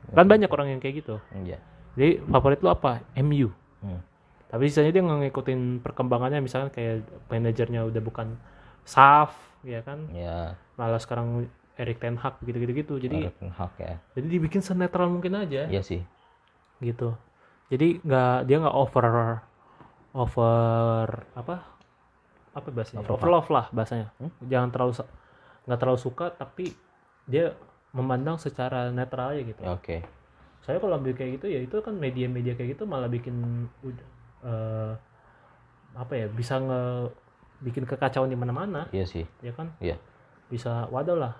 Kan 0.09 0.25
banyak 0.25 0.47
orang 0.47 0.71
yang 0.71 0.79
kayak 0.79 1.03
gitu. 1.03 1.19
Iya. 1.35 1.59
Jadi 1.93 2.23
favorit 2.23 2.63
lu 2.63 2.71
apa? 2.71 3.03
MU. 3.19 3.51
Hmm. 3.83 3.99
Tapi 4.47 4.65
sisanya 4.65 4.89
dia 4.89 5.03
nggak 5.03 5.19
ngikutin 5.27 5.59
perkembangannya 5.83 6.39
misalkan 6.39 6.71
kayak 6.71 7.03
manajernya 7.27 7.85
udah 7.85 8.01
bukan 8.01 8.39
Saf, 8.81 9.35
ya 9.61 9.85
kan? 9.85 10.09
Ya, 10.09 10.57
Malah 10.73 10.97
sekarang 10.97 11.45
Erik 11.79 11.97
Ten 11.97 12.19
Hag 12.19 12.35
gitu-gitu 12.43 12.73
gitu. 12.75 12.93
Jadi 12.99 13.17
Erik 13.25 13.39
Ten 13.39 13.49
Hag 13.49 13.71
ya. 13.79 13.95
jadi 14.13 14.27
dibikin 14.27 14.59
senetral 14.59 15.07
mungkin 15.07 15.33
aja. 15.33 15.65
Iya 15.65 15.79
sih. 15.79 16.03
gitu 16.79 17.11
jadi 17.67 17.99
nggak 17.99 18.47
dia 18.47 18.57
nggak 18.57 18.71
over 18.73 19.05
over 20.15 21.07
apa 21.35 21.55
apa 22.49 22.67
bahasanya 22.71 23.03
Over 23.03 23.13
over 23.13 23.29
love 23.29 23.49
lah 23.51 23.65
bahasanya 23.69 24.07
Hmm? 24.15 24.31
jangan 24.41 24.69
terlalu 24.71 24.93
nggak 25.67 25.79
terlalu 25.79 25.99
suka 25.99 26.31
tapi 26.31 26.71
dia 27.27 27.53
memandang 27.91 28.39
secara 28.39 28.89
netral 28.89 29.35
aja 29.35 29.43
gitu 29.43 29.61
Ya, 29.61 29.75
Oke. 29.75 29.97
saya 30.63 30.79
kalau 30.79 30.97
ambil 30.97 31.13
kayak 31.13 31.35
gitu 31.35 31.51
ya 31.51 31.59
itu 31.59 31.75
kan 31.79 31.93
media-media 31.93 32.55
kayak 32.55 32.73
gitu 32.73 32.87
malah 32.87 33.05
bikin 33.05 33.67
eh, 34.41 34.91
apa 35.93 36.13
ya 36.15 36.25
bisa 36.29 36.57
nge 36.57 36.81
bikin 37.59 37.83
kekacauan 37.83 38.31
di 38.31 38.39
mana-mana 38.39 38.87
Iya 38.89 39.03
sih. 39.03 39.27
ya 39.43 39.51
kan 39.51 39.75
Iya. 39.77 39.99
bisa 40.47 40.87
wadah 40.89 41.17
lah 41.19 41.33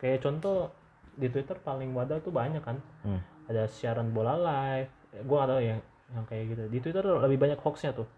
kayak 0.00 0.24
contoh 0.24 0.70
di 1.16 1.26
Twitter 1.32 1.56
paling 1.60 1.96
wadah 1.96 2.20
tuh 2.20 2.32
banyak 2.32 2.60
kan. 2.60 2.78
Hmm. 3.04 3.20
ada 3.46 3.70
siaran 3.70 4.10
bola 4.10 4.34
live. 4.34 4.90
Gue 5.22 5.36
gak 5.38 5.50
tahu 5.54 5.60
yang 5.62 5.80
yang 6.10 6.24
kayak 6.26 6.44
gitu. 6.50 6.62
Di 6.66 6.78
Twitter 6.82 7.04
lebih 7.06 7.38
banyak 7.38 7.58
hoaxnya 7.62 7.94
tuh. 7.94 8.08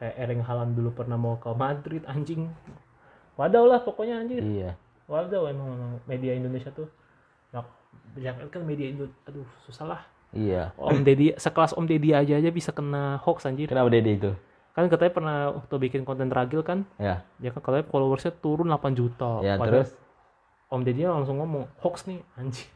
Kayak 0.00 0.16
Erling 0.16 0.42
Haaland 0.44 0.72
dulu 0.72 0.96
pernah 0.96 1.20
mau 1.20 1.36
ke 1.36 1.52
Madrid 1.52 2.00
anjing. 2.08 2.48
Wadah 3.36 3.62
lah 3.68 3.80
pokoknya 3.84 4.16
anjir 4.24 4.40
Iya. 4.40 4.72
wadah 5.06 5.52
emang, 5.52 5.70
emang 5.76 5.92
media 6.08 6.32
Indonesia 6.34 6.72
tuh. 6.72 6.88
Jangan 8.16 8.48
kan 8.48 8.64
media 8.64 8.88
Indo 8.88 9.12
aduh 9.28 9.44
susah 9.68 9.84
lah. 9.84 10.00
Iya. 10.32 10.72
Om 10.80 11.04
Deddy 11.04 11.36
sekelas 11.36 11.76
Om 11.76 11.84
Deddy 11.84 12.16
aja 12.16 12.40
aja 12.40 12.48
bisa 12.48 12.72
kena 12.72 13.20
hoax 13.20 13.44
anjir. 13.44 13.68
Kenapa 13.68 13.92
Dede 13.92 14.12
itu? 14.16 14.32
kan 14.76 14.92
katanya 14.92 15.12
pernah 15.16 15.38
waktu 15.56 15.74
bikin 15.88 16.04
konten 16.04 16.28
ragil 16.28 16.60
kan? 16.60 16.84
Ya. 17.00 17.24
ya 17.40 17.48
kan 17.48 17.64
katanya 17.64 17.88
followersnya 17.88 18.36
turun 18.44 18.68
8 18.68 18.92
juta. 18.92 19.40
Ya, 19.40 19.56
terus 19.56 19.96
Om 20.66 20.82
Deddy 20.82 21.06
langsung 21.06 21.38
ngomong 21.38 21.70
hoax 21.78 22.06
nih 22.06 22.20
anjing. 22.34 22.66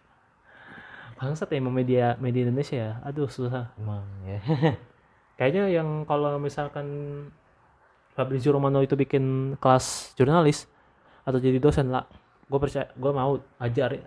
Bangsat 1.18 1.52
ya 1.52 1.60
emang 1.60 1.74
media 1.74 2.16
media 2.16 2.48
Indonesia 2.48 2.76
ya. 2.76 2.92
Aduh 3.04 3.28
susah. 3.28 3.74
Emang 3.76 4.06
ya. 4.24 4.40
kayaknya 5.38 5.68
yang 5.72 6.04
kalau 6.04 6.36
misalkan 6.36 6.86
Fabrizio 8.12 8.52
Romano 8.52 8.80
itu 8.80 8.94
bikin 8.94 9.56
kelas 9.56 10.12
jurnalis 10.12 10.68
atau 11.24 11.40
jadi 11.40 11.56
dosen 11.56 11.88
lah 11.88 12.04
gue 12.50 12.58
percaya 12.58 12.90
gue 12.92 13.12
mau 13.14 13.38
ajar 13.62 14.02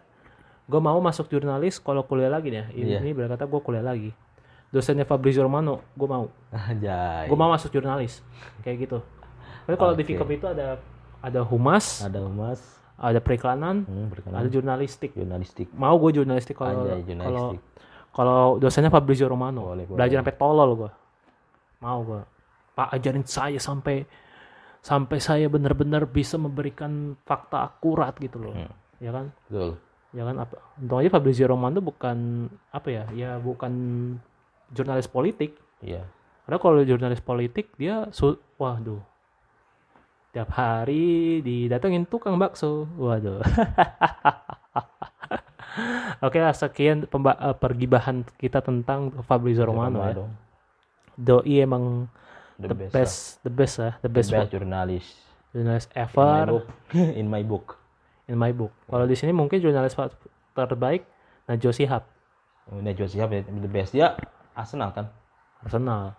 gue 0.63 0.81
mau 0.84 0.99
masuk 0.99 1.31
jurnalis 1.31 1.79
kalau 1.79 2.03
kuliah 2.03 2.27
lagi 2.27 2.51
nih 2.51 2.67
ini, 2.75 2.89
Iya. 2.95 2.99
ini 2.99 3.11
berkata 3.15 3.43
gue 3.47 3.59
kuliah 3.59 3.84
lagi. 3.84 4.11
Dosennya 4.73 5.05
Fabrizio 5.05 5.45
Romano 5.45 5.86
gue 5.93 6.07
mau. 6.09 6.25
Gue 7.29 7.38
mau 7.38 7.53
masuk 7.53 7.69
jurnalis. 7.69 8.25
Kayak 8.65 8.89
gitu. 8.89 8.97
Tapi 9.69 9.75
kalau 9.77 9.93
di 9.93 10.01
Oke. 10.01 10.17
Vkom 10.17 10.31
itu 10.34 10.45
ada 10.49 10.81
ada 11.21 11.39
humas. 11.45 12.01
Ada 12.01 12.25
Mas. 12.25 12.61
Ada 12.95 13.17
periklanan 13.17 13.83
Hmm, 13.83 14.05
ada 14.05 14.09
berkenan. 14.11 14.43
jurnalistik 14.47 15.11
Jurnalistik. 15.11 15.67
mau 15.73 15.95
gue 15.95 16.11
jurnalistik 16.15 16.53
kalau 16.53 16.85
kalau 17.19 17.47
kalau 18.09 18.39
dosennya 18.57 18.89
Fabrizio 18.89 19.25
Romano 19.25 19.65
Boleh, 19.67 19.83
boleh. 19.83 19.97
belajar 19.97 20.19
sampai 20.19 20.35
tolol 20.35 20.69
gue 20.75 20.91
mau 21.79 21.99
gue 22.01 22.21
pak 22.71 22.89
ajarin 22.91 23.23
saya 23.23 23.57
sampai 23.57 24.05
sampai 24.79 25.17
saya 25.17 25.45
benar-benar 25.47 26.05
bisa 26.05 26.35
memberikan 26.35 27.15
fakta 27.21 27.63
akurat 27.63 28.13
gitu 28.15 28.37
loh 28.39 28.53
Hmm. 28.53 28.73
ya 28.97 29.11
kan 29.11 29.25
Betul. 29.45 29.71
ya 30.11 30.23
kan 30.23 30.35
apa 30.39 30.55
untung 30.77 30.99
aja 30.99 31.09
Fabrizio 31.09 31.45
Romano 31.45 31.79
bukan 31.79 32.17
apa 32.69 32.87
ya 32.87 33.03
ya 33.11 33.31
bukan 33.37 33.73
jurnalis 34.69 35.05
politik 35.05 35.57
Iya. 35.79 36.05
karena 36.43 36.57
kalau 36.57 36.79
jurnalis 36.81 37.19
politik 37.19 37.73
dia 37.73 38.07
su 38.09 38.31
waduh 38.55 39.01
tiap 40.34 40.49
hari 40.51 41.39
didatengin 41.39 42.03
tukang 42.03 42.36
bakso 42.36 42.89
waduh 42.97 43.39
oke 46.19 46.36
lah 46.36 46.51
sekian 46.51 47.05
pemba- 47.05 47.38
eh, 47.38 47.53
pergibahan 47.53 48.25
kita 48.36 48.59
tentang 48.59 49.13
Fabrizio 49.23 49.63
Romano 49.63 50.01
ya 50.01 50.13
doi 51.13 51.61
emang 51.61 52.09
The, 52.53 52.69
the, 52.69 52.77
best. 52.77 52.93
best, 52.93 53.15
the 53.41 53.51
best 53.51 53.73
ya 53.77 53.89
the 53.95 53.99
The 53.99 54.09
best, 54.11 54.29
best 54.29 54.49
jurnalis. 54.49 55.05
jurnalis 55.49 55.86
ever 55.91 56.45
book. 56.47 56.65
In 57.19 57.25
my 57.25 57.41
book. 57.41 57.81
in 58.23 58.39
my 58.39 58.49
book 58.49 58.71
kalau 58.88 59.03
di 59.03 59.13
sini 59.13 59.29
mungkin 59.29 59.57
jurnalis 59.57 59.93
terbaik 60.53 61.03
Najwa 61.43 61.69
Shihab 61.69 62.03
Udah 62.71 62.95
jual 62.95 63.11
siap 63.11 63.27
the 63.27 63.67
best. 63.67 63.91
Dia 63.91 64.15
Arsenal 64.55 64.95
kan? 64.95 65.11
Arsenal 65.59 66.15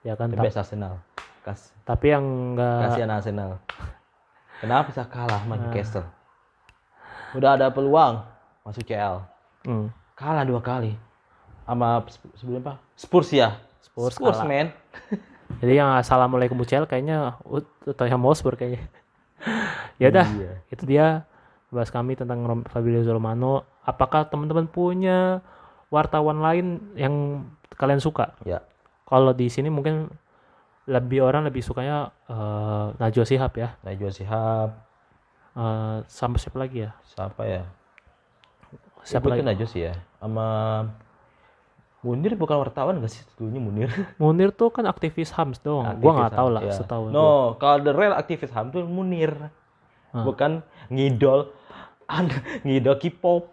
ya 0.00 0.16
kan 0.16 0.32
The 0.32 0.40
best 0.40 0.56
Arsenal. 0.56 1.04
Kas 1.44 1.76
tapi 1.84 2.08
yang 2.10 2.24
enggak 2.56 2.88
kasihan 2.88 3.12
Arsenal. 3.12 3.50
Kenapa 4.64 4.88
bisa 4.88 5.04
kalah 5.04 5.44
sama 5.44 5.60
Newcastle? 5.60 6.08
Udah 7.36 7.60
ada 7.60 7.68
peluang 7.68 8.24
masuk 8.64 8.88
CL. 8.88 9.20
Hmm. 9.68 9.92
Kalah 10.16 10.48
dua 10.48 10.64
kali. 10.64 10.96
Sama 11.68 12.00
sebelum 12.40 12.64
apa? 12.64 12.80
Spurs 12.96 13.28
ya. 13.28 13.60
Spurs 13.84 14.16
Spurs 14.16 14.40
kalah. 14.40 14.48
man. 14.48 14.68
Jadi 15.60 15.76
yang 15.76 15.92
assalamualaikum 16.00 16.56
UCL 16.56 16.88
kayaknya 16.88 17.36
Tottenham 17.84 18.24
Hotspur 18.24 18.56
kayaknya. 18.56 18.88
ya 20.00 20.08
udah, 20.08 20.26
Iya. 20.32 20.52
itu 20.72 20.82
dia 20.88 21.06
bahas 21.68 21.92
kami 21.92 22.16
tentang 22.16 22.40
Fabrizio 22.72 23.12
Romano. 23.12 23.68
Apakah 23.84 24.24
teman-teman 24.32 24.64
punya 24.64 25.44
wartawan 25.92 26.40
lain 26.40 26.80
yang 26.96 27.44
kalian 27.76 28.00
suka? 28.00 28.32
Ya. 28.48 28.64
Kalau 29.04 29.36
di 29.36 29.52
sini 29.52 29.68
mungkin 29.68 30.08
lebih 30.84 31.24
orang 31.24 31.48
lebih 31.48 31.64
sukanya 31.64 32.12
eh, 32.28 32.86
Najwa 33.00 33.24
Shihab 33.24 33.52
ya. 33.56 33.76
Najwa 33.84 34.10
Shihab. 34.12 34.70
Eh, 35.54 35.96
sama 36.10 36.36
siapa 36.36 36.58
lagi 36.60 36.84
ya? 36.84 36.90
Siapa 37.06 37.42
ya? 37.46 37.62
Siapa 39.04 39.26
lagi? 39.28 39.44
Najwa 39.44 39.66
sih 39.68 39.82
ya. 39.88 39.94
Sama 40.18 40.46
Munir 42.04 42.36
bukan 42.36 42.60
wartawan 42.60 43.00
gak 43.00 43.12
sih 43.16 43.24
dulunya 43.40 43.60
Munir? 43.64 43.88
Munir 44.20 44.52
tuh 44.52 44.68
kan 44.68 44.84
aktivis 44.84 45.32
HAMS 45.32 45.64
dong. 45.64 45.88
Gua 46.04 46.12
nggak 46.12 46.36
Aktivis 46.36 46.40
tahu 46.40 46.48
HAM, 46.48 46.54
lah, 46.56 46.62
ya. 46.64 46.74
setahu 46.76 47.02
gua. 47.08 47.12
No, 47.16 47.28
kalau 47.56 47.76
the 47.80 47.92
real 47.96 48.12
aktivis 48.12 48.52
HAM 48.52 48.68
tuh 48.72 48.84
Munir. 48.84 49.32
Ah. 50.12 50.20
Bukan 50.20 50.60
ngidol 50.92 51.48
ngidol 52.68 52.96
K-pop. 53.00 53.48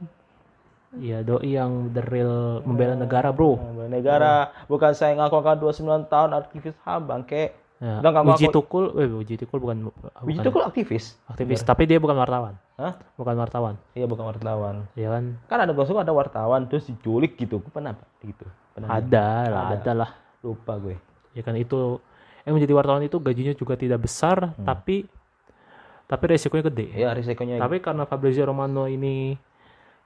Iya, 0.92 1.24
doi 1.24 1.56
yang 1.56 1.96
the 1.96 2.04
real 2.04 2.60
membela 2.62 3.00
negara, 3.00 3.32
Bro. 3.32 3.56
Negara 3.88 4.52
bukan 4.68 4.92
saya 4.92 5.16
ngaku 5.16 5.40
ngaku 5.40 5.72
29 5.72 6.12
tahun 6.12 6.30
aktivis 6.36 6.76
HAM 6.84 7.08
bangke. 7.08 7.56
Ya. 7.80 7.98
Udah 7.98 8.10
nggak 8.12 8.26
Uji 8.30 8.46
ngaku- 8.46 8.54
Tukul, 8.54 8.84
eh 9.00 9.10
Uji 9.10 9.36
Tukul 9.40 9.58
bukan 9.58 9.78
bukan 9.90 10.12
itu 10.28 10.50
kok 10.52 10.66
aktivis? 10.68 11.16
aktivis, 11.26 11.64
tapi 11.64 11.88
dia 11.88 11.98
bukan 11.98 12.14
wartawan. 12.14 12.60
Hah? 12.76 12.94
Bukan 13.16 13.34
wartawan. 13.34 13.80
Iya 13.94 14.06
bukan 14.06 14.26
wartawan. 14.28 14.86
Ya 14.94 15.10
kan? 15.10 15.40
Kan 15.48 15.60
ada 15.64 15.72
gosok 15.72 15.98
ada 15.98 16.12
wartawan 16.12 16.68
terus 16.68 16.86
diculik 16.86 17.40
gitu. 17.40 17.58
Gue 17.58 17.72
pernah? 17.72 17.96
Gitu. 18.20 18.44
Pernah 18.76 19.00
Ada 19.00 19.26
lah, 19.48 19.62
Ada. 19.66 19.76
ada 19.78 19.94
lah. 19.96 20.12
lupa 20.42 20.74
gue. 20.76 20.98
Ya 21.32 21.42
kan 21.42 21.54
itu 21.54 22.02
yang 22.44 22.58
menjadi 22.58 22.74
wartawan 22.74 23.02
itu 23.02 23.16
gajinya 23.16 23.54
juga 23.54 23.78
tidak 23.78 24.02
besar, 24.02 24.58
tapi 24.60 25.06
tapi 26.06 26.24
resikonya 26.28 26.68
gede. 26.68 26.86
Ya 26.92 27.14
risikonya 27.14 27.56
Tapi 27.58 27.80
karena 27.80 28.04
Fabrizio 28.04 28.44
Romano 28.44 28.84
ini 28.86 29.38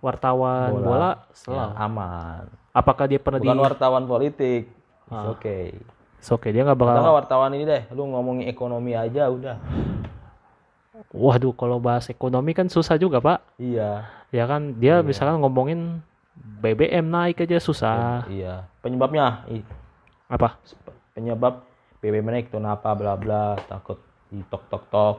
wartawan 0.05 0.69
bola, 0.71 0.85
Bola. 0.85 1.11
selalu. 1.33 1.57
ya, 1.57 1.67
aman. 1.81 2.43
Apakah 2.71 3.05
dia 3.07 3.17
pernah 3.17 3.39
Bukan 3.39 3.51
di 3.51 3.61
wartawan 3.63 4.03
politik. 4.05 4.61
Ah. 5.07 5.31
okay. 5.31 5.73
It's 6.17 6.29
Oke, 6.29 6.49
dia 6.49 6.61
nggak 6.61 6.73
Atau 6.73 6.85
bakal 6.85 7.01
nggak 7.01 7.17
wartawan 7.19 7.51
ini 7.53 7.65
deh, 7.65 7.83
lu 7.91 8.05
ngomongin 8.07 8.45
ekonomi 8.47 8.93
aja 8.93 9.29
udah. 9.29 9.57
Waduh, 11.11 11.53
kalau 11.53 11.77
bahas 11.77 12.07
ekonomi 12.07 12.51
kan 12.51 12.65
susah 12.65 12.95
juga, 12.95 13.19
Pak. 13.19 13.59
Iya, 13.59 14.07
Ya 14.33 14.43
kan 14.43 14.75
dia 14.75 14.99
misalkan 14.99 15.39
ngomongin 15.39 16.01
BBM 16.35 17.05
naik 17.05 17.39
aja 17.39 17.61
susah. 17.61 18.25
iya. 18.27 18.67
Penyebabnya, 18.81 19.45
Apa? 20.25 20.59
penyebab 21.13 21.63
BBM 22.01 22.27
naik 22.27 22.51
tuh 22.51 22.59
apa 22.59 22.91
bla 22.91 23.15
bla 23.15 23.55
takut 23.65 24.01
di 24.27 24.43
tok 24.45 24.63
tok 24.67 24.83
tok. 24.89 25.17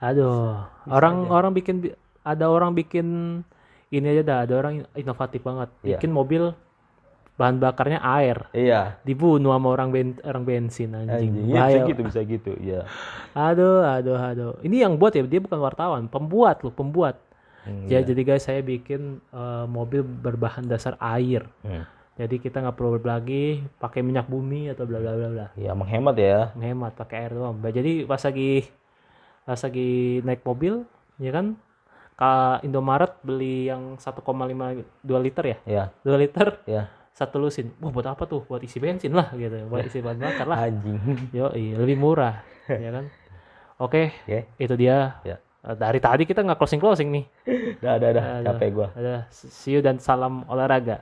Aduh, 0.00 0.56
orang 0.88 1.28
orang 1.28 1.52
bikin 1.52 1.84
bi- 1.84 1.96
ada 2.24 2.48
orang 2.48 2.72
bikin 2.72 3.40
ini 3.90 4.06
aja 4.06 4.22
dah, 4.22 4.38
ada 4.46 4.54
orang 4.54 4.74
inovatif 4.94 5.42
banget. 5.42 5.68
Iya. 5.82 5.98
Bikin 5.98 6.10
mobil 6.14 6.54
bahan 7.40 7.56
bakarnya 7.56 8.04
air, 8.04 8.52
iya. 8.52 9.00
dibunuh 9.00 9.56
sama 9.56 9.72
orang 9.72 9.88
ben, 9.88 10.08
orang 10.28 10.44
bensin 10.44 10.92
anjing. 10.92 11.32
Anjing, 11.32 11.48
iya, 11.48 11.62
bisa 11.64 11.80
gitu, 11.88 12.00
bisa 12.04 12.20
gitu, 12.20 12.52
iya. 12.60 12.80
Aduh, 13.32 13.80
aduh, 13.80 14.20
aduh. 14.20 14.52
Ini 14.60 14.84
yang 14.84 15.00
buat 15.00 15.16
ya, 15.16 15.24
dia 15.24 15.40
bukan 15.40 15.56
wartawan, 15.56 16.04
pembuat 16.04 16.60
loh, 16.60 16.68
pembuat. 16.68 17.16
Hmm, 17.64 17.88
Ya, 17.88 18.04
jadi 18.04 18.24
guys, 18.28 18.44
saya 18.44 18.60
bikin 18.60 19.24
eh, 19.32 19.64
mobil 19.68 20.04
berbahan 20.04 20.68
dasar 20.68 21.00
air. 21.00 21.48
Hmm. 21.64 21.88
Jadi 22.20 22.36
kita 22.36 22.60
nggak 22.60 22.76
perlu 22.76 23.00
lagi 23.00 23.64
pakai 23.80 24.04
minyak 24.04 24.28
bumi 24.28 24.68
atau 24.68 24.84
bla 24.84 25.00
bla 25.00 25.16
bla 25.16 25.28
bla. 25.32 25.46
Iya, 25.56 25.72
menghemat 25.72 26.16
ya. 26.20 26.52
Menghemat 26.52 26.92
pakai 26.92 27.24
air 27.24 27.32
doang. 27.32 27.56
Bah, 27.56 27.72
Jadi 27.72 28.04
pas 28.04 28.20
lagi 28.20 28.68
pas 29.48 29.56
lagi 29.56 30.20
naik 30.28 30.44
mobil, 30.44 30.84
ya 31.16 31.32
kan? 31.32 31.56
Ke 32.20 32.60
Indomaret 32.68 33.16
beli 33.24 33.72
yang 33.72 33.96
1,5 33.96 34.20
2 34.20 35.24
liter 35.24 35.44
ya? 35.48 35.56
Iya, 35.64 35.84
2 36.04 36.20
liter 36.20 36.60
iya. 36.68 36.92
satu 37.16 37.40
lusin. 37.40 37.72
Wah, 37.80 37.88
buat 37.88 38.12
apa 38.12 38.28
tuh? 38.28 38.44
Buat 38.44 38.60
isi 38.60 38.76
bensin 38.76 39.16
lah 39.16 39.32
gitu. 39.32 39.56
Buat 39.72 39.88
isi 39.88 40.04
bahan 40.04 40.20
bakar 40.20 40.44
lah. 40.44 40.68
Anjing. 40.68 41.00
Yo, 41.36 41.48
lebih 41.56 41.96
murah, 41.96 42.44
ya 42.68 42.92
kan? 42.92 43.08
Oke, 43.80 44.12
Oke. 44.28 44.52
itu 44.60 44.74
dia. 44.76 45.16
Ya. 45.24 45.40
Eh, 45.64 45.76
Dari 45.80 45.96
tadi 45.96 46.28
kita 46.28 46.44
nggak 46.44 46.60
closing 46.60 46.76
closing 46.76 47.08
nih. 47.08 47.24
Dah, 47.80 47.96
dah, 47.96 48.10
dah. 48.12 48.24
Capek 48.44 48.68
gua. 48.68 48.88
Ada 48.92 49.24
see 49.32 49.72
you 49.72 49.80
dan 49.80 49.96
salam 49.96 50.44
olahraga. 50.44 51.00